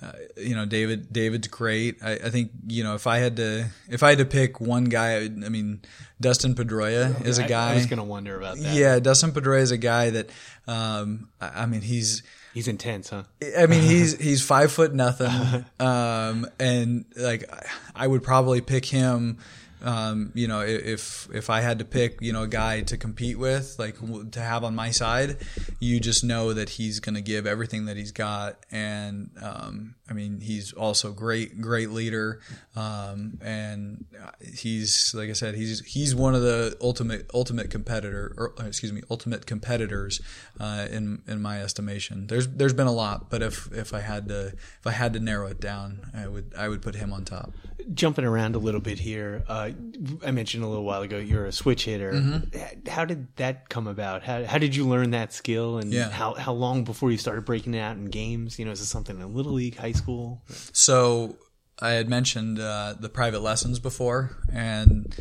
uh, 0.01 0.11
you 0.37 0.55
know, 0.55 0.65
David. 0.65 1.11
David's 1.11 1.47
great. 1.47 1.97
I, 2.03 2.13
I, 2.13 2.29
think 2.29 2.51
you 2.67 2.83
know 2.83 2.95
if 2.95 3.07
I 3.07 3.17
had 3.17 3.37
to 3.37 3.65
if 3.89 4.03
I 4.03 4.09
had 4.09 4.19
to 4.19 4.25
pick 4.25 4.61
one 4.61 4.85
guy, 4.85 5.17
I, 5.17 5.29
mean, 5.29 5.81
Dustin 6.21 6.53
Pedroia 6.53 7.25
is 7.25 7.37
a 7.37 7.47
guy. 7.47 7.71
I 7.71 7.75
was 7.75 7.85
going 7.85 7.97
to 7.97 8.03
wonder 8.03 8.37
about 8.37 8.57
that. 8.57 8.75
Yeah, 8.75 8.99
Dustin 8.99 9.31
Pedroia 9.31 9.61
is 9.61 9.71
a 9.71 9.77
guy 9.77 10.11
that. 10.11 10.29
Um, 10.67 11.29
I, 11.41 11.63
I 11.63 11.65
mean, 11.65 11.81
he's 11.81 12.23
he's 12.53 12.67
intense, 12.67 13.09
huh? 13.09 13.23
I 13.57 13.67
mean, 13.67 13.81
he's 13.89 14.17
he's 14.17 14.41
five 14.41 14.71
foot 14.71 14.93
nothing, 14.93 15.65
um, 15.79 16.47
and 16.59 17.05
like 17.15 17.49
I 17.95 18.05
would 18.05 18.23
probably 18.23 18.61
pick 18.61 18.85
him 18.85 19.39
um, 19.85 20.31
you 20.33 20.47
know, 20.47 20.61
if 20.61 21.29
if 21.31 21.51
I 21.51 21.61
had 21.61 21.77
to 21.79 21.85
pick, 21.85 22.19
you 22.19 22.33
know, 22.33 22.43
a 22.43 22.47
guy 22.47 22.81
to 22.81 22.97
compete 22.97 23.37
with, 23.37 23.75
like 23.77 23.95
to 24.31 24.39
have 24.39 24.63
on 24.63 24.75
my 24.75 24.89
side, 24.89 25.37
you 25.79 25.99
just 25.99 26.23
know 26.23 26.53
that 26.53 26.69
he's 26.69 26.99
going 26.99 27.13
to 27.13 27.21
give 27.21 27.45
everything 27.45 27.85
that 27.85 27.95
he's 27.95 28.11
got, 28.11 28.57
and 28.71 29.29
um, 29.41 29.93
I 30.07 30.13
mean, 30.13 30.39
he's 30.39 30.71
also 30.71 31.11
great, 31.11 31.59
great 31.59 31.89
leader, 31.89 32.39
um, 32.75 33.39
and 33.41 34.05
he's 34.53 35.15
like 35.15 35.29
I 35.29 35.33
said, 35.33 35.55
he's 35.55 35.83
he's 35.83 36.13
one 36.13 36.35
of 36.35 36.41
the 36.41 36.77
ultimate 36.79 37.29
ultimate 37.33 37.71
competitor, 37.71 38.33
or 38.37 38.53
excuse 38.65 38.93
me, 38.93 39.01
ultimate 39.09 39.47
competitors 39.47 40.21
uh, 40.59 40.87
in 40.91 41.23
in 41.27 41.41
my 41.41 41.61
estimation. 41.61 42.27
There's 42.27 42.47
there's 42.47 42.73
been 42.73 42.85
a 42.85 42.91
lot, 42.93 43.31
but 43.31 43.41
if 43.41 43.71
if 43.71 43.95
I 43.95 44.01
had 44.01 44.27
to 44.27 44.47
if 44.49 44.85
I 44.85 44.91
had 44.91 45.13
to 45.13 45.19
narrow 45.19 45.47
it 45.47 45.59
down, 45.59 46.11
I 46.13 46.27
would 46.27 46.53
I 46.55 46.69
would 46.69 46.83
put 46.83 46.93
him 46.95 47.11
on 47.11 47.25
top. 47.25 47.53
Jumping 47.93 48.25
around 48.25 48.55
a 48.55 48.59
little 48.59 48.81
bit 48.81 48.99
here. 48.99 49.43
Uh, 49.47 49.71
I 50.25 50.31
mentioned 50.31 50.63
a 50.63 50.67
little 50.67 50.83
while 50.83 51.01
ago 51.01 51.17
you're 51.17 51.45
a 51.45 51.51
switch 51.51 51.85
hitter. 51.85 52.13
Mm-hmm. 52.13 52.89
How 52.89 53.05
did 53.05 53.27
that 53.37 53.69
come 53.69 53.87
about? 53.87 54.23
How, 54.23 54.43
how 54.43 54.57
did 54.57 54.75
you 54.75 54.87
learn 54.87 55.11
that 55.11 55.33
skill, 55.33 55.79
and 55.79 55.91
yeah. 55.91 56.09
how 56.09 56.35
how 56.35 56.53
long 56.53 56.83
before 56.83 57.11
you 57.11 57.17
started 57.17 57.45
breaking 57.45 57.73
it 57.73 57.79
out 57.79 57.97
in 57.97 58.05
games? 58.05 58.59
You 58.59 58.65
know, 58.65 58.71
is 58.71 58.81
it 58.81 58.85
something 58.85 59.19
in 59.19 59.33
little 59.33 59.53
league, 59.53 59.77
high 59.77 59.94
school? 59.95 60.41
So 60.73 61.37
I 61.79 61.91
had 61.91 62.09
mentioned 62.09 62.59
uh, 62.59 62.95
the 62.99 63.09
private 63.09 63.41
lessons 63.41 63.79
before, 63.79 64.37
and 64.51 65.15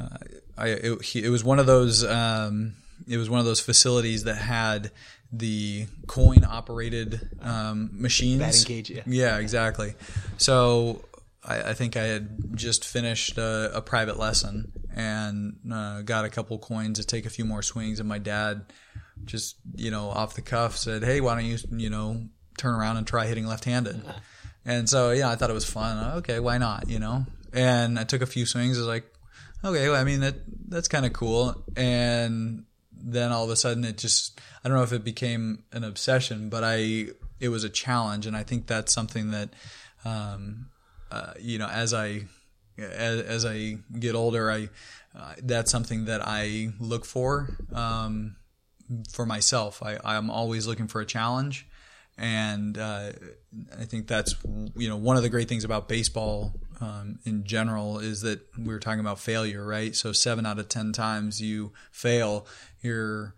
uh, 0.00 0.18
I 0.56 0.68
it, 0.68 1.14
it, 1.14 1.28
was 1.30 1.44
one 1.44 1.58
of 1.58 1.66
those 1.66 2.04
um, 2.04 2.74
it 3.08 3.16
was 3.16 3.30
one 3.30 3.40
of 3.40 3.46
those 3.46 3.60
facilities 3.60 4.24
that 4.24 4.36
had 4.36 4.90
the 5.32 5.86
coin 6.06 6.44
operated 6.44 7.20
um, 7.40 7.90
machines. 7.92 8.40
Batting 8.40 8.64
cage, 8.64 8.90
yeah. 8.90 9.02
Yeah, 9.06 9.38
exactly. 9.38 9.94
So 10.36 11.04
I, 11.44 11.70
I 11.70 11.74
think 11.74 11.96
I 11.96 12.02
had 12.02 12.56
just 12.56 12.84
finished 12.84 13.38
a, 13.38 13.70
a 13.74 13.80
private 13.80 14.18
lesson 14.18 14.72
and 14.94 15.56
uh, 15.72 16.02
got 16.02 16.24
a 16.24 16.28
couple 16.28 16.58
coins 16.58 16.98
to 16.98 17.06
take 17.06 17.26
a 17.26 17.30
few 17.30 17.44
more 17.44 17.62
swings, 17.62 18.00
and 18.00 18.08
my 18.08 18.18
dad 18.18 18.66
just 19.24 19.56
you 19.76 19.90
know 19.90 20.08
off 20.10 20.34
the 20.34 20.42
cuff 20.42 20.76
said, 20.76 21.02
"Hey, 21.04 21.20
why 21.20 21.34
don't 21.34 21.44
you 21.44 21.58
you 21.76 21.90
know 21.90 22.26
turn 22.62 22.74
around 22.74 22.96
and 22.96 23.06
try 23.06 23.26
hitting 23.26 23.46
left-handed?" 23.46 24.00
And 24.64 24.88
so 24.88 25.10
yeah, 25.10 25.30
I 25.30 25.36
thought 25.36 25.50
it 25.50 25.54
was 25.54 25.68
fun. 25.68 26.18
Okay, 26.18 26.40
why 26.40 26.58
not? 26.58 26.88
You 26.88 26.98
know, 26.98 27.26
and 27.52 27.98
I 27.98 28.04
took 28.04 28.22
a 28.22 28.26
few 28.26 28.46
swings. 28.46 28.78
I 28.78 28.80
was 28.80 28.88
like, 28.88 29.04
okay, 29.64 29.88
well, 29.88 30.00
I 30.00 30.04
mean 30.04 30.20
that 30.20 30.36
that's 30.68 30.88
kind 30.88 31.04
of 31.04 31.12
cool. 31.12 31.64
And 31.76 32.64
then 32.92 33.32
all 33.32 33.44
of 33.44 33.50
a 33.50 33.56
sudden, 33.56 33.84
it 33.84 33.98
just 33.98 34.40
I 34.64 34.68
don't 34.68 34.76
know 34.76 34.84
if 34.84 34.92
it 34.92 35.04
became 35.04 35.64
an 35.72 35.84
obsession, 35.84 36.48
but 36.48 36.62
I 36.64 37.08
it 37.40 37.48
was 37.48 37.64
a 37.64 37.70
challenge, 37.70 38.26
and 38.26 38.36
I 38.36 38.44
think 38.44 38.66
that's 38.66 38.92
something 38.92 39.32
that 39.32 39.50
um, 40.04 40.70
uh, 41.10 41.34
you 41.40 41.58
know, 41.58 41.68
as 41.68 41.92
I 41.92 42.22
as, 42.78 43.20
as 43.20 43.44
I 43.44 43.78
get 43.98 44.14
older, 44.14 44.50
I 44.50 44.68
uh, 45.16 45.34
that's 45.42 45.70
something 45.70 46.06
that 46.06 46.20
I 46.24 46.70
look 46.80 47.04
for 47.04 47.50
um, 47.74 48.36
for 49.10 49.26
myself. 49.26 49.82
I, 49.82 49.98
I'm 50.04 50.30
always 50.30 50.66
looking 50.66 50.88
for 50.88 51.00
a 51.00 51.06
challenge, 51.06 51.66
and 52.18 52.78
uh, 52.78 53.12
I 53.78 53.84
think 53.84 54.06
that's 54.06 54.34
you 54.76 54.88
know 54.88 54.96
one 54.96 55.16
of 55.16 55.22
the 55.22 55.28
great 55.28 55.48
things 55.48 55.64
about 55.64 55.88
baseball 55.88 56.54
um, 56.80 57.18
in 57.24 57.44
general 57.44 57.98
is 57.98 58.22
that 58.22 58.40
we 58.58 58.72
were 58.72 58.80
talking 58.80 59.00
about 59.00 59.18
failure, 59.18 59.64
right? 59.64 59.94
So 59.94 60.12
seven 60.12 60.46
out 60.46 60.58
of 60.58 60.68
ten 60.68 60.92
times 60.92 61.40
you 61.40 61.72
fail, 61.90 62.46
you're 62.80 63.34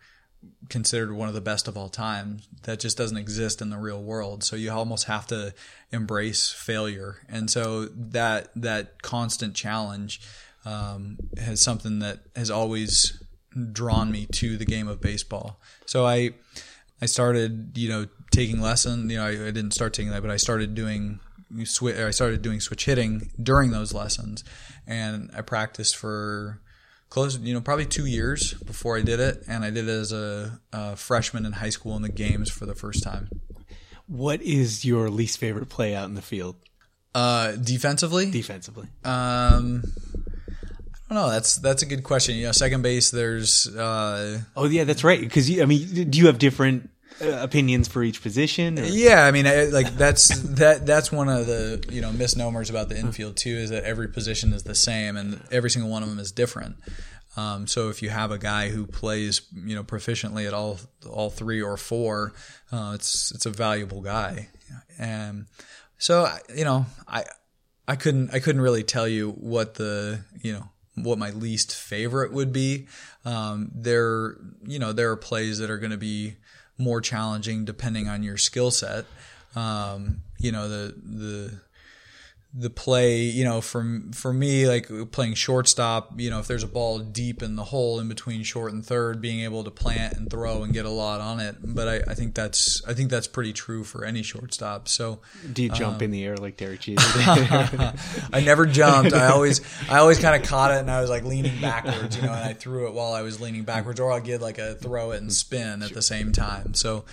considered 0.69 1.13
one 1.13 1.29
of 1.29 1.35
the 1.35 1.41
best 1.41 1.69
of 1.69 1.77
all 1.77 1.89
time. 1.89 2.41
That 2.65 2.81
just 2.81 2.97
doesn't 2.97 3.17
exist 3.17 3.63
in 3.63 3.71
the 3.71 3.79
real 3.79 4.03
world. 4.03 4.45
So 4.45 4.57
you 4.57 4.71
almost 4.73 5.07
have 5.07 5.27
to 5.29 5.55
embrace 5.93 6.51
failure, 6.51 7.19
and 7.29 7.51
so 7.51 7.87
that 7.87 8.49
that 8.57 9.03
constant 9.03 9.55
challenge 9.55 10.21
um, 10.65 11.19
has 11.39 11.61
something 11.61 12.01
that 12.01 12.21
has 12.35 12.51
always 12.51 13.23
drawn 13.73 14.11
me 14.11 14.27
to 14.33 14.57
the 14.57 14.65
game 14.65 14.89
of 14.89 15.01
baseball. 15.01 15.61
So 15.87 16.07
I 16.07 16.31
I 17.01 17.07
started 17.07 17.77
you 17.77 17.89
know 17.89 18.07
taking 18.35 18.61
lesson. 18.61 19.09
You 19.11 19.19
know 19.19 19.25
I, 19.25 19.31
I 19.31 19.51
didn't 19.51 19.73
start 19.73 19.93
taking 19.95 20.13
that, 20.13 20.23
but 20.23 20.31
I 20.31 20.37
started 20.37 20.75
doing 20.75 21.21
switch. 21.65 21.97
I 21.97 22.11
started 22.11 22.43
doing 22.43 22.61
switch 22.61 22.85
hitting 22.85 23.31
during 23.43 23.71
those 23.71 23.95
lessons, 23.95 24.45
and 24.87 25.31
I 25.37 25.43
practiced 25.43 25.97
for 25.97 26.61
close, 27.15 27.39
you 27.39 27.55
know, 27.55 27.61
probably 27.61 27.87
two 27.87 28.07
years 28.07 28.55
before 28.55 28.99
I 28.99 29.03
did 29.03 29.21
it, 29.21 29.45
and 29.47 29.65
I 29.65 29.71
did 29.71 29.89
it 29.89 29.93
as 29.93 30.11
a, 30.11 30.59
a 30.73 30.97
freshman 30.97 31.47
in 31.47 31.53
high 31.53 31.71
school 31.71 31.95
in 31.95 32.03
the 32.03 32.09
games 32.09 32.51
for 32.51 32.67
the 32.67 32.75
first 32.75 33.05
time. 33.05 33.29
What 34.07 34.43
is 34.43 34.85
your 34.85 35.09
least 35.11 35.39
favorite 35.39 35.69
play 35.69 35.95
out 35.95 36.09
in 36.09 36.15
the 36.15 36.23
field? 36.23 36.57
Uh, 37.15 37.53
defensively. 37.53 38.33
Defensively. 38.33 38.89
Um, 39.05 39.85
I 41.09 41.15
don't 41.15 41.23
know. 41.23 41.31
That's 41.31 41.57
that's 41.57 41.83
a 41.83 41.87
good 41.87 42.03
question. 42.03 42.35
You 42.35 42.47
know, 42.47 42.53
second 42.53 42.83
base. 42.83 43.13
There's. 43.13 43.69
Uh, 43.69 44.41
oh 44.57 44.65
yeah, 44.65 44.83
that's 44.83 45.05
right. 45.05 45.21
Because 45.21 45.49
I 45.61 45.65
mean, 45.67 46.11
do 46.11 46.19
you 46.19 46.27
have 46.27 46.39
different 46.39 46.91
opinions 47.21 47.89
for 47.89 48.03
each 48.03 48.23
position? 48.23 48.79
Or? 48.79 48.85
Yeah, 48.85 49.25
I 49.25 49.31
mean, 49.31 49.47
I, 49.47 49.65
like 49.65 49.97
that's 49.97 50.29
that 50.41 50.87
that's 50.87 51.13
one 51.13 51.29
of 51.29 51.47
the 51.47 51.85
you 51.91 52.01
know 52.01 52.13
misnomers 52.13 52.71
about 52.71 52.89
the 52.89 52.99
infield 52.99 53.37
too 53.37 53.55
is 53.55 53.71
that 53.71 53.85
every 53.85 54.09
position 54.09 54.53
is 54.53 54.65
the 54.65 54.75
same 54.75 55.17
and 55.17 55.41
every 55.51 55.71
single 55.71 55.91
one 55.91 56.03
of 56.03 56.09
them 56.09 56.19
is 56.19 56.33
different. 56.33 56.77
Um, 57.37 57.67
so 57.67 57.89
if 57.89 58.03
you 58.03 58.11
have 58.11 58.31
a 58.31 58.39
guy 58.39 58.69
who 58.69 58.87
plays, 58.87 59.43
you 59.53 59.75
know, 59.75 59.83
proficiently 59.83 60.47
at 60.47 60.55
all 60.55 60.79
all 61.09 61.31
three 61.31 61.61
or 61.61 61.77
four, 61.77 62.33
uh, 62.73 62.93
it's 62.95 63.31
it's 63.33 63.47
a 63.47 63.51
valuable 63.51 64.01
guy. 64.01 64.49
And 64.99 65.47
so 65.99 66.29
you 66.55 66.65
know, 66.65 66.87
I 67.09 67.25
I 67.89 67.97
couldn't 67.97 68.33
I 68.33 68.39
couldn't 68.39 68.63
really 68.63 68.85
tell 68.85 69.09
you 69.09 69.31
what 69.33 69.75
the 69.75 70.21
you 70.43 70.53
know 70.53 70.69
what 70.97 71.19
my 71.19 71.31
least 71.31 71.75
favorite 71.75 72.33
would 72.33 72.53
be. 72.53 72.87
Um, 73.25 73.71
there 73.75 74.37
you 74.65 74.79
know 74.79 74.93
there 74.93 75.11
are 75.11 75.17
plays 75.17 75.59
that 75.59 75.71
are 75.71 75.79
going 75.79 75.91
to 75.91 75.99
be 75.99 76.37
more 76.79 77.01
challenging 77.01 77.65
depending 77.65 78.09
on 78.09 78.23
your 78.23 78.37
skill 78.37 78.71
set. 78.71 79.05
Um, 79.57 80.23
you 80.39 80.53
know 80.53 80.69
the 80.69 80.95
the 81.03 81.61
the 82.57 82.71
play, 82.71 83.23
you 83.23 83.43
know, 83.43 83.61
from 83.61 84.13
for 84.13 84.33
me, 84.33 84.69
like 84.69 84.89
playing 85.11 85.35
shortstop, 85.35 86.13
you 86.21 86.31
know, 86.31 86.39
if 86.39 86.47
there's 86.47 86.63
a 86.63 86.69
ball 86.69 87.01
deep 87.01 87.43
in 87.43 87.57
the 87.57 87.65
hole 87.65 87.99
in 87.99 88.09
between 88.09 88.45
short 88.45 88.73
and 88.73 88.87
third, 88.87 89.21
being 89.21 89.41
able 89.41 89.65
to 89.65 89.73
plant 89.73 90.17
and 90.17 90.31
throw 90.31 90.63
and 90.63 90.73
get 90.73 90.85
a 90.85 90.91
lot 90.91 91.21
on 91.21 91.41
it. 91.41 91.57
But 91.61 91.89
I, 91.89 92.13
I 92.13 92.15
think 92.15 92.35
that's 92.35 92.81
I 92.87 92.95
think 92.95 93.11
that's 93.11 93.27
pretty 93.27 93.53
true 93.53 93.83
for 93.83 94.05
any 94.05 94.23
shortstop. 94.23 94.87
So 94.87 95.19
do 95.53 95.65
you 95.65 95.69
jump 95.69 95.97
um, 95.97 96.03
in 96.03 96.11
the 96.13 96.25
air 96.25 96.37
like 96.37 96.57
Derek 96.57 96.81
Jeter? 96.81 97.03
I 98.33 98.41
never 98.45 98.67
jumped. 98.67 99.15
I 99.15 99.31
always 99.31 99.61
I 99.91 99.99
always 99.99 100.21
kind 100.21 100.41
of 100.41 100.49
caught 100.49 100.71
it 100.71 100.79
and 100.79 100.91
I 100.91 101.01
was 101.01 101.11
like 101.11 101.25
leaning 101.25 101.61
backwards, 101.61 102.15
you 102.15 102.23
know, 102.23 102.33
and 102.33 102.45
I 102.45 102.53
threw 102.53 102.87
it 102.87 102.95
while 102.95 103.15
I 103.15 103.23
was 103.23 103.41
leaning 103.41 103.65
backwards, 103.65 103.99
or 103.99 104.13
I'll 104.13 104.21
get 104.21 104.41
like 104.41 104.59
a 104.59 104.77
throw 104.77 105.11
it 105.11 105.21
and 105.21 105.33
spin 105.33 105.83
at 105.83 105.93
the 105.93 106.03
same 106.03 106.31
time. 106.31 106.75
So 106.75 107.05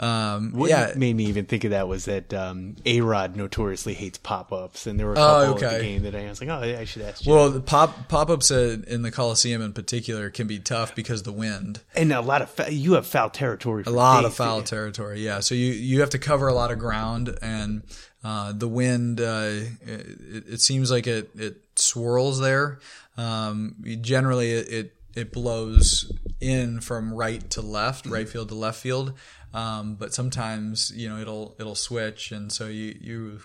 um, 0.00 0.52
what 0.52 0.70
yeah. 0.70 0.92
made 0.96 1.14
me 1.14 1.26
even 1.26 1.44
think 1.44 1.64
of 1.64 1.72
that 1.72 1.86
was 1.86 2.06
that 2.06 2.32
um, 2.32 2.74
A 2.86 3.02
Rod 3.02 3.36
notoriously 3.36 3.92
hates 3.92 4.16
pop 4.16 4.50
ups, 4.50 4.86
and 4.86 4.98
there 4.98 5.06
were 5.06 5.12
a 5.12 5.16
couple 5.16 5.52
oh, 5.52 5.54
okay. 5.56 5.76
the 5.76 5.84
game 5.84 6.02
that 6.04 6.14
I 6.14 6.26
was 6.26 6.40
like, 6.40 6.48
oh, 6.48 6.78
I 6.80 6.84
should 6.84 7.02
ask. 7.02 7.26
You. 7.26 7.34
Well, 7.34 7.50
the 7.50 7.60
pop 7.60 8.08
pop 8.08 8.30
ups 8.30 8.50
in 8.50 9.02
the 9.02 9.10
Coliseum 9.10 9.60
in 9.60 9.74
particular 9.74 10.30
can 10.30 10.46
be 10.46 10.58
tough 10.58 10.94
because 10.94 11.24
the 11.24 11.32
wind 11.32 11.80
and 11.94 12.12
a 12.14 12.22
lot 12.22 12.40
of 12.40 12.72
you 12.72 12.94
have 12.94 13.06
foul 13.06 13.28
territory. 13.28 13.84
a 13.86 13.90
lot 13.90 14.22
days, 14.22 14.28
of 14.28 14.34
foul 14.34 14.62
territory, 14.62 15.20
yeah. 15.20 15.40
So 15.40 15.54
you 15.54 15.72
you 15.72 16.00
have 16.00 16.10
to 16.10 16.18
cover 16.18 16.48
a 16.48 16.54
lot 16.54 16.70
of 16.70 16.78
ground, 16.78 17.36
and 17.42 17.82
uh, 18.24 18.52
the 18.52 18.68
wind 18.68 19.20
uh, 19.20 19.50
it, 19.82 20.44
it, 20.48 20.60
seems 20.62 20.90
like 20.90 21.06
it 21.06 21.30
it 21.34 21.58
swirls 21.76 22.40
there. 22.40 22.78
Um, 23.18 23.76
generally, 24.00 24.52
it, 24.52 24.72
it 24.72 24.94
it 25.14 25.32
blows 25.32 26.10
in 26.40 26.80
from 26.80 27.12
right 27.12 27.48
to 27.50 27.60
left, 27.60 28.06
right 28.06 28.28
field 28.28 28.48
to 28.48 28.54
left 28.54 28.80
field. 28.80 29.12
Um, 29.52 29.94
but 29.96 30.14
sometimes 30.14 30.92
you 30.94 31.08
know 31.08 31.18
it'll 31.18 31.56
it'll 31.58 31.74
switch, 31.74 32.32
and 32.32 32.52
so 32.52 32.66
you 32.66 32.96
you 33.00 33.40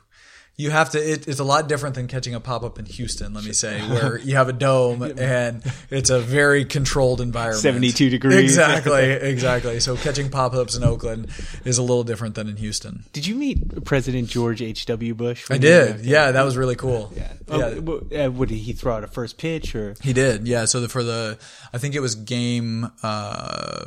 you 0.58 0.72
have 0.72 0.92
to 0.92 0.98
it, 0.98 1.28
it's 1.28 1.40
a 1.40 1.44
lot 1.44 1.68
different 1.68 1.96
than 1.96 2.08
catching 2.08 2.34
a 2.34 2.40
pop-up 2.40 2.80
in 2.80 2.86
houston 2.86 3.34
let 3.34 3.44
me 3.44 3.52
say 3.52 3.82
where 3.90 4.18
you 4.20 4.36
have 4.36 4.48
a 4.48 4.54
dome 4.54 5.02
and 5.02 5.64
it's 5.90 6.10
a 6.10 6.20
very 6.20 6.66
controlled 6.66 7.22
environment. 7.22 7.62
72 7.62 8.10
degrees. 8.10 8.40
Exactly 8.40 9.04
exactly. 9.12 9.80
So 9.80 9.96
catching 9.98 10.30
pop-ups 10.30 10.76
in 10.76 10.84
oakland 10.84 11.30
is 11.66 11.78
a 11.78 11.82
little 11.82 12.04
different 12.04 12.36
than 12.36 12.48
in 12.48 12.58
houston. 12.58 13.04
Did 13.14 13.28
you 13.28 13.36
meet 13.36 13.84
president 13.86 14.30
george 14.30 14.62
h.w 14.62 15.14
bush 15.14 15.46
i 15.50 15.58
did. 15.58 16.06
yeah 16.06 16.32
that 16.32 16.44
was 16.44 16.56
really 16.58 16.76
cool. 16.76 17.12
Yeah, 17.16 17.34
oh, 17.50 18.04
yeah. 18.10 18.26
Uh, 18.26 18.32
would 18.32 18.50
he 18.50 18.74
throw 18.74 18.96
out 18.96 19.04
a 19.04 19.08
first 19.08 19.38
pitch 19.38 19.76
or? 19.76 19.96
He 20.02 20.14
did 20.14 20.48
yeah. 20.48 20.66
So 20.66 20.82
the, 20.82 20.90
for 20.90 21.04
the 21.04 21.38
i 21.74 21.78
think 21.78 21.96
it 21.96 22.00
was 22.00 22.16
game 22.16 22.90
uh 23.04 23.86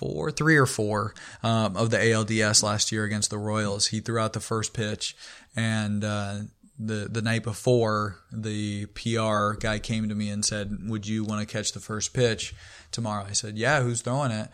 four, 0.00 0.30
three 0.30 0.56
or 0.56 0.64
four 0.64 1.14
um, 1.42 1.76
of 1.76 1.90
the 1.90 1.98
ALDS 1.98 2.62
last 2.62 2.90
year 2.90 3.04
against 3.04 3.28
the 3.28 3.36
Royals. 3.36 3.88
He 3.88 4.00
threw 4.00 4.18
out 4.18 4.32
the 4.32 4.40
first 4.40 4.72
pitch, 4.72 5.14
and 5.54 6.02
uh, 6.02 6.38
the 6.78 7.06
the 7.10 7.20
night 7.20 7.42
before, 7.42 8.16
the 8.32 8.86
PR 8.86 9.52
guy 9.60 9.78
came 9.78 10.08
to 10.08 10.14
me 10.14 10.30
and 10.30 10.42
said, 10.42 10.78
"Would 10.88 11.06
you 11.06 11.22
want 11.22 11.46
to 11.46 11.52
catch 11.52 11.72
the 11.72 11.80
first 11.80 12.14
pitch 12.14 12.54
tomorrow?" 12.90 13.26
I 13.28 13.32
said, 13.32 13.58
"Yeah." 13.58 13.82
Who's 13.82 14.00
throwing 14.00 14.30
it? 14.32 14.48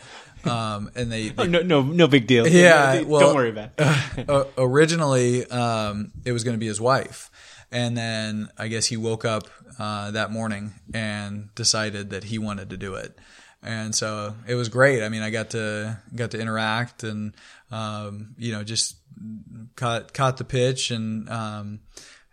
Um, 0.45 0.91
and 0.97 1.11
they, 1.11 1.29
they 1.29 1.45
oh, 1.45 1.47
no, 1.47 1.63
no, 1.63 1.83
no 1.83 2.09
big 2.09 2.27
deal. 2.27 2.47
Yeah, 2.47 3.03
well, 3.03 3.21
don't 3.21 3.35
worry 3.35 3.51
about 3.51 3.71
it. 3.79 4.29
uh, 4.29 4.45
originally, 4.59 5.47
um, 5.47 6.13
it 6.25 6.33
was 6.33 6.45
going 6.45 6.55
to 6.55 6.61
be 6.61 6.67
his 6.67 6.81
wife. 6.81 7.31
And 7.73 7.97
then 7.97 8.49
I 8.57 8.69
guess 8.69 8.87
he 8.87 8.97
woke 8.97 9.25
up 9.25 9.49
uh, 9.79 10.13
that 10.13 10.31
morning 10.31 10.75
and 10.95 11.53
decided 11.57 12.11
that 12.11 12.25
he 12.25 12.39
wanted 12.39 12.71
to 12.71 12.77
do 12.77 12.95
it 12.95 13.19
and 13.67 13.95
so 13.95 14.35
it 14.47 14.55
was 14.55 14.69
great. 14.69 15.03
I 15.03 15.09
mean, 15.09 15.23
I 15.23 15.31
got 15.31 15.51
to 15.51 15.99
got 16.15 16.31
to 16.31 16.41
interact 16.41 17.03
and 17.03 17.35
um, 17.71 18.35
you 18.39 18.53
know 18.53 18.63
just 18.63 18.97
caught 19.75 20.13
caught 20.13 20.37
the 20.37 20.45
pitch 20.45 20.91
and 20.91 21.29
um, 21.29 21.81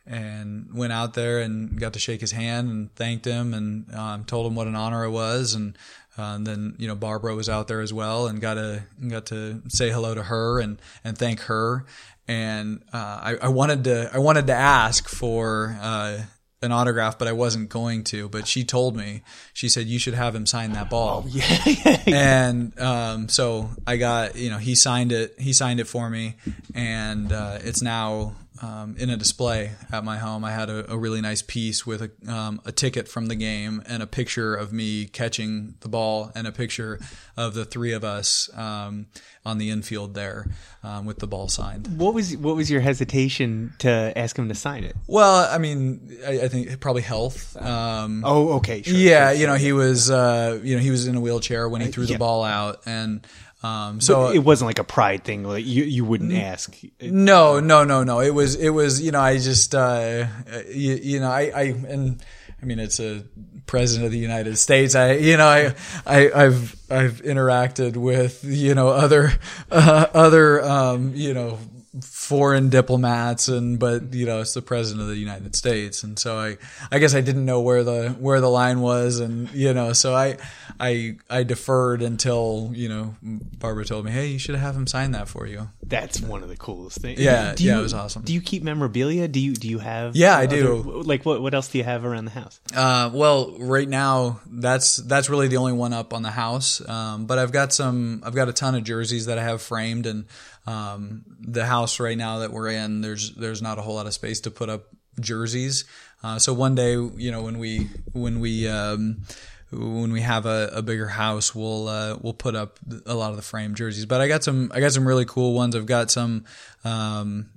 and 0.05 0.73
went 0.73 0.93
out 0.93 1.13
there 1.13 1.39
and 1.39 1.79
got 1.79 1.93
to 1.93 1.99
shake 1.99 2.21
his 2.21 2.31
hand 2.31 2.69
and 2.69 2.95
thanked 2.95 3.25
him 3.25 3.53
and 3.53 3.93
um, 3.95 4.25
told 4.25 4.45
him 4.45 4.55
what 4.55 4.67
an 4.67 4.75
honor 4.75 5.05
it 5.05 5.11
was 5.11 5.53
and, 5.53 5.77
uh, 6.17 6.33
and 6.35 6.45
then 6.45 6.75
you 6.77 6.87
know 6.87 6.95
Barbara 6.95 7.35
was 7.35 7.49
out 7.49 7.67
there 7.67 7.81
as 7.81 7.93
well 7.93 8.27
and 8.27 8.41
got 8.41 8.55
to 8.55 8.83
got 9.07 9.25
to 9.27 9.61
say 9.69 9.89
hello 9.89 10.13
to 10.13 10.23
her 10.23 10.59
and 10.59 10.79
and 11.03 11.17
thank 11.17 11.41
her 11.41 11.85
and 12.27 12.83
uh, 12.93 12.97
I, 13.21 13.37
I, 13.41 13.47
wanted 13.49 13.83
to 13.85 14.09
I 14.13 14.19
wanted 14.19 14.47
to 14.47 14.53
ask 14.53 15.09
for 15.09 15.77
uh, 15.81 16.19
an 16.63 16.71
autograph, 16.71 17.19
but 17.19 17.27
I 17.27 17.33
wasn't 17.33 17.69
going 17.69 18.03
to. 18.05 18.29
But 18.29 18.47
she 18.47 18.63
told 18.63 18.95
me, 18.95 19.21
she 19.53 19.69
said, 19.69 19.85
you 19.85 19.99
should 19.99 20.13
have 20.13 20.33
him 20.33 20.45
sign 20.45 20.71
that 20.71 20.89
ball. 20.89 21.25
Oh, 21.25 21.29
yeah. 21.29 22.01
and 22.07 22.79
um, 22.79 23.29
so 23.29 23.69
I 23.85 23.97
got, 23.97 24.35
you 24.35 24.49
know, 24.49 24.57
he 24.57 24.73
signed 24.73 25.11
it. 25.11 25.35
He 25.39 25.53
signed 25.53 25.79
it 25.79 25.85
for 25.85 26.09
me, 26.09 26.35
and 26.73 27.31
uh, 27.31 27.59
it's 27.61 27.81
now 27.81 28.35
um, 28.61 28.95
in 28.97 29.09
a 29.09 29.17
display 29.17 29.71
at 29.91 30.03
my 30.03 30.17
home. 30.17 30.43
I 30.43 30.51
had 30.51 30.69
a, 30.69 30.91
a 30.91 30.97
really 30.97 31.21
nice 31.21 31.41
piece 31.41 31.85
with 31.85 32.01
a, 32.01 32.31
um, 32.31 32.61
a, 32.65 32.71
ticket 32.71 33.07
from 33.07 33.27
the 33.27 33.35
game 33.35 33.81
and 33.87 34.03
a 34.03 34.07
picture 34.07 34.55
of 34.55 34.71
me 34.71 35.05
catching 35.05 35.75
the 35.79 35.89
ball 35.89 36.31
and 36.35 36.45
a 36.47 36.51
picture 36.51 36.99
of 37.35 37.53
the 37.53 37.65
three 37.65 37.93
of 37.93 38.03
us 38.03 38.49
um, 38.55 39.07
on 39.45 39.57
the 39.57 39.69
infield 39.69 40.13
there 40.13 40.47
um, 40.83 41.05
with 41.05 41.19
the 41.19 41.27
ball 41.27 41.47
signed. 41.47 41.87
What 41.97 42.13
was 42.13 42.35
what 42.37 42.55
was 42.55 42.69
your 42.69 42.81
hesitation 42.81 43.73
to 43.79 44.13
ask 44.15 44.37
him 44.37 44.49
to 44.49 44.55
sign 44.55 44.83
it? 44.83 44.95
Well, 45.07 45.47
I 45.49 45.57
mean, 45.57 46.17
I, 46.25 46.41
I 46.41 46.47
think 46.47 46.79
probably 46.79 47.01
health. 47.01 47.55
Um, 47.57 48.23
oh, 48.25 48.53
okay, 48.53 48.81
sure, 48.83 48.95
yeah. 48.95 49.31
Sure, 49.31 49.39
you 49.39 49.47
know, 49.47 49.55
he 49.55 49.73
was 49.73 50.11
uh, 50.11 50.59
you 50.63 50.75
know 50.75 50.81
he 50.81 50.91
was 50.91 51.07
in 51.07 51.15
a 51.15 51.21
wheelchair 51.21 51.67
when 51.67 51.81
he 51.81 51.87
uh, 51.87 51.91
threw 51.91 52.05
the 52.05 52.17
ball 52.17 52.43
out 52.43 52.81
and. 52.85 53.25
Um, 53.63 54.01
so 54.01 54.27
but 54.27 54.35
it 54.35 54.39
wasn't 54.39 54.67
like 54.67 54.79
a 54.79 54.83
pride 54.83 55.23
thing. 55.23 55.43
Like 55.43 55.65
you, 55.65 55.85
you 55.85 56.03
wouldn't 56.03 56.33
ask. 56.33 56.75
No, 57.01 57.59
no, 57.61 57.85
no, 57.85 58.03
no. 58.03 58.19
It 58.19 58.31
was, 58.31 58.55
it 58.55 58.69
was. 58.69 59.01
You 59.01 59.11
know, 59.11 59.21
I 59.21 59.37
just, 59.37 59.73
uh, 59.73 60.25
you, 60.67 60.95
you 60.95 61.19
know, 61.21 61.31
I, 61.31 61.51
I, 61.55 61.61
and 61.87 62.23
I 62.61 62.65
mean, 62.65 62.79
it's 62.79 62.99
a 62.99 63.23
president 63.65 64.05
of 64.05 64.11
the 64.11 64.19
United 64.19 64.57
States. 64.57 64.95
I, 64.95 65.13
you 65.13 65.37
know, 65.37 65.47
I, 65.47 65.73
I, 66.05 66.31
I've, 66.45 66.75
I've 66.89 67.21
interacted 67.21 67.95
with, 67.95 68.43
you 68.43 68.75
know, 68.75 68.89
other, 68.89 69.31
uh, 69.71 70.07
other, 70.13 70.61
um, 70.63 71.13
you 71.15 71.33
know, 71.33 71.57
foreign 72.01 72.69
diplomats 72.69 73.47
and 73.47 73.77
but 73.77 74.15
you 74.15 74.25
know 74.25 74.41
it's 74.41 74.55
the 74.55 74.61
president 74.63 75.03
of 75.03 75.07
the 75.07 75.15
United 75.15 75.55
States. 75.55 76.03
And 76.03 76.17
so 76.17 76.37
I 76.37 76.57
I 76.91 76.99
guess 76.99 77.13
I 77.13 77.21
didn't 77.21 77.45
know 77.45 77.61
where 77.61 77.83
the 77.83 78.09
where 78.19 78.41
the 78.41 78.49
line 78.49 78.81
was 78.81 79.19
and 79.19 79.49
you 79.51 79.73
know 79.73 79.93
so 79.93 80.15
I 80.15 80.37
I 80.79 81.17
I 81.29 81.43
deferred 81.43 82.01
until 82.01 82.71
you 82.73 82.89
know 82.89 83.15
Barbara 83.21 83.85
told 83.85 84.05
me 84.05 84.11
hey 84.11 84.27
you 84.27 84.39
should 84.39 84.55
have 84.55 84.75
him 84.75 84.87
sign 84.87 85.11
that 85.11 85.27
for 85.27 85.45
you. 85.45 85.69
That's 85.83 86.19
one 86.19 86.41
of 86.41 86.49
the 86.49 86.57
coolest 86.57 86.99
things. 86.99 87.19
Yeah 87.19 87.53
do 87.53 87.63
you, 87.63 87.69
yeah 87.69 87.79
it 87.79 87.83
was 87.83 87.93
awesome. 87.93 88.23
do 88.23 88.33
you 88.33 88.41
keep 88.41 88.63
memorabilia? 88.63 89.27
Do 89.27 89.39
you 89.39 89.53
do 89.53 89.67
you 89.67 89.79
have 89.79 90.15
yeah 90.15 90.35
I 90.35 90.47
do. 90.47 91.03
Like 91.03 91.25
what 91.25 91.41
what 91.43 91.53
else 91.53 91.67
do 91.67 91.77
you 91.77 91.83
have 91.83 92.05
around 92.05 92.25
the 92.25 92.31
house? 92.31 92.59
Uh, 92.75 93.11
well 93.13 93.55
right 93.59 93.87
now 93.87 94.39
that's 94.47 94.97
that's 94.97 95.29
really 95.29 95.47
the 95.47 95.57
only 95.57 95.73
one 95.73 95.93
up 95.93 96.11
on 96.13 96.23
the 96.23 96.31
house. 96.31 96.81
Um, 96.89 97.27
but 97.27 97.37
I've 97.37 97.51
got 97.51 97.71
some 97.71 98.23
I've 98.25 98.35
got 98.35 98.49
a 98.49 98.53
ton 98.53 98.73
of 98.73 98.83
jerseys 98.83 99.27
that 99.27 99.37
I 99.37 99.43
have 99.43 99.61
framed 99.61 100.07
and 100.07 100.25
um, 100.65 101.23
the 101.39 101.65
house 101.65 101.99
right 101.99 102.17
now 102.17 102.39
that 102.39 102.51
we're 102.51 102.69
in, 102.69 103.01
there's 103.01 103.33
there's 103.35 103.61
not 103.61 103.79
a 103.79 103.81
whole 103.81 103.95
lot 103.95 104.07
of 104.07 104.13
space 104.13 104.41
to 104.41 104.51
put 104.51 104.69
up 104.69 104.85
jerseys. 105.19 105.85
Uh, 106.23 106.39
so 106.39 106.53
one 106.53 106.75
day, 106.75 106.93
you 106.93 107.31
know, 107.31 107.41
when 107.41 107.59
we 107.59 107.89
when 108.13 108.39
we 108.39 108.67
um, 108.67 109.23
when 109.71 110.11
we 110.11 110.21
have 110.21 110.45
a, 110.45 110.69
a 110.73 110.81
bigger 110.81 111.07
house, 111.07 111.53
we'll 111.53 111.87
uh, 111.87 112.17
we'll 112.21 112.33
put 112.33 112.55
up 112.55 112.79
a 113.05 113.13
lot 113.13 113.31
of 113.31 113.35
the 113.35 113.41
frame 113.41 113.75
jerseys. 113.75 114.05
But 114.05 114.21
I 114.21 114.27
got 114.27 114.43
some 114.43 114.71
I 114.73 114.79
got 114.79 114.93
some 114.93 115.07
really 115.07 115.25
cool 115.25 115.53
ones. 115.53 115.75
I've 115.75 115.85
got 115.85 116.11
some 116.11 116.45
um, 116.83 117.49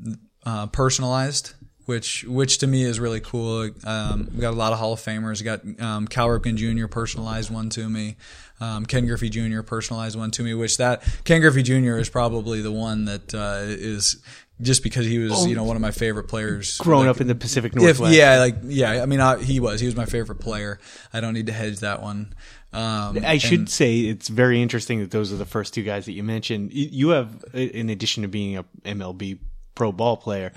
uh, 0.45 0.67
personalized 0.69 1.55
which 1.87 2.25
which 2.25 2.59
to 2.59 2.67
me 2.67 2.83
is 2.83 3.01
really 3.01 3.21
cool. 3.21 3.71
Um, 3.85 4.29
we 4.35 4.41
got 4.41 4.53
a 4.53 4.57
lot 4.57 4.73
of 4.73 4.79
Hall 4.79 4.93
of 4.93 5.01
Famers. 5.01 5.43
Got 5.43 5.63
um, 5.81 6.07
Cal 6.07 6.29
Ripken 6.29 6.57
Jr. 6.57 6.89
personalized 6.89 7.51
one 7.51 7.71
to 7.71 7.89
me. 7.89 8.17
Um, 8.61 8.87
Ken 8.87 9.07
Griffey 9.07 9.29
Jr. 9.29 9.63
personalized 9.63 10.19
one 10.19 10.31
to 10.33 10.43
me. 10.43 10.55
Which 10.55 10.79
that 10.79 11.03
Ken 11.25 11.41
Griffey 11.41 11.63
Jr. 11.63 11.99
is 11.99 12.09
probably 12.09 12.63
the 12.63 12.73
one 12.73 13.05
that 13.05 13.35
uh, 13.35 13.63
is 13.65 14.23
just 14.61 14.83
because 14.83 15.05
he 15.05 15.19
was 15.19 15.33
oh, 15.35 15.47
you 15.47 15.55
know 15.55 15.65
one 15.65 15.77
of 15.77 15.83
my 15.83 15.91
favorite 15.91 16.25
players. 16.25 16.79
Growing 16.79 17.07
like, 17.07 17.17
up 17.17 17.21
in 17.21 17.27
the 17.27 17.35
Pacific 17.35 17.75
Northwest. 17.75 18.13
If, 18.13 18.19
yeah, 18.19 18.39
like 18.39 18.57
yeah. 18.65 19.03
I 19.03 19.07
mean, 19.07 19.21
I, 19.21 19.43
he 19.43 19.61
was 19.61 19.81
he 19.81 19.87
was 19.87 19.97
my 19.97 20.07
favorite 20.07 20.41
player. 20.41 20.79
I 21.13 21.21
don't 21.21 21.35
need 21.35 21.47
to 21.47 21.53
hedge 21.53 21.81
that 21.81 22.03
one. 22.03 22.35
Um, 22.73 23.19
I 23.25 23.39
should 23.39 23.61
and, 23.61 23.71
say 23.71 24.01
it's 24.01 24.29
very 24.29 24.61
interesting 24.61 25.01
that 25.01 25.11
those 25.11 25.33
are 25.33 25.37
the 25.37 25.47
first 25.47 25.73
two 25.73 25.83
guys 25.83 26.05
that 26.07 26.13
you 26.13 26.23
mentioned. 26.23 26.73
You 26.73 27.11
have, 27.11 27.45
in 27.55 27.89
addition 27.89 28.23
to 28.23 28.29
being 28.29 28.57
a 28.59 28.65
MLB 28.85 29.39
pro 29.77 29.93
ball 29.93 30.17
player. 30.17 30.53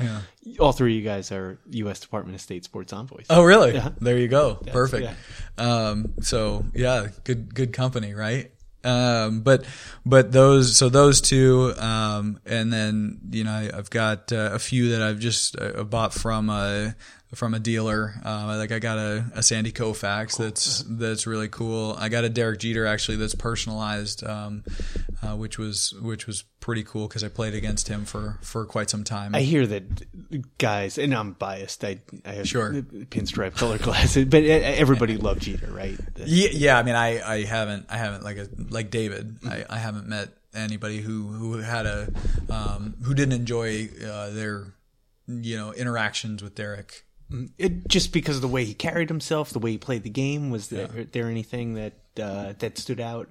All 0.59 0.71
three 0.71 0.93
of 0.93 1.03
you 1.03 1.07
guys 1.07 1.31
are 1.31 1.59
U.S. 1.69 1.99
Department 1.99 2.33
of 2.33 2.41
State 2.41 2.63
sports 2.63 2.91
envoys. 2.91 3.27
Oh, 3.29 3.43
really? 3.43 3.75
Yeah. 3.75 3.89
There 4.01 4.17
you 4.17 4.27
go. 4.27 4.55
Perfect. 4.55 5.03
yeah. 5.03 5.13
Um, 5.63 6.13
so 6.21 6.65
yeah, 6.73 7.09
good 7.23 7.53
good 7.53 7.71
company, 7.71 8.15
right? 8.15 8.51
Um, 8.83 9.41
but 9.41 9.65
but 10.05 10.31
those 10.31 10.75
so 10.77 10.89
those 10.89 11.21
two, 11.21 11.73
um, 11.77 12.39
and 12.45 12.71
then 12.71 13.19
you 13.29 13.43
know 13.43 13.51
I, 13.51 13.69
I've 13.77 13.89
got 13.89 14.31
uh, 14.31 14.51
a 14.53 14.59
few 14.59 14.91
that 14.91 15.01
I've 15.01 15.19
just 15.19 15.59
uh, 15.59 15.83
bought 15.83 16.13
from 16.13 16.49
a 16.49 16.95
from 17.35 17.53
a 17.53 17.59
dealer. 17.59 18.13
Uh, 18.25 18.55
like 18.57 18.71
I 18.71 18.79
got 18.79 18.97
a, 18.97 19.25
a 19.35 19.43
Sandy 19.43 19.71
Koufax 19.71 20.37
that's 20.37 20.83
that's 20.87 21.27
really 21.27 21.47
cool. 21.47 21.95
I 21.99 22.09
got 22.09 22.23
a 22.23 22.29
Derek 22.29 22.59
Jeter 22.59 22.85
actually 22.87 23.17
that's 23.17 23.35
personalized, 23.35 24.23
um, 24.25 24.63
uh, 25.21 25.35
which 25.35 25.57
was 25.59 25.93
which 26.01 26.25
was 26.27 26.43
pretty 26.59 26.83
cool 26.83 27.07
because 27.07 27.23
I 27.23 27.29
played 27.29 27.53
against 27.53 27.87
him 27.87 28.05
for 28.05 28.39
for 28.41 28.65
quite 28.65 28.89
some 28.89 29.03
time. 29.03 29.35
I 29.35 29.41
hear 29.41 29.67
that 29.67 30.57
guys, 30.57 30.97
and 30.97 31.13
I'm 31.13 31.33
biased. 31.33 31.83
I, 31.85 31.99
I 32.25 32.33
have 32.33 32.47
Sure. 32.47 32.73
pinstripe 32.73 33.55
color 33.55 33.77
glasses, 33.81 34.25
but 34.25 34.43
everybody 34.43 35.17
loved 35.27 35.43
Jeter, 35.43 35.71
right? 35.71 35.97
Yeah, 36.17 36.49
yeah. 36.51 36.79
I 36.79 36.83
mean, 36.83 36.95
I, 36.95 37.21
I 37.21 37.43
haven't 37.43 37.85
I 37.89 37.97
haven't 37.97 38.23
like 38.23 38.37
a 38.37 38.47
like 38.69 38.89
David. 38.89 39.37
I, 39.47 39.65
I 39.69 39.77
haven't 39.77 40.07
met 40.07 40.29
anybody 40.55 40.99
who 40.99 41.27
who 41.27 41.57
had 41.59 41.85
a 41.85 42.11
um, 42.49 42.95
who 43.03 43.13
didn't 43.13 43.33
enjoy 43.33 43.87
uh, 44.03 44.31
their 44.31 44.73
you 45.27 45.55
know 45.57 45.73
interactions 45.73 46.41
with 46.41 46.55
Derek. 46.55 47.05
It, 47.57 47.87
just 47.87 48.11
because 48.11 48.37
of 48.37 48.41
the 48.41 48.47
way 48.47 48.65
he 48.65 48.73
carried 48.73 49.09
himself, 49.09 49.51
the 49.51 49.59
way 49.59 49.71
he 49.71 49.77
played 49.77 50.03
the 50.03 50.09
game, 50.09 50.49
was 50.49 50.69
there, 50.69 50.87
there 51.11 51.27
anything 51.27 51.75
that 51.75 51.93
uh, 52.19 52.53
that 52.59 52.77
stood 52.77 52.99
out? 52.99 53.29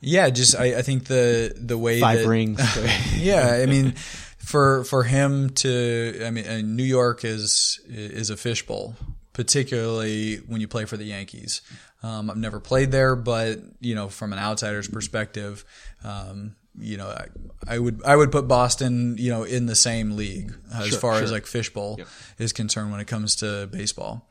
Yeah, 0.00 0.30
just 0.30 0.56
I, 0.56 0.78
I 0.78 0.82
think 0.82 1.04
the 1.04 1.54
the 1.56 1.78
way 1.78 2.00
Five 2.00 2.20
that, 2.20 2.28
rings. 2.28 2.60
yeah, 3.16 3.60
I 3.62 3.66
mean, 3.66 3.92
for 4.38 4.84
for 4.84 5.04
him 5.04 5.50
to, 5.50 6.22
I 6.24 6.30
mean, 6.30 6.74
New 6.74 6.82
York 6.84 7.24
is 7.24 7.80
is 7.86 8.30
a 8.30 8.36
fishbowl, 8.36 8.96
particularly 9.32 10.36
when 10.36 10.60
you 10.60 10.68
play 10.68 10.86
for 10.86 10.96
the 10.96 11.04
Yankees. 11.04 11.60
Um, 12.02 12.30
I've 12.30 12.36
never 12.36 12.58
played 12.58 12.90
there, 12.90 13.14
but 13.14 13.60
you 13.80 13.94
know, 13.94 14.08
from 14.08 14.32
an 14.32 14.38
outsider's 14.38 14.88
perspective, 14.88 15.64
um, 16.02 16.56
you 16.78 16.96
know, 16.96 17.06
I, 17.06 17.26
I 17.66 17.78
would 17.78 18.02
I 18.04 18.16
would 18.16 18.32
put 18.32 18.48
Boston, 18.48 19.16
you 19.18 19.30
know, 19.30 19.42
in 19.44 19.66
the 19.66 19.74
same 19.74 20.16
league 20.16 20.54
as 20.74 20.88
Sure, 20.88 20.98
far 20.98 21.14
as 21.22 21.30
like 21.30 21.46
fishbowl 21.46 22.00
is 22.38 22.52
concerned 22.52 22.90
when 22.90 23.00
it 23.00 23.06
comes 23.06 23.36
to 23.36 23.66
baseball. 23.66 24.28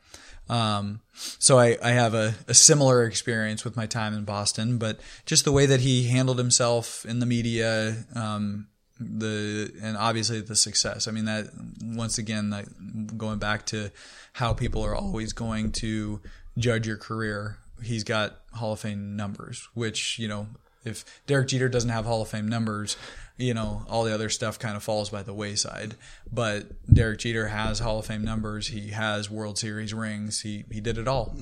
Um, 0.48 1.00
so 1.14 1.58
I, 1.58 1.78
I 1.82 1.90
have 1.90 2.14
a, 2.14 2.34
a 2.48 2.54
similar 2.54 3.04
experience 3.04 3.64
with 3.64 3.76
my 3.76 3.86
time 3.86 4.12
in 4.12 4.24
Boston, 4.24 4.76
but 4.76 5.00
just 5.24 5.44
the 5.44 5.52
way 5.52 5.66
that 5.66 5.80
he 5.80 6.08
handled 6.08 6.36
himself 6.38 7.06
in 7.06 7.20
the 7.20 7.26
media, 7.26 8.04
um, 8.14 8.66
the 8.98 9.72
and 9.80 9.96
obviously 9.96 10.40
the 10.40 10.56
success. 10.56 11.06
I 11.08 11.12
mean 11.12 11.26
that 11.26 11.46
once 11.82 12.18
again, 12.18 12.50
like, 12.50 12.66
going 13.16 13.38
back 13.38 13.66
to 13.66 13.90
how 14.34 14.52
people 14.52 14.82
are 14.84 14.94
always 14.94 15.32
going 15.32 15.72
to 15.72 16.20
judge 16.58 16.86
your 16.86 16.96
career. 16.98 17.58
He's 17.82 18.04
got 18.04 18.40
Hall 18.52 18.72
of 18.72 18.80
Fame 18.80 19.16
numbers, 19.16 19.68
which 19.74 20.18
you 20.18 20.28
know, 20.28 20.48
if 20.84 21.04
Derek 21.26 21.48
Jeter 21.48 21.68
doesn't 21.68 21.90
have 21.90 22.04
Hall 22.04 22.22
of 22.22 22.28
Fame 22.28 22.48
numbers, 22.48 22.96
you 23.36 23.54
know, 23.54 23.84
all 23.88 24.04
the 24.04 24.14
other 24.14 24.28
stuff 24.28 24.58
kind 24.58 24.76
of 24.76 24.82
falls 24.82 25.10
by 25.10 25.22
the 25.22 25.34
wayside. 25.34 25.94
But 26.34 26.68
Derek 26.92 27.18
Jeter 27.18 27.48
has 27.48 27.78
Hall 27.80 27.98
of 27.98 28.06
Fame 28.06 28.24
numbers. 28.24 28.68
He 28.68 28.88
has 28.90 29.30
World 29.30 29.58
Series 29.58 29.92
rings. 29.92 30.40
He 30.40 30.64
he 30.70 30.80
did 30.80 30.96
it 30.98 31.06
all. 31.06 31.36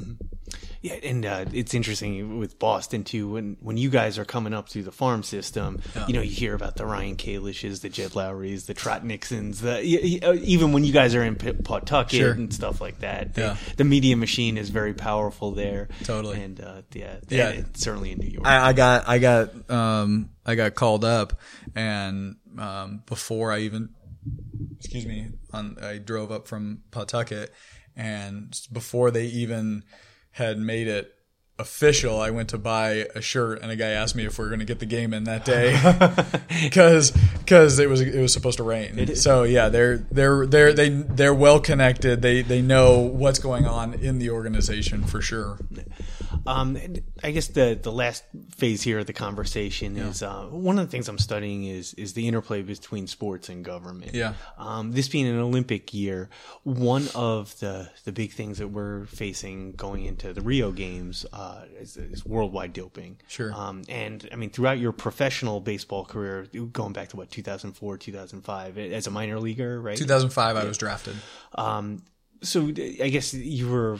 Yeah, 0.82 0.94
and 0.94 1.24
uh, 1.24 1.44
it's 1.52 1.74
interesting 1.74 2.38
with 2.38 2.58
Boston 2.58 3.04
too. 3.04 3.30
When 3.30 3.56
when 3.60 3.76
you 3.76 3.88
guys 3.88 4.18
are 4.18 4.24
coming 4.24 4.52
up 4.52 4.68
through 4.68 4.82
the 4.82 4.90
farm 4.90 5.22
system, 5.22 5.80
you 6.08 6.14
know 6.14 6.22
you 6.22 6.30
hear 6.32 6.54
about 6.54 6.74
the 6.74 6.86
Ryan 6.86 7.14
Kalishes, 7.16 7.82
the 7.82 7.88
Jed 7.88 8.16
Lowries, 8.16 8.66
the 8.66 8.74
Trot 8.74 9.04
Nixons. 9.04 9.60
The 9.60 9.74
y- 10.22 10.38
even 10.42 10.72
when 10.72 10.82
you 10.82 10.92
guys 10.92 11.14
are 11.14 11.22
in 11.22 11.36
Pawtucket 11.36 12.18
Sure. 12.18 12.32
and 12.32 12.52
stuff 12.52 12.80
like 12.80 12.98
that, 13.00 13.34
the, 13.34 13.40
Yeah. 13.42 13.56
the 13.76 13.84
media 13.84 14.16
machine 14.16 14.58
is 14.58 14.70
very 14.70 14.94
powerful 14.94 15.52
there. 15.52 15.88
Totally. 16.02 16.42
and 16.42 16.60
uh, 16.60 16.82
yeah, 16.94 17.18
Yeah. 17.28 17.60
certainly 17.74 18.10
in 18.10 18.18
New 18.18 18.28
York. 18.28 18.44
I, 18.46 18.70
I 18.70 18.72
got 18.72 19.08
I 19.08 19.18
got 19.18 19.70
um 19.70 20.30
I 20.44 20.56
got 20.56 20.74
called 20.74 21.04
up 21.04 21.38
and 21.76 22.36
um 22.58 23.02
before 23.06 23.52
I 23.52 23.60
even 23.60 23.90
excuse 24.80 25.06
me 25.06 25.28
on 25.52 25.76
I 25.82 25.98
drove 25.98 26.32
up 26.32 26.48
from 26.48 26.82
Pawtucket 26.90 27.52
and 27.96 28.58
before 28.72 29.10
they 29.10 29.26
even 29.26 29.84
had 30.32 30.58
made 30.58 30.88
it 30.88 31.12
official 31.60 32.20
I 32.20 32.30
went 32.30 32.48
to 32.50 32.58
buy 32.58 33.08
a 33.14 33.20
shirt 33.20 33.60
and 33.62 33.70
a 33.70 33.76
guy 33.76 33.90
asked 33.90 34.16
me 34.16 34.24
if 34.24 34.38
we 34.38 34.44
are 34.44 34.48
going 34.48 34.60
to 34.60 34.64
get 34.64 34.78
the 34.78 34.86
game 34.86 35.12
in 35.12 35.24
that 35.24 35.44
day 35.44 35.72
cuz 36.70 37.12
cuz 37.46 37.78
it 37.78 37.88
was 37.88 38.00
it 38.00 38.20
was 38.20 38.32
supposed 38.32 38.56
to 38.56 38.64
rain. 38.64 39.14
So 39.16 39.42
yeah, 39.44 39.68
they're 39.68 39.98
they're 40.10 40.46
they're 40.46 40.72
they 40.72 40.88
they're 40.88 41.34
well 41.34 41.60
connected. 41.60 42.22
They 42.22 42.42
they 42.42 42.62
know 42.62 42.98
what's 43.00 43.38
going 43.38 43.66
on 43.66 43.94
in 43.94 44.18
the 44.18 44.30
organization 44.30 45.04
for 45.04 45.20
sure. 45.20 45.58
Um, 46.46 46.78
I 47.22 47.32
guess 47.32 47.48
the 47.48 47.78
the 47.80 47.92
last 47.92 48.24
phase 48.56 48.82
here 48.82 48.98
of 48.98 49.06
the 49.06 49.12
conversation 49.12 49.96
is 49.96 50.22
uh, 50.22 50.44
one 50.44 50.78
of 50.78 50.86
the 50.86 50.90
things 50.90 51.08
I'm 51.08 51.18
studying 51.18 51.64
is 51.64 51.94
is 51.94 52.14
the 52.14 52.26
interplay 52.26 52.62
between 52.62 53.06
sports 53.06 53.48
and 53.48 53.64
government. 53.64 54.14
Yeah. 54.14 54.34
Um, 54.56 54.92
this 54.92 55.08
being 55.08 55.26
an 55.26 55.38
Olympic 55.38 55.92
year, 55.92 56.30
one 56.62 57.08
of 57.14 57.58
the 57.60 57.90
the 58.04 58.12
big 58.12 58.32
things 58.32 58.58
that 58.58 58.68
we're 58.68 59.06
facing 59.06 59.72
going 59.72 60.04
into 60.04 60.32
the 60.32 60.40
Rio 60.40 60.72
Games 60.72 61.26
uh, 61.32 61.49
is, 61.78 61.96
is 61.96 62.24
worldwide 62.24 62.72
doping. 62.72 63.18
Sure. 63.28 63.52
Um, 63.52 63.82
and 63.88 64.28
I 64.32 64.36
mean, 64.36 64.50
throughout 64.50 64.78
your 64.78 64.92
professional 64.92 65.60
baseball 65.60 66.04
career, 66.04 66.46
going 66.72 66.92
back 66.92 67.08
to 67.10 67.16
what 67.16 67.30
2004, 67.30 67.98
2005, 67.98 68.78
as 68.78 69.06
a 69.06 69.10
minor 69.10 69.38
leaguer, 69.40 69.80
right? 69.80 69.96
2005 69.96 70.56
I 70.56 70.64
was 70.64 70.78
drafted. 70.78 71.16
Um, 71.54 72.02
so 72.42 72.66
I 72.68 73.10
guess 73.10 73.34
you 73.34 73.68
were 73.68 73.98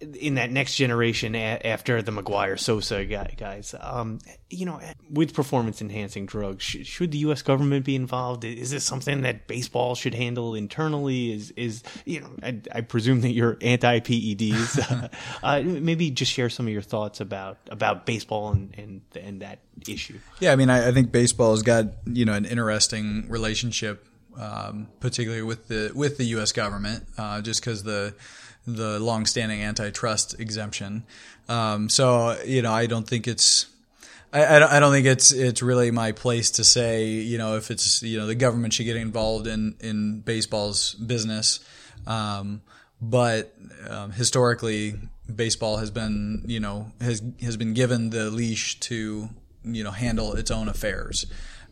in 0.00 0.34
that 0.34 0.50
next 0.50 0.76
generation 0.76 1.34
a- 1.34 1.60
after 1.64 2.02
the 2.02 2.12
McGwire 2.12 2.58
Sosa 2.58 3.04
guy, 3.04 3.34
guys. 3.36 3.74
Um, 3.80 4.18
you 4.50 4.66
know, 4.66 4.80
with 5.10 5.32
performance 5.32 5.80
enhancing 5.80 6.26
drugs, 6.26 6.62
sh- 6.62 6.84
should 6.86 7.12
the 7.12 7.18
U.S. 7.18 7.42
government 7.42 7.84
be 7.84 7.96
involved? 7.96 8.44
Is 8.44 8.70
this 8.70 8.84
something 8.84 9.22
that 9.22 9.46
baseball 9.46 9.94
should 9.94 10.14
handle 10.14 10.54
internally? 10.54 11.32
Is 11.32 11.50
is 11.52 11.82
you 12.04 12.20
know, 12.20 12.30
I, 12.42 12.60
I 12.74 12.80
presume 12.82 13.22
that 13.22 13.30
you're 13.30 13.56
anti 13.62 14.00
PEDs. 14.00 15.10
uh, 15.42 15.62
maybe 15.62 16.10
just 16.10 16.30
share 16.30 16.50
some 16.50 16.66
of 16.66 16.72
your 16.72 16.82
thoughts 16.82 17.20
about 17.20 17.58
about 17.70 18.04
baseball 18.04 18.50
and 18.50 18.74
and, 18.76 19.00
and 19.18 19.42
that 19.42 19.60
issue. 19.88 20.18
Yeah, 20.40 20.52
I 20.52 20.56
mean, 20.56 20.68
I, 20.68 20.88
I 20.88 20.92
think 20.92 21.10
baseball 21.10 21.52
has 21.52 21.62
got 21.62 21.86
you 22.04 22.26
know 22.26 22.34
an 22.34 22.44
interesting 22.44 23.28
relationship, 23.30 24.06
um, 24.38 24.88
particularly 25.00 25.42
with 25.42 25.68
the 25.68 25.92
with 25.94 26.18
the 26.18 26.24
U.S. 26.24 26.52
government, 26.52 27.04
uh, 27.16 27.40
just 27.40 27.60
because 27.62 27.82
the 27.82 28.14
the 28.66 28.98
longstanding 29.00 29.62
antitrust 29.62 30.38
exemption. 30.40 31.04
Um, 31.48 31.88
so 31.88 32.40
you 32.44 32.62
know, 32.62 32.72
I 32.72 32.86
don't 32.86 33.06
think 33.06 33.26
it's. 33.28 33.66
I, 34.32 34.56
I 34.56 34.80
don't- 34.80 34.92
think 34.92 35.06
it's 35.06 35.30
it's 35.32 35.62
really 35.62 35.90
my 35.90 36.12
place 36.12 36.50
to 36.52 36.64
say 36.64 37.06
you 37.06 37.38
know 37.38 37.56
if 37.56 37.70
it's 37.70 38.02
you 38.02 38.18
know 38.18 38.26
the 38.26 38.34
government 38.34 38.72
should 38.74 38.84
get 38.86 38.96
involved 38.96 39.46
in 39.46 39.76
in 39.80 40.20
baseball's 40.20 40.94
business, 40.94 41.60
um, 42.06 42.60
but 43.00 43.54
um, 43.88 44.10
historically 44.10 44.94
baseball 45.34 45.76
has 45.78 45.90
been 45.90 46.42
you 46.46 46.60
know 46.60 46.90
has 47.00 47.22
has 47.40 47.56
been 47.56 47.72
given 47.74 48.10
the 48.10 48.30
leash 48.30 48.78
to 48.80 49.28
you 49.64 49.84
know 49.84 49.92
handle 49.92 50.34
its 50.34 50.50
own 50.50 50.68
affairs. 50.68 51.26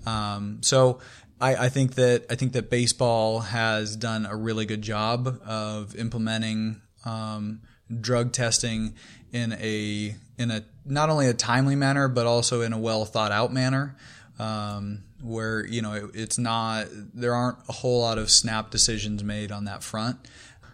Um, 0.07 0.59
so 0.62 1.01
I, 1.40 1.57
I 1.66 1.68
think 1.68 1.95
that 1.95 2.26
I 2.30 2.36
think 2.36 2.53
that 2.53 2.70
baseball 2.70 3.40
has 3.40 3.97
done 3.97 4.26
a 4.26 4.36
really 4.36 4.64
good 4.64 4.82
job 4.82 5.40
of 5.45 5.97
implementing 5.97 6.80
um, 7.05 7.61
drug 8.00 8.32
testing 8.32 8.94
in 9.32 9.52
a 9.52 10.16
in 10.38 10.50
a 10.50 10.64
not 10.84 11.11
only 11.11 11.28
a 11.28 11.34
timely 11.34 11.76
manner 11.76 12.09
but 12.09 12.26
also 12.26 12.61
in 12.61 12.72
a 12.72 12.78
well 12.78 13.05
thought 13.05 13.32
out 13.32 13.52
manner. 13.52 13.96
Um, 14.38 15.05
where 15.22 15.66
you 15.66 15.80
know 15.80 15.94
it, 15.94 16.11
it's 16.12 16.38
not 16.38 16.86
there 16.90 17.34
aren't 17.34 17.59
a 17.68 17.72
whole 17.72 18.00
lot 18.00 18.18
of 18.18 18.30
snap 18.30 18.70
decisions 18.70 19.24
made 19.24 19.50
on 19.50 19.64
that 19.64 19.82
front. 19.82 20.18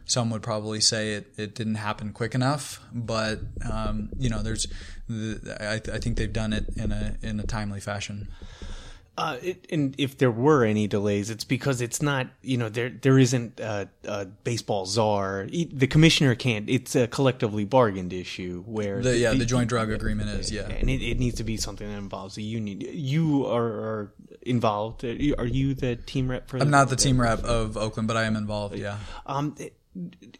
Some 0.04 0.30
would 0.30 0.42
probably 0.42 0.80
say 0.80 1.12
it, 1.12 1.32
it 1.36 1.54
didn't 1.54 1.76
happen 1.76 2.12
quick 2.12 2.34
enough, 2.34 2.80
but 2.92 3.38
um, 3.70 4.08
you 4.18 4.28
know, 4.28 4.42
there's, 4.42 4.66
the, 5.08 5.56
I, 5.60 5.74
I 5.74 5.98
think 5.98 6.16
they've 6.16 6.32
done 6.32 6.52
it 6.52 6.64
in 6.76 6.90
a 6.90 7.16
in 7.22 7.38
a 7.38 7.44
timely 7.44 7.78
fashion. 7.78 8.26
Uh, 9.18 9.36
it, 9.42 9.66
and 9.70 9.94
if 9.98 10.16
there 10.16 10.30
were 10.30 10.64
any 10.64 10.86
delays, 10.86 11.28
it's 11.28 11.44
because 11.44 11.82
it's 11.82 12.00
not, 12.00 12.28
you 12.42 12.56
know, 12.56 12.70
there 12.70 12.88
there 12.88 13.18
isn't 13.18 13.60
a, 13.60 13.88
a 14.04 14.24
baseball 14.24 14.86
czar. 14.86 15.46
The 15.50 15.86
commissioner 15.86 16.34
can't. 16.34 16.70
It's 16.70 16.96
a 16.96 17.06
collectively 17.06 17.64
bargained 17.64 18.12
issue 18.14 18.62
where 18.66 19.02
The, 19.02 19.18
yeah, 19.18 19.34
the 19.34 19.44
joint 19.44 19.68
drug 19.68 19.90
agreement 19.90 20.30
is 20.30 20.50
yeah. 20.50 20.68
and 20.68 20.88
it, 20.88 21.02
it 21.02 21.18
needs 21.18 21.36
to 21.36 21.44
be 21.44 21.58
something 21.58 21.86
that 21.86 21.98
involves 21.98 22.34
the 22.36 22.42
union. 22.42 22.80
You 22.80 23.44
are, 23.46 23.66
are 23.66 24.12
involved. 24.42 25.04
Are 25.04 25.12
you 25.12 25.34
are 25.36 25.46
you 25.46 25.74
the 25.74 25.96
team 25.96 26.30
rep 26.30 26.48
for? 26.48 26.56
I'm 26.56 26.70
not 26.70 26.88
the 26.88 26.96
team 26.96 27.20
rep 27.20 27.44
of 27.44 27.76
Oakland, 27.76 28.08
but 28.08 28.16
I 28.16 28.24
am 28.24 28.36
involved. 28.36 28.76
Yeah, 28.76 28.96
Um, 29.26 29.54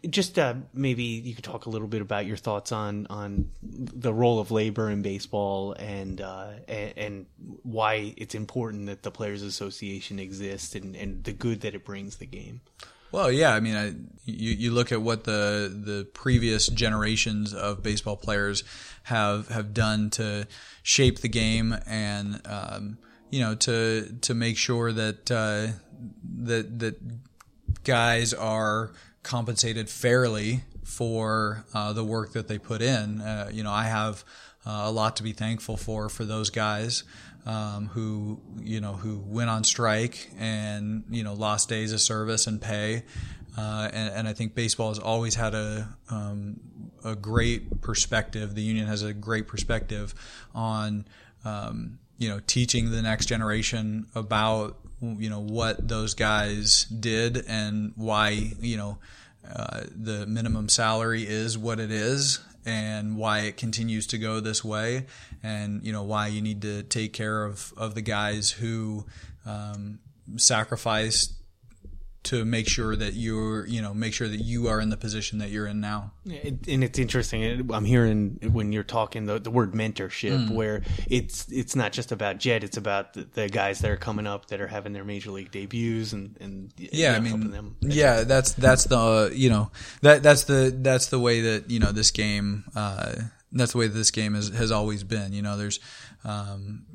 just 0.09 0.39
uh, 0.39 0.53
maybe 0.73 1.03
you 1.03 1.35
could 1.35 1.43
talk 1.43 1.65
a 1.65 1.69
little 1.69 1.87
bit 1.87 2.01
about 2.01 2.25
your 2.25 2.37
thoughts 2.37 2.71
on 2.71 3.05
on 3.09 3.51
the 3.61 4.13
role 4.13 4.39
of 4.39 4.49
labor 4.49 4.89
in 4.89 5.01
baseball 5.01 5.73
and 5.73 6.21
uh, 6.21 6.51
and, 6.69 6.93
and, 6.97 7.25
why 7.63 8.13
it's 8.15 8.33
important 8.33 8.85
that 8.85 9.03
the 9.03 9.11
Players 9.11 9.41
Association 9.41 10.19
exists 10.19 10.73
and, 10.73 10.95
and 10.95 11.23
the 11.25 11.33
good 11.33 11.61
that 11.61 11.75
it 11.75 11.83
brings 11.83 12.17
the 12.17 12.25
game. 12.25 12.61
Well, 13.11 13.29
yeah, 13.29 13.53
I 13.53 13.59
mean, 13.59 13.75
I, 13.75 13.87
you 14.23 14.51
you 14.51 14.71
look 14.71 14.93
at 14.93 15.01
what 15.01 15.25
the 15.25 15.69
the 15.73 16.05
previous 16.13 16.67
generations 16.67 17.53
of 17.53 17.83
baseball 17.83 18.15
players 18.15 18.63
have 19.03 19.49
have 19.49 19.73
done 19.73 20.11
to 20.11 20.47
shape 20.81 21.19
the 21.19 21.27
game 21.27 21.75
and 21.85 22.41
um, 22.45 22.99
you 23.29 23.41
know 23.41 23.55
to 23.55 24.15
to 24.21 24.33
make 24.33 24.55
sure 24.55 24.93
that 24.93 25.29
uh, 25.29 25.77
that 26.43 26.79
that 26.79 26.95
guys 27.83 28.33
are 28.33 28.91
compensated 29.23 29.89
fairly 29.89 30.63
for 30.83 31.65
uh, 31.73 31.93
the 31.93 32.03
work 32.03 32.33
that 32.33 32.47
they 32.47 32.57
put 32.57 32.81
in. 32.81 33.21
Uh, 33.21 33.49
you 33.51 33.63
know, 33.63 33.71
I 33.71 33.83
have 33.83 34.23
uh, 34.65 34.83
a 34.85 34.91
lot 34.91 35.15
to 35.17 35.23
be 35.23 35.31
thankful 35.31 35.77
for 35.77 36.09
for 36.09 36.25
those 36.25 36.49
guys 36.49 37.03
um, 37.45 37.87
who 37.87 38.39
you 38.59 38.79
know 38.79 38.93
who 38.93 39.19
went 39.19 39.49
on 39.49 39.63
strike 39.63 40.29
and 40.37 41.03
you 41.09 41.23
know 41.23 41.33
lost 41.33 41.69
days 41.69 41.93
of 41.93 42.01
service 42.01 42.47
and 42.47 42.61
pay. 42.61 43.03
Uh, 43.57 43.89
and, 43.91 44.13
and, 44.13 44.27
I 44.29 44.33
think 44.33 44.55
baseball 44.55 44.87
has 44.89 44.99
always 44.99 45.35
had 45.35 45.53
a 45.53 45.89
um, 46.09 46.61
a 47.03 47.17
great 47.17 47.81
perspective. 47.81 48.55
The 48.55 48.61
union 48.61 48.87
has 48.87 49.03
a 49.03 49.13
great 49.13 49.45
perspective 49.45 50.15
on 50.55 51.05
um, 51.43 51.99
you 52.17 52.29
know 52.29 52.39
teaching 52.47 52.91
the 52.91 53.01
next 53.01 53.25
generation 53.25 54.07
about 54.15 54.77
you 55.01 55.29
know 55.29 55.39
what 55.39 55.87
those 55.87 56.13
guys 56.13 56.85
did 56.85 57.43
and 57.47 57.93
why 57.95 58.29
you 58.59 58.77
know 58.77 58.97
uh, 59.53 59.81
the 59.95 60.25
minimum 60.27 60.69
salary 60.69 61.23
is 61.27 61.57
what 61.57 61.79
it 61.79 61.91
is 61.91 62.39
and 62.65 63.17
why 63.17 63.39
it 63.39 63.57
continues 63.57 64.05
to 64.05 64.17
go 64.17 64.39
this 64.39 64.63
way 64.63 65.05
and 65.41 65.83
you 65.83 65.91
know 65.91 66.03
why 66.03 66.27
you 66.27 66.41
need 66.41 66.61
to 66.61 66.83
take 66.83 67.13
care 67.13 67.43
of 67.43 67.73
of 67.75 67.95
the 67.95 68.01
guys 68.01 68.51
who 68.51 69.05
um, 69.45 69.99
sacrificed 70.37 71.33
to 72.23 72.45
make 72.45 72.67
sure 72.67 72.95
that 72.95 73.13
you're, 73.13 73.65
you 73.65 73.81
know, 73.81 73.93
make 73.93 74.13
sure 74.13 74.27
that 74.27 74.41
you 74.41 74.67
are 74.67 74.79
in 74.79 74.89
the 74.89 74.97
position 74.97 75.39
that 75.39 75.49
you're 75.49 75.65
in 75.65 75.79
now. 75.79 76.11
It, 76.25 76.67
and 76.67 76.83
it's 76.83 76.99
interesting. 76.99 77.69
I'm 77.73 77.85
hearing 77.85 78.39
when 78.51 78.71
you're 78.71 78.83
talking 78.83 79.25
the, 79.25 79.39
the 79.39 79.49
word 79.49 79.73
mentorship, 79.73 80.47
mm. 80.47 80.51
where 80.51 80.83
it's 81.09 81.51
it's 81.51 81.75
not 81.75 81.91
just 81.91 82.11
about 82.11 82.37
Jed, 82.37 82.63
it's 82.63 82.77
about 82.77 83.13
the, 83.13 83.27
the, 83.33 83.49
guys 83.49 83.79
that 83.79 83.89
are 83.89 83.97
coming 83.97 84.27
up 84.27 84.47
that 84.47 84.61
are 84.61 84.67
having 84.67 84.93
their 84.93 85.03
major 85.03 85.31
league 85.31 85.51
debuts 85.51 86.13
and 86.13 86.37
and 86.39 86.71
yeah, 86.77 86.89
you 86.89 87.29
know, 87.29 87.33
I 87.33 87.37
mean, 87.37 87.51
them. 87.51 87.75
yeah, 87.81 88.23
that's 88.23 88.53
that's 88.53 88.83
the 88.85 89.31
you 89.33 89.49
know 89.49 89.71
that 90.01 90.21
that's 90.21 90.43
the 90.43 90.75
that's 90.75 91.07
the 91.07 91.19
way 91.19 91.41
that 91.41 91.71
you 91.71 91.79
know 91.79 91.91
this 91.91 92.11
game. 92.11 92.65
Uh, 92.75 93.13
that's 93.51 93.73
the 93.73 93.77
way 93.77 93.87
that 93.87 93.93
this 93.93 94.11
game 94.11 94.33
has, 94.33 94.49
has 94.49 94.71
always 94.71 95.03
been. 95.03 95.33
You 95.33 95.41
know, 95.41 95.57
there's, 95.57 95.79
um, 96.23 96.85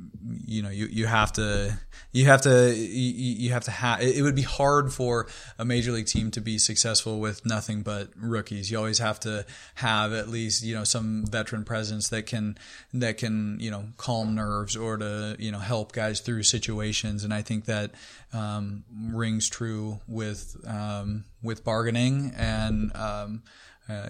you 0.46 0.62
know, 0.62 0.70
you, 0.70 0.86
you 0.86 1.06
have 1.06 1.32
to, 1.32 1.78
you 2.12 2.26
have 2.26 2.42
to, 2.42 2.74
you, 2.74 3.34
you 3.46 3.50
have 3.52 3.64
to 3.64 3.70
have, 3.70 4.00
it 4.00 4.22
would 4.22 4.34
be 4.34 4.42
hard 4.42 4.92
for 4.92 5.26
a 5.58 5.64
major 5.64 5.92
league 5.92 6.06
team 6.06 6.30
to 6.32 6.40
be 6.40 6.58
successful 6.58 7.18
with 7.18 7.44
nothing 7.44 7.82
but 7.82 8.10
rookies. 8.16 8.70
You 8.70 8.78
always 8.78 8.98
have 8.98 9.18
to 9.20 9.44
have 9.76 10.12
at 10.12 10.28
least, 10.28 10.62
you 10.62 10.74
know, 10.74 10.84
some 10.84 11.26
veteran 11.26 11.64
presence 11.64 12.08
that 12.10 12.26
can, 12.26 12.56
that 12.94 13.18
can, 13.18 13.58
you 13.60 13.70
know, 13.70 13.86
calm 13.96 14.34
nerves 14.34 14.76
or 14.76 14.96
to, 14.96 15.36
you 15.38 15.50
know, 15.50 15.58
help 15.58 15.92
guys 15.92 16.20
through 16.20 16.44
situations. 16.44 17.24
And 17.24 17.34
I 17.34 17.42
think 17.42 17.64
that, 17.64 17.92
um, 18.32 18.84
rings 19.12 19.48
true 19.48 20.00
with, 20.06 20.56
um, 20.66 21.24
with 21.42 21.64
bargaining 21.64 22.32
and, 22.36 22.94
um, 22.96 23.42
uh, 23.88 24.08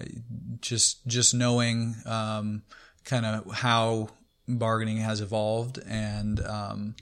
just 0.59 1.05
just 1.05 1.35
knowing 1.35 1.95
um, 2.07 2.63
kind 3.03 3.27
of 3.27 3.51
how 3.53 4.09
bargaining 4.47 4.97
has 4.97 5.21
evolved 5.21 5.79
and 5.87 6.39
um, 6.45 6.95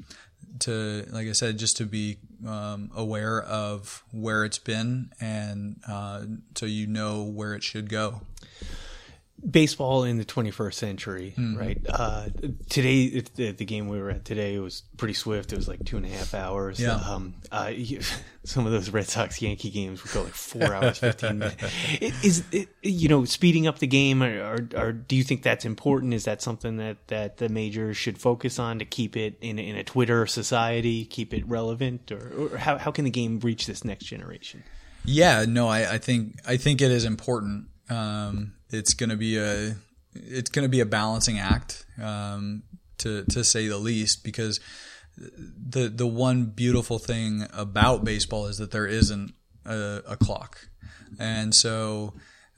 to 0.60 1.06
like 1.12 1.28
I 1.28 1.34
said 1.34 1.58
just 1.58 1.78
to 1.78 1.86
be 1.86 2.18
um, 2.48 2.92
aware 2.96 3.42
of 3.42 4.04
where 4.12 4.46
it's 4.46 4.58
been 4.58 5.12
and 5.20 5.80
uh, 5.88 6.24
so 6.56 6.66
you 6.66 6.88
know 6.88 7.24
where 7.24 7.54
it 7.54 7.64
should 7.64 7.90
go 7.90 8.22
baseball 9.50 10.04
in 10.04 10.18
the 10.18 10.26
21st 10.26 10.74
century, 10.74 11.34
mm-hmm. 11.38 11.58
right? 11.58 11.82
Uh, 11.88 12.28
today, 12.70 13.22
the, 13.36 13.52
the, 13.52 13.66
game 13.66 13.88
we 13.88 14.00
were 14.00 14.10
at 14.10 14.26
today 14.26 14.58
was 14.60 14.84
pretty 14.98 15.14
swift. 15.14 15.54
It 15.54 15.56
was 15.56 15.68
like 15.68 15.84
two 15.86 15.98
and 15.98 16.06
a 16.06 16.10
half 16.10 16.34
hours. 16.34 16.80
Yeah. 16.80 16.96
Um, 16.96 17.36
uh, 17.52 17.72
some 18.44 18.66
of 18.66 18.72
those 18.72 18.90
Red 18.90 19.08
Sox 19.08 19.42
Yankee 19.42 19.70
games 19.70 20.04
would 20.04 20.14
go 20.14 20.24
like 20.24 20.34
four 20.34 20.74
hours, 20.74 20.98
15 21.00 21.38
minutes. 21.38 21.64
Is 22.24 22.44
it, 22.52 22.70
you 22.82 23.08
know, 23.08 23.26
speeding 23.26 23.68
up 23.68 23.80
the 23.80 23.88
game, 23.88 24.24
or, 24.24 24.44
or, 24.44 24.70
or, 24.76 24.92
do 24.92 25.16
you 25.16 25.24
think 25.24 25.44
that's 25.44 25.66
important? 25.66 26.14
Is 26.14 26.26
that 26.26 26.42
something 26.42 26.78
that, 26.78 27.08
that 27.08 27.38
the 27.38 27.50
majors 27.50 27.98
should 27.98 28.18
focus 28.18 28.58
on 28.58 28.80
to 28.80 28.86
keep 28.86 29.16
it 29.16 29.38
in, 29.42 29.60
in 29.60 29.76
a 29.76 29.84
Twitter 29.84 30.26
society, 30.26 31.06
keep 31.06 31.34
it 31.34 31.48
relevant? 31.48 32.12
Or, 32.12 32.32
or 32.38 32.58
how, 32.58 32.78
how 32.78 32.92
can 32.92 33.06
the 33.06 33.12
game 33.12 33.40
reach 33.40 33.68
this 33.68 33.84
next 33.84 34.06
generation? 34.06 34.64
Yeah, 35.06 35.46
no, 35.48 35.68
I, 35.68 35.94
I 35.94 35.98
think 36.00 36.40
I 36.48 36.58
think 36.58 36.82
it 36.82 36.90
is 36.90 37.06
important. 37.06 37.68
Um, 37.90 38.55
it's 38.70 38.94
going 38.94 39.10
to 39.10 39.18
be 39.18 39.38
a 39.38 39.76
it's 40.14 40.50
going 40.50 40.64
to 40.64 40.70
be 40.70 40.80
a 40.80 40.86
balancing 40.86 41.40
act 41.40 41.86
um, 42.02 42.64
to 42.98 43.24
to 43.26 43.44
say 43.44 43.68
the 43.68 43.78
least 43.78 44.24
because 44.24 44.60
the 45.18 45.90
the 45.90 46.08
one 46.08 46.46
beautiful 46.46 47.00
thing 47.00 47.48
about 47.54 48.04
baseball 48.04 48.48
is 48.48 48.58
that 48.58 48.72
there 48.72 48.88
isn't 48.88 49.34
a, 49.66 50.02
a 50.08 50.18
clock. 50.18 50.68
And 51.20 51.56
so 51.56 52.14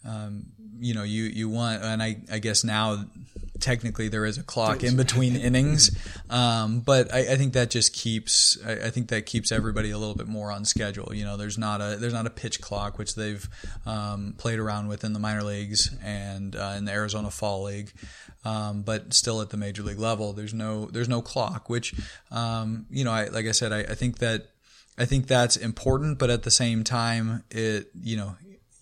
um, 0.08 0.46
you 0.80 0.94
know 0.94 1.04
you 1.04 1.24
you 1.24 1.50
want 1.50 1.84
and 1.84 2.02
I, 2.02 2.18
I 2.32 2.40
guess 2.40 2.64
now 2.64 3.06
technically 3.60 4.08
there 4.08 4.26
is 4.26 4.38
a 4.38 4.44
clock 4.44 4.84
in 4.84 4.96
between 4.96 5.36
innings, 5.48 5.98
um, 6.30 6.82
but 6.82 7.14
I, 7.14 7.20
I, 7.20 7.36
think 7.36 7.54
that 7.54 7.70
just 7.70 7.94
keeps 7.94 8.58
I, 8.66 8.74
I, 8.74 8.90
think 8.90 9.10
that 9.10 9.26
keeps 9.26 9.52
everybody 9.52 9.92
a 9.92 9.98
little 9.98 10.16
bit 10.16 10.28
more 10.28 10.52
on 10.52 10.66
schedule. 10.66 11.12
You 11.14 11.26
know, 11.26 11.38
there's 11.38 11.58
not 11.58 11.82
a 11.82 11.98
there's 11.98 12.14
not 12.14 12.28
a 12.28 12.30
pitch 12.30 12.62
clock 12.62 12.98
which 12.98 13.16
they've 13.16 13.48
um, 13.86 14.36
played 14.38 14.60
around 14.60 14.88
with 14.88 15.04
in 15.04 15.14
the 15.14 15.20
minor 15.20 15.44
leagues 15.44 15.96
and 16.04 16.56
uh, 16.56 16.76
in 16.78 16.86
the 16.86 16.92
Arizona 16.92 17.32
Fall 17.32 17.64
League. 17.64 17.94
Um, 18.46 18.84
but 18.84 19.14
still 19.14 19.42
at 19.42 19.50
the 19.50 19.58
major 19.58 19.84
league 19.84 20.00
level, 20.00 20.34
there's 20.34 20.54
no 20.54 20.86
there's 20.86 21.10
no 21.10 21.22
clock, 21.22 21.70
which 21.70 21.94
um, 22.32 22.86
you 22.90 23.04
know, 23.04 23.12
I, 23.12 23.28
like 23.28 23.46
I 23.46 23.52
said, 23.52 23.74
I, 23.74 23.80
I 23.80 23.96
think 23.96 24.20
that 24.20 24.48
I 24.98 25.06
think 25.06 25.28
that's 25.28 25.58
important, 25.58 26.18
but 26.18 26.30
at 26.30 26.44
the 26.44 26.52
same 26.52 26.84
time, 26.84 27.44
it 27.52 27.90
you 28.02 28.16
know 28.18 28.36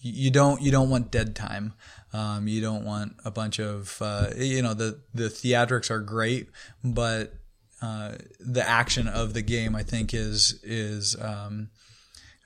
you 0.05 0.29
don't 0.29 0.61
you 0.61 0.71
don't 0.71 0.89
want 0.89 1.11
dead 1.11 1.35
time. 1.35 1.73
Um, 2.13 2.47
you 2.47 2.61
don't 2.61 2.85
want 2.85 3.15
a 3.25 3.31
bunch 3.31 3.59
of 3.59 3.97
uh, 4.01 4.27
you 4.37 4.61
know 4.61 4.73
the 4.73 5.01
the 5.13 5.29
theatrics 5.29 5.89
are 5.89 5.99
great, 5.99 6.49
but 6.83 7.33
uh, 7.81 8.13
the 8.39 8.67
action 8.67 9.07
of 9.07 9.33
the 9.33 9.41
game 9.41 9.75
I 9.75 9.81
think 9.81 10.13
is 10.13 10.59
is 10.63 11.15
um, 11.19 11.69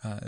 uh, 0.06 0.22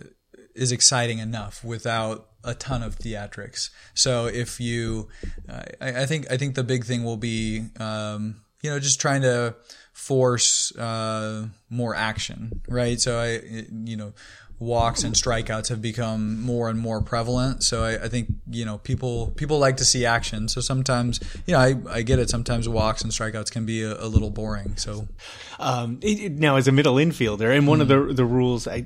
is 0.55 0.73
exciting 0.73 1.19
enough 1.19 1.63
without 1.63 2.27
a 2.43 2.53
ton 2.53 2.83
of 2.83 2.97
theatrics. 2.99 3.69
So 3.93 4.25
if 4.25 4.59
you, 4.59 5.07
I, 5.47 6.01
I, 6.01 6.05
think 6.05 6.29
I 6.31 6.37
think 6.37 6.55
the 6.55 6.63
big 6.63 6.83
thing 6.83 7.03
will 7.03 7.17
be 7.17 7.67
um, 7.79 8.41
you 8.61 8.69
know 8.69 8.79
just 8.79 8.99
trying 8.99 9.21
to 9.21 9.55
force 9.93 10.75
uh, 10.77 11.47
more 11.69 11.95
action, 11.95 12.61
right? 12.67 12.99
So 12.99 13.19
I 13.19 13.65
you 13.85 13.97
know 13.97 14.13
walks 14.61 15.03
and 15.03 15.15
strikeouts 15.15 15.69
have 15.69 15.81
become 15.81 16.39
more 16.39 16.69
and 16.69 16.77
more 16.77 17.01
prevalent. 17.01 17.63
So 17.63 17.83
I, 17.83 18.03
I, 18.03 18.07
think 18.09 18.27
you 18.49 18.63
know 18.63 18.77
people 18.77 19.31
people 19.35 19.57
like 19.57 19.77
to 19.77 19.85
see 19.85 20.05
action. 20.05 20.47
So 20.47 20.61
sometimes 20.61 21.19
you 21.47 21.53
know 21.53 21.59
I, 21.59 21.75
I 21.89 22.01
get 22.03 22.19
it. 22.19 22.29
Sometimes 22.29 22.69
walks 22.69 23.01
and 23.01 23.11
strikeouts 23.11 23.51
can 23.51 23.65
be 23.65 23.81
a, 23.81 23.99
a 23.99 24.05
little 24.05 24.29
boring. 24.29 24.77
So 24.77 25.07
um, 25.59 25.99
it, 26.01 26.33
now 26.33 26.57
as 26.57 26.67
a 26.67 26.71
middle 26.71 26.95
infielder, 26.95 27.55
and 27.55 27.67
one 27.67 27.79
mm. 27.79 27.81
of 27.81 27.87
the 27.87 27.95
mm-hmm. 27.95 28.15
the 28.15 28.25
rules, 28.25 28.67
I, 28.67 28.85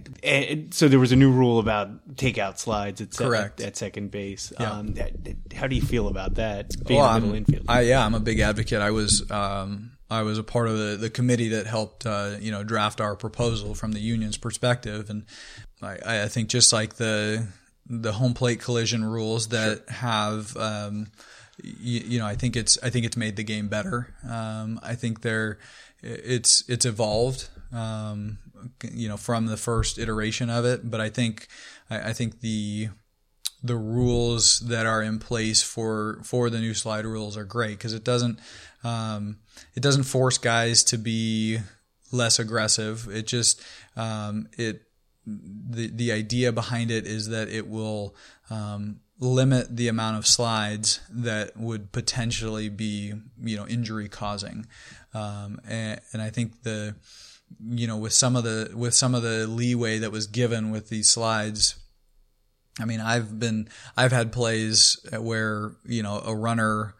so 0.72 0.88
there 0.88 1.00
was 1.00 1.12
a 1.12 1.18
new 1.18 1.32
rule 1.32 1.60
about 1.60 2.16
takeout 2.16 2.58
slides 2.58 3.02
at, 3.02 3.12
Correct. 3.12 3.60
at, 3.60 3.68
at 3.68 3.78
second 3.78 4.12
base. 4.12 4.54
Yeah. 4.58 4.72
Um, 4.72 4.96
how 5.54 5.68
do 5.68 5.76
you 5.76 5.82
feel 5.82 6.08
about 6.08 6.36
that? 6.36 6.72
Being 6.86 7.02
well, 7.02 7.10
a 7.10 7.20
middle 7.20 7.36
I'm, 7.36 7.46
infielder. 7.46 7.66
I, 7.68 7.82
yeah, 7.82 8.06
I'm 8.06 8.16
a 8.16 8.20
big 8.22 8.40
advocate. 8.40 8.82
I 8.82 8.92
was. 8.92 9.30
Um, 9.30 9.92
I 10.10 10.22
was 10.22 10.38
a 10.38 10.44
part 10.44 10.68
of 10.68 10.78
the, 10.78 10.98
the 10.98 11.10
committee 11.10 11.50
that 11.50 11.66
helped, 11.66 12.06
uh, 12.06 12.36
you 12.40 12.52
know, 12.52 12.64
draft 12.64 13.02
our 13.02 13.16
proposal 13.16 13.74
from 13.74 13.92
the 13.92 14.00
union's 14.00 14.38
perspective, 14.38 15.10
and 15.10 15.26
I, 15.82 16.24
I 16.24 16.28
think 16.28 16.50
just 16.50 16.72
like 16.72 16.96
the 16.96 17.48
the 17.88 18.14
home 18.14 18.34
plate 18.34 18.60
collision 18.60 19.04
rules 19.04 19.50
that 19.50 19.78
sure. 19.78 19.94
have, 19.98 20.58
um, 20.58 21.08
you, 21.62 22.02
you, 22.02 22.20
know, 22.20 22.26
I 22.26 22.36
think 22.36 22.56
it's 22.56 22.78
I 22.84 22.90
think 22.90 23.06
it's 23.06 23.18
made 23.18 23.36
the 23.36 23.44
game 23.44 23.68
better. 23.68 24.14
Um, 24.28 24.80
I 24.84 24.96
think 24.96 25.22
they're 25.22 25.60
it's 26.02 26.68
it's 26.70 26.86
evolved, 26.86 27.50
um, 27.72 28.38
you 28.92 29.08
know, 29.08 29.18
from 29.18 29.48
the 29.48 29.58
first 29.58 29.98
iteration 29.98 30.50
of 30.50 30.66
it. 30.66 30.90
But 30.90 31.02
I 31.02 31.10
think 31.10 31.48
I, 31.90 32.10
I 32.10 32.14
think 32.14 32.42
the 32.42 32.90
the 33.64 33.76
rules 33.76 34.60
that 34.60 34.86
are 34.86 35.02
in 35.02 35.18
place 35.18 35.64
for 35.64 36.20
for 36.24 36.50
the 36.52 36.60
new 36.60 36.76
slide 36.76 37.06
rules 37.06 37.36
are 37.38 37.46
great 37.46 37.78
because 37.78 37.94
it 37.94 38.04
doesn't 38.04 38.40
um, 38.84 39.38
it 39.76 39.82
doesn't 39.82 40.04
force 40.04 40.38
guys 40.38 40.84
to 40.86 40.98
be 40.98 41.60
less 42.12 42.40
aggressive. 42.40 43.08
It 43.10 43.28
just 43.28 43.62
um, 43.96 44.48
it 44.58 44.84
the 45.26 45.88
the 45.88 46.12
idea 46.12 46.52
behind 46.52 46.92
it 46.92 47.06
is 47.06 47.30
that 47.30 47.50
it 47.50 47.68
will 47.68 48.16
um, 48.50 49.00
limit 49.20 49.76
the 49.76 49.88
amount 49.88 50.18
of 50.18 50.28
slides 50.28 51.00
that 51.10 51.58
would 51.58 51.92
potentially 51.92 52.70
be 52.70 53.14
you 53.42 53.58
know 53.58 53.68
injury 53.68 54.08
causing, 54.08 54.66
um, 55.14 55.60
and, 55.68 56.00
and 56.14 56.22
I 56.22 56.30
think 56.30 56.64
the 56.64 56.96
you 57.70 57.88
know 57.88 57.98
with 57.98 58.14
some 58.14 58.36
of 58.36 58.44
the 58.44 58.72
with 58.76 58.94
some 58.94 59.16
of 59.16 59.24
the 59.24 59.48
leeway 59.48 60.00
that 60.00 60.12
was 60.12 60.28
given 60.28 60.72
with 60.72 60.90
these 60.90 61.10
slides. 61.10 61.76
I 62.78 62.84
mean, 62.84 63.00
I've 63.00 63.40
been 63.40 63.70
I've 63.96 64.12
had 64.12 64.34
plays 64.34 64.98
where 65.18 65.72
you 65.86 66.04
know 66.04 66.22
a 66.26 66.36
runner 66.36 66.96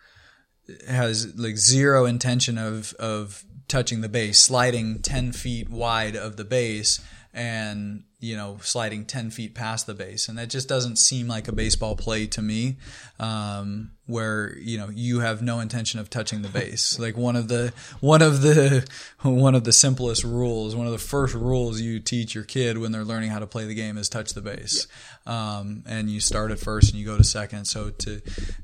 has 0.88 1.38
like 1.38 1.58
zero 1.58 2.06
intention 2.06 2.58
of 2.58 2.94
of 2.94 3.44
touching 3.68 4.02
the 4.02 4.10
base, 4.10 4.42
sliding 4.42 5.02
ten 5.02 5.32
feet 5.32 5.70
wide 5.70 6.16
of 6.16 6.38
the 6.38 6.46
base, 6.46 7.00
and 7.34 8.04
you 8.26 8.36
know 8.36 8.58
sliding 8.62 9.06
10 9.06 9.30
feet 9.30 9.54
past 9.54 9.86
the 9.86 9.94
base. 9.94 10.30
And 10.30 10.38
that 10.38 10.50
just 10.50 10.68
doesn't 10.68 10.96
seem 10.96 11.28
like 11.28 11.48
a 11.48 11.52
baseball 11.52 11.96
play 11.96 12.26
to 12.28 12.42
me 12.42 12.78
um, 13.20 13.92
where 14.08 14.58
you 14.58 14.78
know 14.78 14.90
you 14.90 15.20
have 15.20 15.42
no 15.42 15.60
intention 15.60 16.00
of 16.00 16.10
touching 16.10 16.42
the 16.42 16.50
base. 16.50 16.98
Like 17.06 17.18
one 17.18 17.36
of 17.36 17.50
the 17.50 17.72
one 18.00 18.22
of 18.24 18.42
the 18.42 18.88
one 19.22 19.54
of 19.54 19.64
the 19.64 19.74
simplest 19.74 20.24
rules 20.24 20.76
one 20.76 20.88
of 20.88 20.92
the 20.94 20.98
first 20.98 21.36
rules 21.36 21.80
you 21.82 22.00
teach 22.00 22.34
your 22.34 22.46
kid 22.46 22.80
when 22.80 22.92
they're 22.92 23.04
learning 23.04 23.30
how 23.30 23.40
to 23.40 23.48
play 23.48 23.66
the 23.66 23.76
game 23.76 23.98
is 23.98 24.10
touch 24.10 24.34
the 24.34 24.42
base. 24.42 24.88
Yeah. 25.28 25.58
um, 25.58 25.84
and 25.86 26.10
you 26.10 26.20
start 26.20 26.52
at 26.52 26.60
first 26.60 26.92
and 26.92 27.00
you 27.00 27.06
go 27.06 27.18
to 27.18 27.24
second. 27.24 27.66
So 27.66 27.92
to 27.92 28.22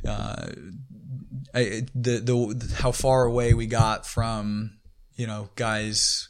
uh, 0.08 0.47
I, 1.54 1.88
the, 1.93 2.20
the 2.20 2.76
how 2.78 2.91
far 2.91 3.24
away 3.24 3.54
we 3.54 3.68
got 3.68 4.06
from 4.06 4.78
you 5.16 5.28
know 5.28 5.49
guys 5.56 6.30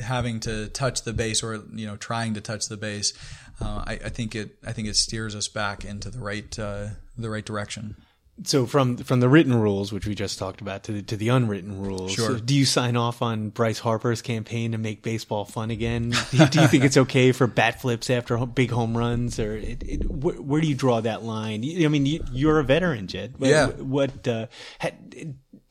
having 0.00 0.40
to 0.40 0.68
touch 0.68 1.02
the 1.02 1.12
base 1.12 1.42
or 1.42 1.62
you 1.74 1.86
know 1.86 1.96
trying 1.96 2.34
to 2.34 2.40
touch 2.40 2.66
the 2.68 2.76
base, 2.76 3.12
uh, 3.60 3.84
I, 3.86 3.92
I, 4.04 4.08
think 4.08 4.34
it 4.34 4.56
I 4.66 4.72
think 4.72 4.88
it 4.88 4.96
steers 4.96 5.34
us 5.34 5.48
back 5.48 5.84
into 5.84 6.10
the 6.10 6.20
right 6.20 6.58
uh, 6.58 6.88
the 7.16 7.30
right 7.30 7.44
direction. 7.44 7.96
So 8.44 8.66
from 8.66 8.96
from 8.96 9.20
the 9.20 9.28
written 9.28 9.54
rules, 9.54 9.92
which 9.92 10.06
we 10.06 10.14
just 10.14 10.38
talked 10.38 10.60
about, 10.62 10.84
to 10.84 10.92
the, 10.92 11.02
to 11.02 11.16
the 11.16 11.28
unwritten 11.28 11.80
rules, 11.80 12.12
sure. 12.12 12.38
do 12.38 12.54
you 12.54 12.64
sign 12.64 12.96
off 12.96 13.20
on 13.20 13.50
Bryce 13.50 13.78
Harper's 13.78 14.22
campaign 14.22 14.72
to 14.72 14.78
make 14.78 15.02
baseball 15.02 15.44
fun 15.44 15.70
again? 15.70 16.10
Do 16.30 16.38
you, 16.38 16.46
do 16.46 16.60
you 16.62 16.66
think 16.66 16.84
it's 16.84 16.96
okay 16.96 17.32
for 17.32 17.46
bat 17.46 17.82
flips 17.82 18.08
after 18.08 18.38
big 18.46 18.70
home 18.70 18.96
runs, 18.96 19.38
or 19.38 19.56
it, 19.56 19.82
it, 19.82 20.10
where, 20.10 20.34
where, 20.36 20.60
do 20.60 20.66
you 20.66 20.74
draw 20.74 21.00
that 21.02 21.22
line? 21.22 21.62
I 21.62 21.88
mean, 21.88 22.06
you, 22.06 22.48
are 22.48 22.58
a 22.58 22.64
veteran, 22.64 23.06
Jed. 23.06 23.34
Yeah. 23.38 23.68
What? 23.68 24.26
Uh, 24.26 24.46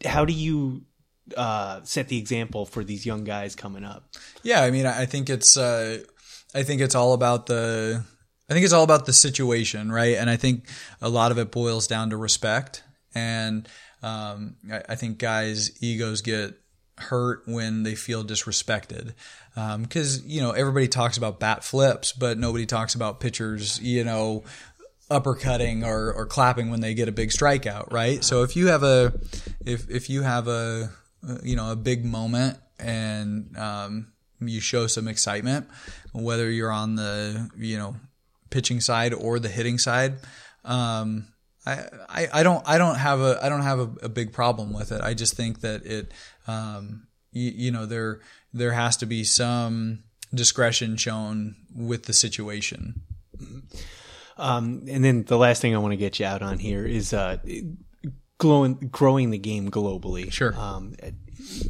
how 0.05 0.25
do 0.25 0.33
you 0.33 0.83
uh, 1.35 1.81
set 1.83 2.07
the 2.07 2.17
example 2.17 2.65
for 2.65 2.83
these 2.83 3.05
young 3.05 3.23
guys 3.23 3.55
coming 3.55 3.83
up. 3.83 4.09
Yeah, 4.43 4.61
I 4.61 4.71
mean, 4.71 4.85
I 4.85 5.05
think 5.05 5.29
it's 5.29 5.57
uh, 5.57 5.99
I 6.53 6.63
think 6.63 6.81
it's 6.81 6.95
all 6.95 7.13
about 7.13 7.45
the 7.45 8.03
I 8.51 8.53
think 8.53 8.65
it's 8.65 8.73
all 8.73 8.83
about 8.83 9.05
the 9.05 9.13
situation, 9.13 9.89
right? 9.89 10.17
And 10.17 10.29
I 10.29 10.35
think 10.35 10.67
a 11.01 11.07
lot 11.07 11.31
of 11.31 11.37
it 11.37 11.51
boils 11.51 11.87
down 11.87 12.09
to 12.09 12.17
respect. 12.17 12.83
And 13.15 13.65
um, 14.03 14.57
I, 14.69 14.81
I, 14.89 14.95
think 14.95 15.19
guys' 15.19 15.81
egos 15.81 16.21
get 16.21 16.59
hurt 16.97 17.43
when 17.45 17.83
they 17.83 17.95
feel 17.95 18.25
disrespected. 18.25 19.13
Because, 19.55 20.19
um, 20.19 20.23
you 20.25 20.41
know, 20.41 20.51
everybody 20.51 20.89
talks 20.89 21.15
about 21.15 21.39
bat 21.39 21.63
flips, 21.63 22.11
but 22.11 22.37
nobody 22.37 22.65
talks 22.65 22.93
about 22.93 23.21
pitchers, 23.21 23.79
you 23.79 24.03
know, 24.03 24.43
uppercutting 25.09 25.85
or, 25.85 26.11
or 26.11 26.25
clapping 26.25 26.69
when 26.69 26.81
they 26.81 26.93
get 26.93 27.07
a 27.07 27.13
big 27.13 27.29
strikeout, 27.29 27.93
right? 27.93 28.21
So 28.21 28.43
if 28.43 28.57
you 28.57 28.67
have 28.67 28.83
a, 28.83 29.13
if, 29.65 29.89
if 29.89 30.09
you 30.09 30.23
have 30.23 30.49
a, 30.49 30.89
you 31.41 31.55
know, 31.55 31.71
a 31.71 31.77
big 31.77 32.03
moment 32.03 32.57
and 32.77 33.57
um, 33.57 34.11
you 34.41 34.59
show 34.59 34.87
some 34.87 35.07
excitement, 35.07 35.69
whether 36.11 36.51
you're 36.51 36.71
on 36.71 36.95
the, 36.95 37.49
you 37.57 37.77
know, 37.77 37.95
pitching 38.51 38.79
side 38.79 39.13
or 39.13 39.39
the 39.39 39.49
hitting 39.49 39.79
side. 39.79 40.19
Um, 40.63 41.27
I, 41.65 41.83
I, 42.09 42.27
I 42.33 42.43
don't 42.43 42.67
I 42.67 42.77
don't 42.77 42.95
have 42.95 43.19
a 43.19 43.39
I 43.41 43.49
don't 43.49 43.63
have 43.63 43.79
a, 43.79 43.89
a 44.03 44.09
big 44.09 44.31
problem 44.31 44.73
with 44.73 44.91
it. 44.91 45.01
I 45.01 45.13
just 45.13 45.35
think 45.35 45.61
that 45.61 45.85
it 45.85 46.11
um, 46.47 47.07
you, 47.31 47.51
you 47.51 47.71
know 47.71 47.85
there 47.85 48.19
there 48.53 48.73
has 48.73 48.97
to 48.97 49.05
be 49.05 49.23
some 49.23 50.03
discretion 50.33 50.97
shown 50.97 51.55
with 51.75 52.03
the 52.03 52.13
situation. 52.13 53.01
Um, 54.37 54.85
and 54.89 55.03
then 55.03 55.23
the 55.23 55.37
last 55.37 55.61
thing 55.61 55.75
I 55.75 55.79
want 55.79 55.91
to 55.91 55.97
get 55.97 56.19
you 56.19 56.25
out 56.25 56.41
on 56.41 56.57
here 56.57 56.85
is 56.85 57.13
uh, 57.13 57.37
growing 58.37 58.89
growing 58.91 59.29
the 59.29 59.37
game 59.37 59.69
globally. 59.69 60.31
Sure. 60.31 60.55
Um, 60.57 60.95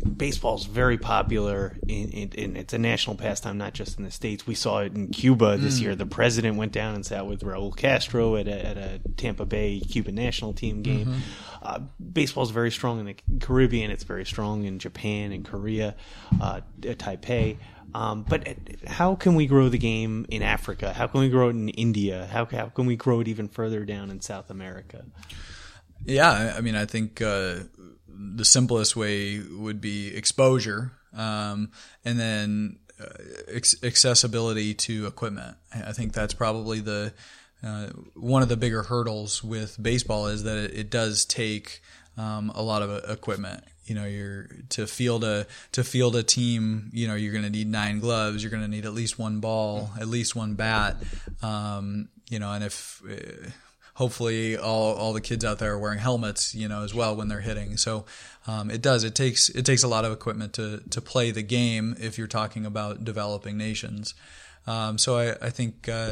baseball's 0.02 0.66
very 0.66 0.98
popular 0.98 1.78
and 1.88 2.36
it's 2.36 2.74
a 2.74 2.78
national 2.78 3.16
pastime 3.16 3.58
not 3.58 3.74
just 3.74 3.98
in 3.98 4.04
the 4.04 4.12
states. 4.12 4.48
We 4.48 4.56
saw 4.56 4.80
it 4.80 4.94
in 4.94 5.10
cuba 5.10 5.58
this 5.58 5.80
mm. 5.80 5.84
year. 5.84 5.96
The 5.96 6.06
president 6.06 6.58
went 6.58 6.72
down 6.72 6.96
and 6.96 7.06
sat 7.06 7.26
with 7.26 7.42
raul 7.42 7.76
castro 7.76 8.36
at 8.36 8.48
a, 8.48 8.66
at 8.66 8.78
a 8.78 9.02
tampa 9.18 9.46
bay 9.46 9.80
cuban 9.80 10.16
national 10.16 10.54
team 10.54 10.82
game. 10.82 11.08
Mm-hmm. 11.08 11.20
uh, 11.62 11.80
baseball's 12.00 12.52
very 12.52 12.72
strong 12.72 13.00
in 13.00 13.06
the 13.06 13.16
caribbean. 13.40 13.92
It's 13.92 14.04
very 14.04 14.26
strong 14.26 14.66
in 14.66 14.80
japan 14.80 15.32
and 15.32 15.46
korea 15.46 15.96
uh, 16.42 16.62
taipei. 16.82 17.58
Um, 17.94 18.24
but 18.24 18.48
how 18.88 19.16
can 19.16 19.36
we 19.36 19.48
grow 19.48 19.70
the 19.70 19.78
game 19.78 20.26
in 20.30 20.42
africa? 20.42 20.94
How 20.94 21.08
can 21.08 21.22
we 21.22 21.30
grow 21.30 21.48
it 21.48 21.52
in 21.52 21.70
india? 21.70 22.28
How, 22.32 22.46
how 22.46 22.68
can 22.68 22.86
we 22.86 22.96
grow 22.96 23.20
it 23.20 23.28
even 23.28 23.48
further 23.48 23.86
down 23.86 24.10
in 24.10 24.22
south 24.22 24.50
america? 24.50 25.06
Yeah, 26.06 26.56
I 26.58 26.62
mean, 26.62 26.76
I 26.76 26.86
think 26.86 27.22
uh, 27.22 27.60
the 28.14 28.46
simplest 28.46 28.96
way 28.96 29.40
would 29.40 29.82
be 29.82 30.16
exposure, 30.16 30.92
um, 31.16 31.72
and 32.06 32.20
then 32.20 32.80
uh, 33.00 33.06
ex- 33.48 33.82
accessibility 33.84 34.74
to 34.74 35.08
equipment. 35.08 35.58
I 35.74 35.92
think 35.94 36.14
that's 36.14 36.34
probably 36.34 36.80
the 36.80 37.14
uh, 37.64 37.88
one 38.16 38.42
of 38.42 38.50
the 38.50 38.58
bigger 38.58 38.84
hurdles 38.84 39.44
with 39.44 39.82
baseball 39.82 40.28
is 40.28 40.44
that 40.44 40.58
it, 40.58 40.74
it 40.74 40.90
does 40.90 41.26
take 41.26 41.82
um, 42.18 42.52
a 42.56 42.62
lot 42.62 42.82
of 42.82 42.90
uh, 42.90 43.12
equipment. 43.12 43.64
You 43.86 43.96
know, 43.96 44.06
you're 44.06 44.48
to 44.70 44.88
field 44.88 45.24
a 45.24 45.48
to 45.74 45.84
field 45.84 46.16
a 46.16 46.24
team. 46.24 46.90
You 46.94 47.08
know, 47.08 47.16
you're 47.16 47.34
going 47.34 47.44
to 47.44 47.50
need 47.50 47.68
nine 47.68 48.00
gloves. 48.00 48.44
You're 48.44 48.52
going 48.52 48.64
to 48.64 48.70
need 48.70 48.86
at 48.86 48.94
least 48.94 49.20
one 49.20 49.40
ball, 49.40 49.92
at 50.00 50.08
least 50.08 50.36
one 50.36 50.54
bat. 50.54 50.98
Um, 51.42 52.10
you 52.30 52.40
know, 52.40 52.52
and 52.52 52.64
if 52.64 53.02
uh, 53.10 53.50
hopefully 54.02 54.58
all, 54.58 54.96
all 54.96 55.14
the 55.14 55.22
kids 55.22 55.46
out 55.46 55.60
there 55.60 55.74
are 55.74 55.78
wearing 55.78 56.00
helmets, 56.00 56.56
you 56.56 56.68
know, 56.68 56.82
as 56.84 56.92
well 56.92 57.16
when 57.16 57.28
they're 57.28 57.42
hitting. 57.52 57.78
So 57.78 58.04
um, 58.48 58.72
it 58.72 58.82
does. 58.82 59.04
It 59.04 59.14
takes 59.14 59.50
it 59.50 59.64
takes 59.64 59.84
a 59.84 59.88
lot 59.88 60.06
of 60.06 60.12
equipment 60.12 60.54
to 60.54 60.82
to 60.90 61.00
play 61.02 61.30
the 61.30 61.44
game 61.44 61.96
if 62.00 62.18
you're 62.18 62.34
talking 62.42 62.66
about 62.66 63.04
developing 63.04 63.58
nations. 63.58 64.16
Um, 64.66 64.98
so 64.98 65.18
I, 65.18 65.48
I 65.48 65.50
think, 65.52 65.88
uh, 65.88 66.12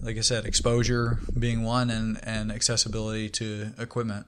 like 0.00 0.18
I 0.18 0.20
said, 0.20 0.44
exposure 0.44 1.20
being 1.38 1.62
one, 1.62 1.88
and 1.88 2.20
and 2.22 2.52
accessibility 2.52 3.30
to 3.40 3.72
equipment. 3.78 4.26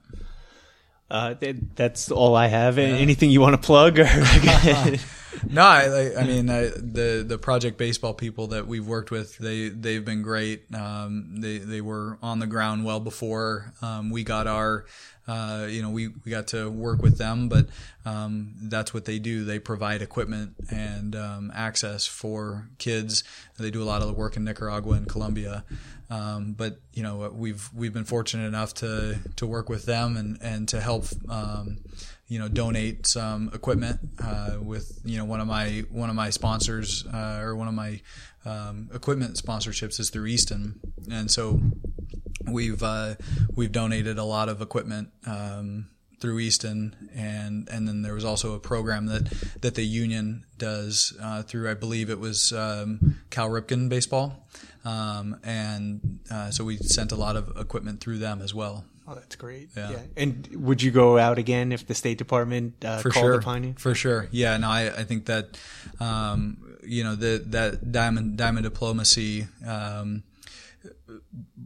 Uh, 1.09 1.35
that's 1.75 2.11
all 2.11 2.35
I 2.35 2.47
have. 2.47 2.77
Anything 2.77 3.29
you 3.29 3.41
want 3.41 3.53
to 3.53 3.65
plug? 3.65 3.97
no, 5.49 5.61
I, 5.61 6.13
I 6.17 6.23
mean 6.27 6.49
I, 6.49 6.63
the 6.65 7.23
the 7.25 7.37
Project 7.37 7.77
Baseball 7.77 8.13
people 8.13 8.47
that 8.47 8.67
we've 8.67 8.85
worked 8.85 9.11
with, 9.11 9.37
they 9.37 9.69
they've 9.69 10.03
been 10.03 10.21
great. 10.21 10.63
Um, 10.73 11.39
they 11.39 11.59
they 11.59 11.81
were 11.81 12.17
on 12.21 12.39
the 12.39 12.47
ground 12.47 12.85
well 12.85 12.99
before 12.99 13.73
um, 13.81 14.09
we 14.09 14.23
got 14.23 14.47
our. 14.47 14.85
Uh, 15.29 15.67
you 15.69 15.81
know, 15.81 15.89
we, 15.89 16.07
we 16.07 16.31
got 16.31 16.47
to 16.47 16.71
work 16.71 17.01
with 17.01 17.17
them, 17.17 17.49
but 17.49 17.67
um, 18.05 18.53
that's 18.61 18.93
what 18.93 19.03
they 19.03 19.19
do. 19.19 19.43
They 19.43 19.59
provide 19.59 20.01
equipment 20.01 20.55
and 20.71 21.17
um, 21.17 21.51
access 21.53 22.07
for 22.07 22.69
kids. 22.77 23.25
They 23.59 23.69
do 23.69 23.83
a 23.83 23.85
lot 23.85 24.01
of 24.01 24.07
the 24.07 24.13
work 24.13 24.37
in 24.37 24.45
Nicaragua 24.45 24.93
and 24.93 25.05
Colombia. 25.05 25.65
Um, 26.09 26.53
but 26.53 26.79
you 26.93 27.03
know, 27.03 27.29
we've 27.33 27.69
we've 27.73 27.93
been 27.93 28.05
fortunate 28.05 28.47
enough 28.47 28.73
to 28.75 29.19
to 29.35 29.47
work 29.47 29.69
with 29.69 29.85
them 29.85 30.17
and 30.17 30.37
and 30.41 30.67
to 30.69 30.79
help 30.79 31.05
um, 31.29 31.79
you 32.27 32.39
know 32.39 32.47
donate 32.47 33.05
some 33.07 33.49
equipment 33.53 33.99
uh, 34.23 34.57
with 34.61 34.99
you 35.03 35.17
know 35.17 35.25
one 35.25 35.41
of 35.41 35.47
my 35.47 35.83
one 35.89 36.09
of 36.09 36.15
my 36.15 36.29
sponsors 36.29 37.05
uh, 37.07 37.39
or 37.41 37.55
one 37.55 37.67
of 37.67 37.73
my 37.73 38.01
um, 38.45 38.89
equipment 38.93 39.35
sponsorships 39.35 39.99
is 39.99 40.09
through 40.09 40.27
Easton, 40.27 40.79
and 41.11 41.29
so 41.29 41.59
we've 42.45 42.81
uh, 42.83 43.15
we've 43.55 43.71
donated 43.71 44.17
a 44.17 44.23
lot 44.23 44.49
of 44.49 44.61
equipment. 44.61 45.09
Um, 45.25 45.89
through 46.19 46.39
Easton, 46.39 47.09
and 47.13 47.69
and 47.69 47.87
then 47.87 48.01
there 48.01 48.15
was 48.15 48.25
also 48.25 48.55
a 48.55 48.59
program 48.59 49.05
that 49.05 49.25
that 49.61 49.75
the 49.75 49.85
union 49.85 50.45
does 50.57 51.15
uh, 51.21 51.43
through 51.43 51.69
I 51.69 51.75
believe 51.75 52.09
it 52.09 52.19
was 52.19 52.51
um, 52.53 53.17
Cal 53.29 53.49
Ripken 53.49 53.87
baseball, 53.87 54.47
um, 54.87 55.37
and 55.43 56.19
uh, 56.31 56.49
so 56.49 56.63
we 56.63 56.77
sent 56.77 57.11
a 57.11 57.15
lot 57.15 57.35
of 57.35 57.57
equipment 57.57 57.99
through 57.99 58.19
them 58.19 58.41
as 58.41 58.53
well. 58.53 58.85
Oh, 59.05 59.15
that's 59.15 59.35
great. 59.35 59.69
Yeah. 59.75 59.91
yeah. 59.91 59.99
And 60.15 60.47
would 60.53 60.81
you 60.81 60.91
go 60.91 61.17
out 61.17 61.37
again 61.37 61.71
if 61.71 61.87
the 61.87 61.95
State 61.95 62.17
Department 62.17 62.83
uh, 62.83 62.99
For 62.99 63.09
called 63.09 63.23
sure. 63.23 63.33
upon 63.33 63.63
you? 63.63 63.75
For 63.77 63.95
sure. 63.95 64.27
Yeah. 64.31 64.55
No, 64.57 64.69
I, 64.69 64.87
I 64.87 65.03
think 65.03 65.25
that, 65.25 65.57
um, 65.99 66.77
you 66.83 67.03
know, 67.03 67.15
the, 67.15 67.41
that 67.47 67.91
diamond, 67.91 68.37
diamond 68.37 68.63
diplomacy, 68.63 69.47
um, 69.65 70.23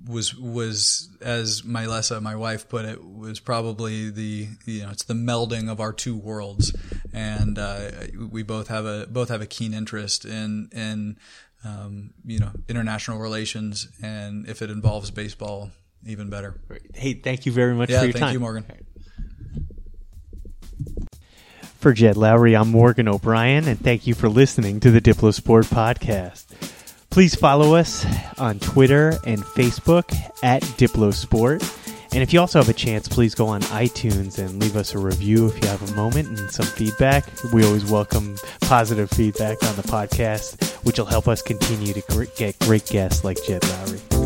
was 0.07 0.35
was 0.35 1.09
as 1.21 1.63
Melissa, 1.63 2.21
my 2.21 2.35
wife, 2.35 2.67
put 2.69 2.85
it, 2.85 3.03
was 3.03 3.39
probably 3.39 4.09
the 4.09 4.47
you 4.65 4.83
know 4.83 4.89
it's 4.89 5.03
the 5.03 5.13
melding 5.13 5.69
of 5.69 5.79
our 5.79 5.93
two 5.93 6.15
worlds, 6.15 6.75
and 7.13 7.59
uh, 7.59 7.91
we 8.29 8.41
both 8.41 8.67
have 8.67 8.85
a 8.85 9.07
both 9.09 9.29
have 9.29 9.41
a 9.41 9.45
keen 9.45 9.73
interest 9.73 10.25
in 10.25 10.69
in 10.71 11.17
um, 11.63 12.11
you 12.25 12.39
know, 12.39 12.51
international 12.67 13.19
relations, 13.19 13.87
and 14.01 14.47
if 14.47 14.61
it 14.61 14.69
involves 14.69 15.11
baseball, 15.11 15.71
even 16.05 16.29
better. 16.29 16.59
Hey, 16.93 17.13
thank 17.13 17.45
you 17.45 17.51
very 17.51 17.73
much 17.75 17.89
Yeah, 17.89 17.99
for 17.99 18.05
your 18.05 18.13
thank 18.13 18.23
time. 18.23 18.33
you, 18.33 18.39
Morgan. 18.39 18.65
For 21.79 21.93
Jed 21.93 22.15
Lowrie, 22.15 22.59
I'm 22.59 22.69
Morgan 22.69 23.07
O'Brien, 23.07 23.67
and 23.67 23.79
thank 23.79 24.05
you 24.05 24.13
for 24.13 24.29
listening 24.29 24.79
to 24.81 24.91
the 24.91 25.01
DiploSport 25.01 25.65
Podcast. 25.65 26.45
Please 27.09 27.33
follow 27.35 27.73
us 27.75 28.05
on 28.39 28.59
Twitter 28.59 29.17
and 29.25 29.41
Facebook 29.41 30.13
at 30.43 30.61
DiploSport. 30.61 31.61
And 32.13 32.21
if 32.21 32.33
you 32.33 32.41
also 32.41 32.59
have 32.59 32.67
a 32.67 32.73
chance, 32.73 33.07
please 33.07 33.33
go 33.33 33.47
on 33.47 33.61
iTunes 33.61 34.37
and 34.37 34.59
leave 34.59 34.75
us 34.75 34.93
a 34.93 34.99
review 34.99 35.47
if 35.47 35.61
you 35.61 35.69
have 35.69 35.89
a 35.89 35.95
moment 35.95 36.27
and 36.27 36.51
some 36.51 36.65
feedback. 36.65 37.25
We 37.53 37.63
always 37.63 37.89
welcome 37.89 38.35
positive 38.59 39.09
feedback 39.09 39.63
on 39.63 39.75
the 39.77 39.83
podcast, 39.83 40.73
which 40.85 40.99
will 40.99 41.05
help 41.05 41.29
us 41.29 41.41
continue 41.41 41.93
to 41.93 42.27
get 42.35 42.59
great 42.59 42.85
guests 42.85 43.23
like 43.23 43.37
Jed 43.45 43.61
Lowrie. 43.61 44.20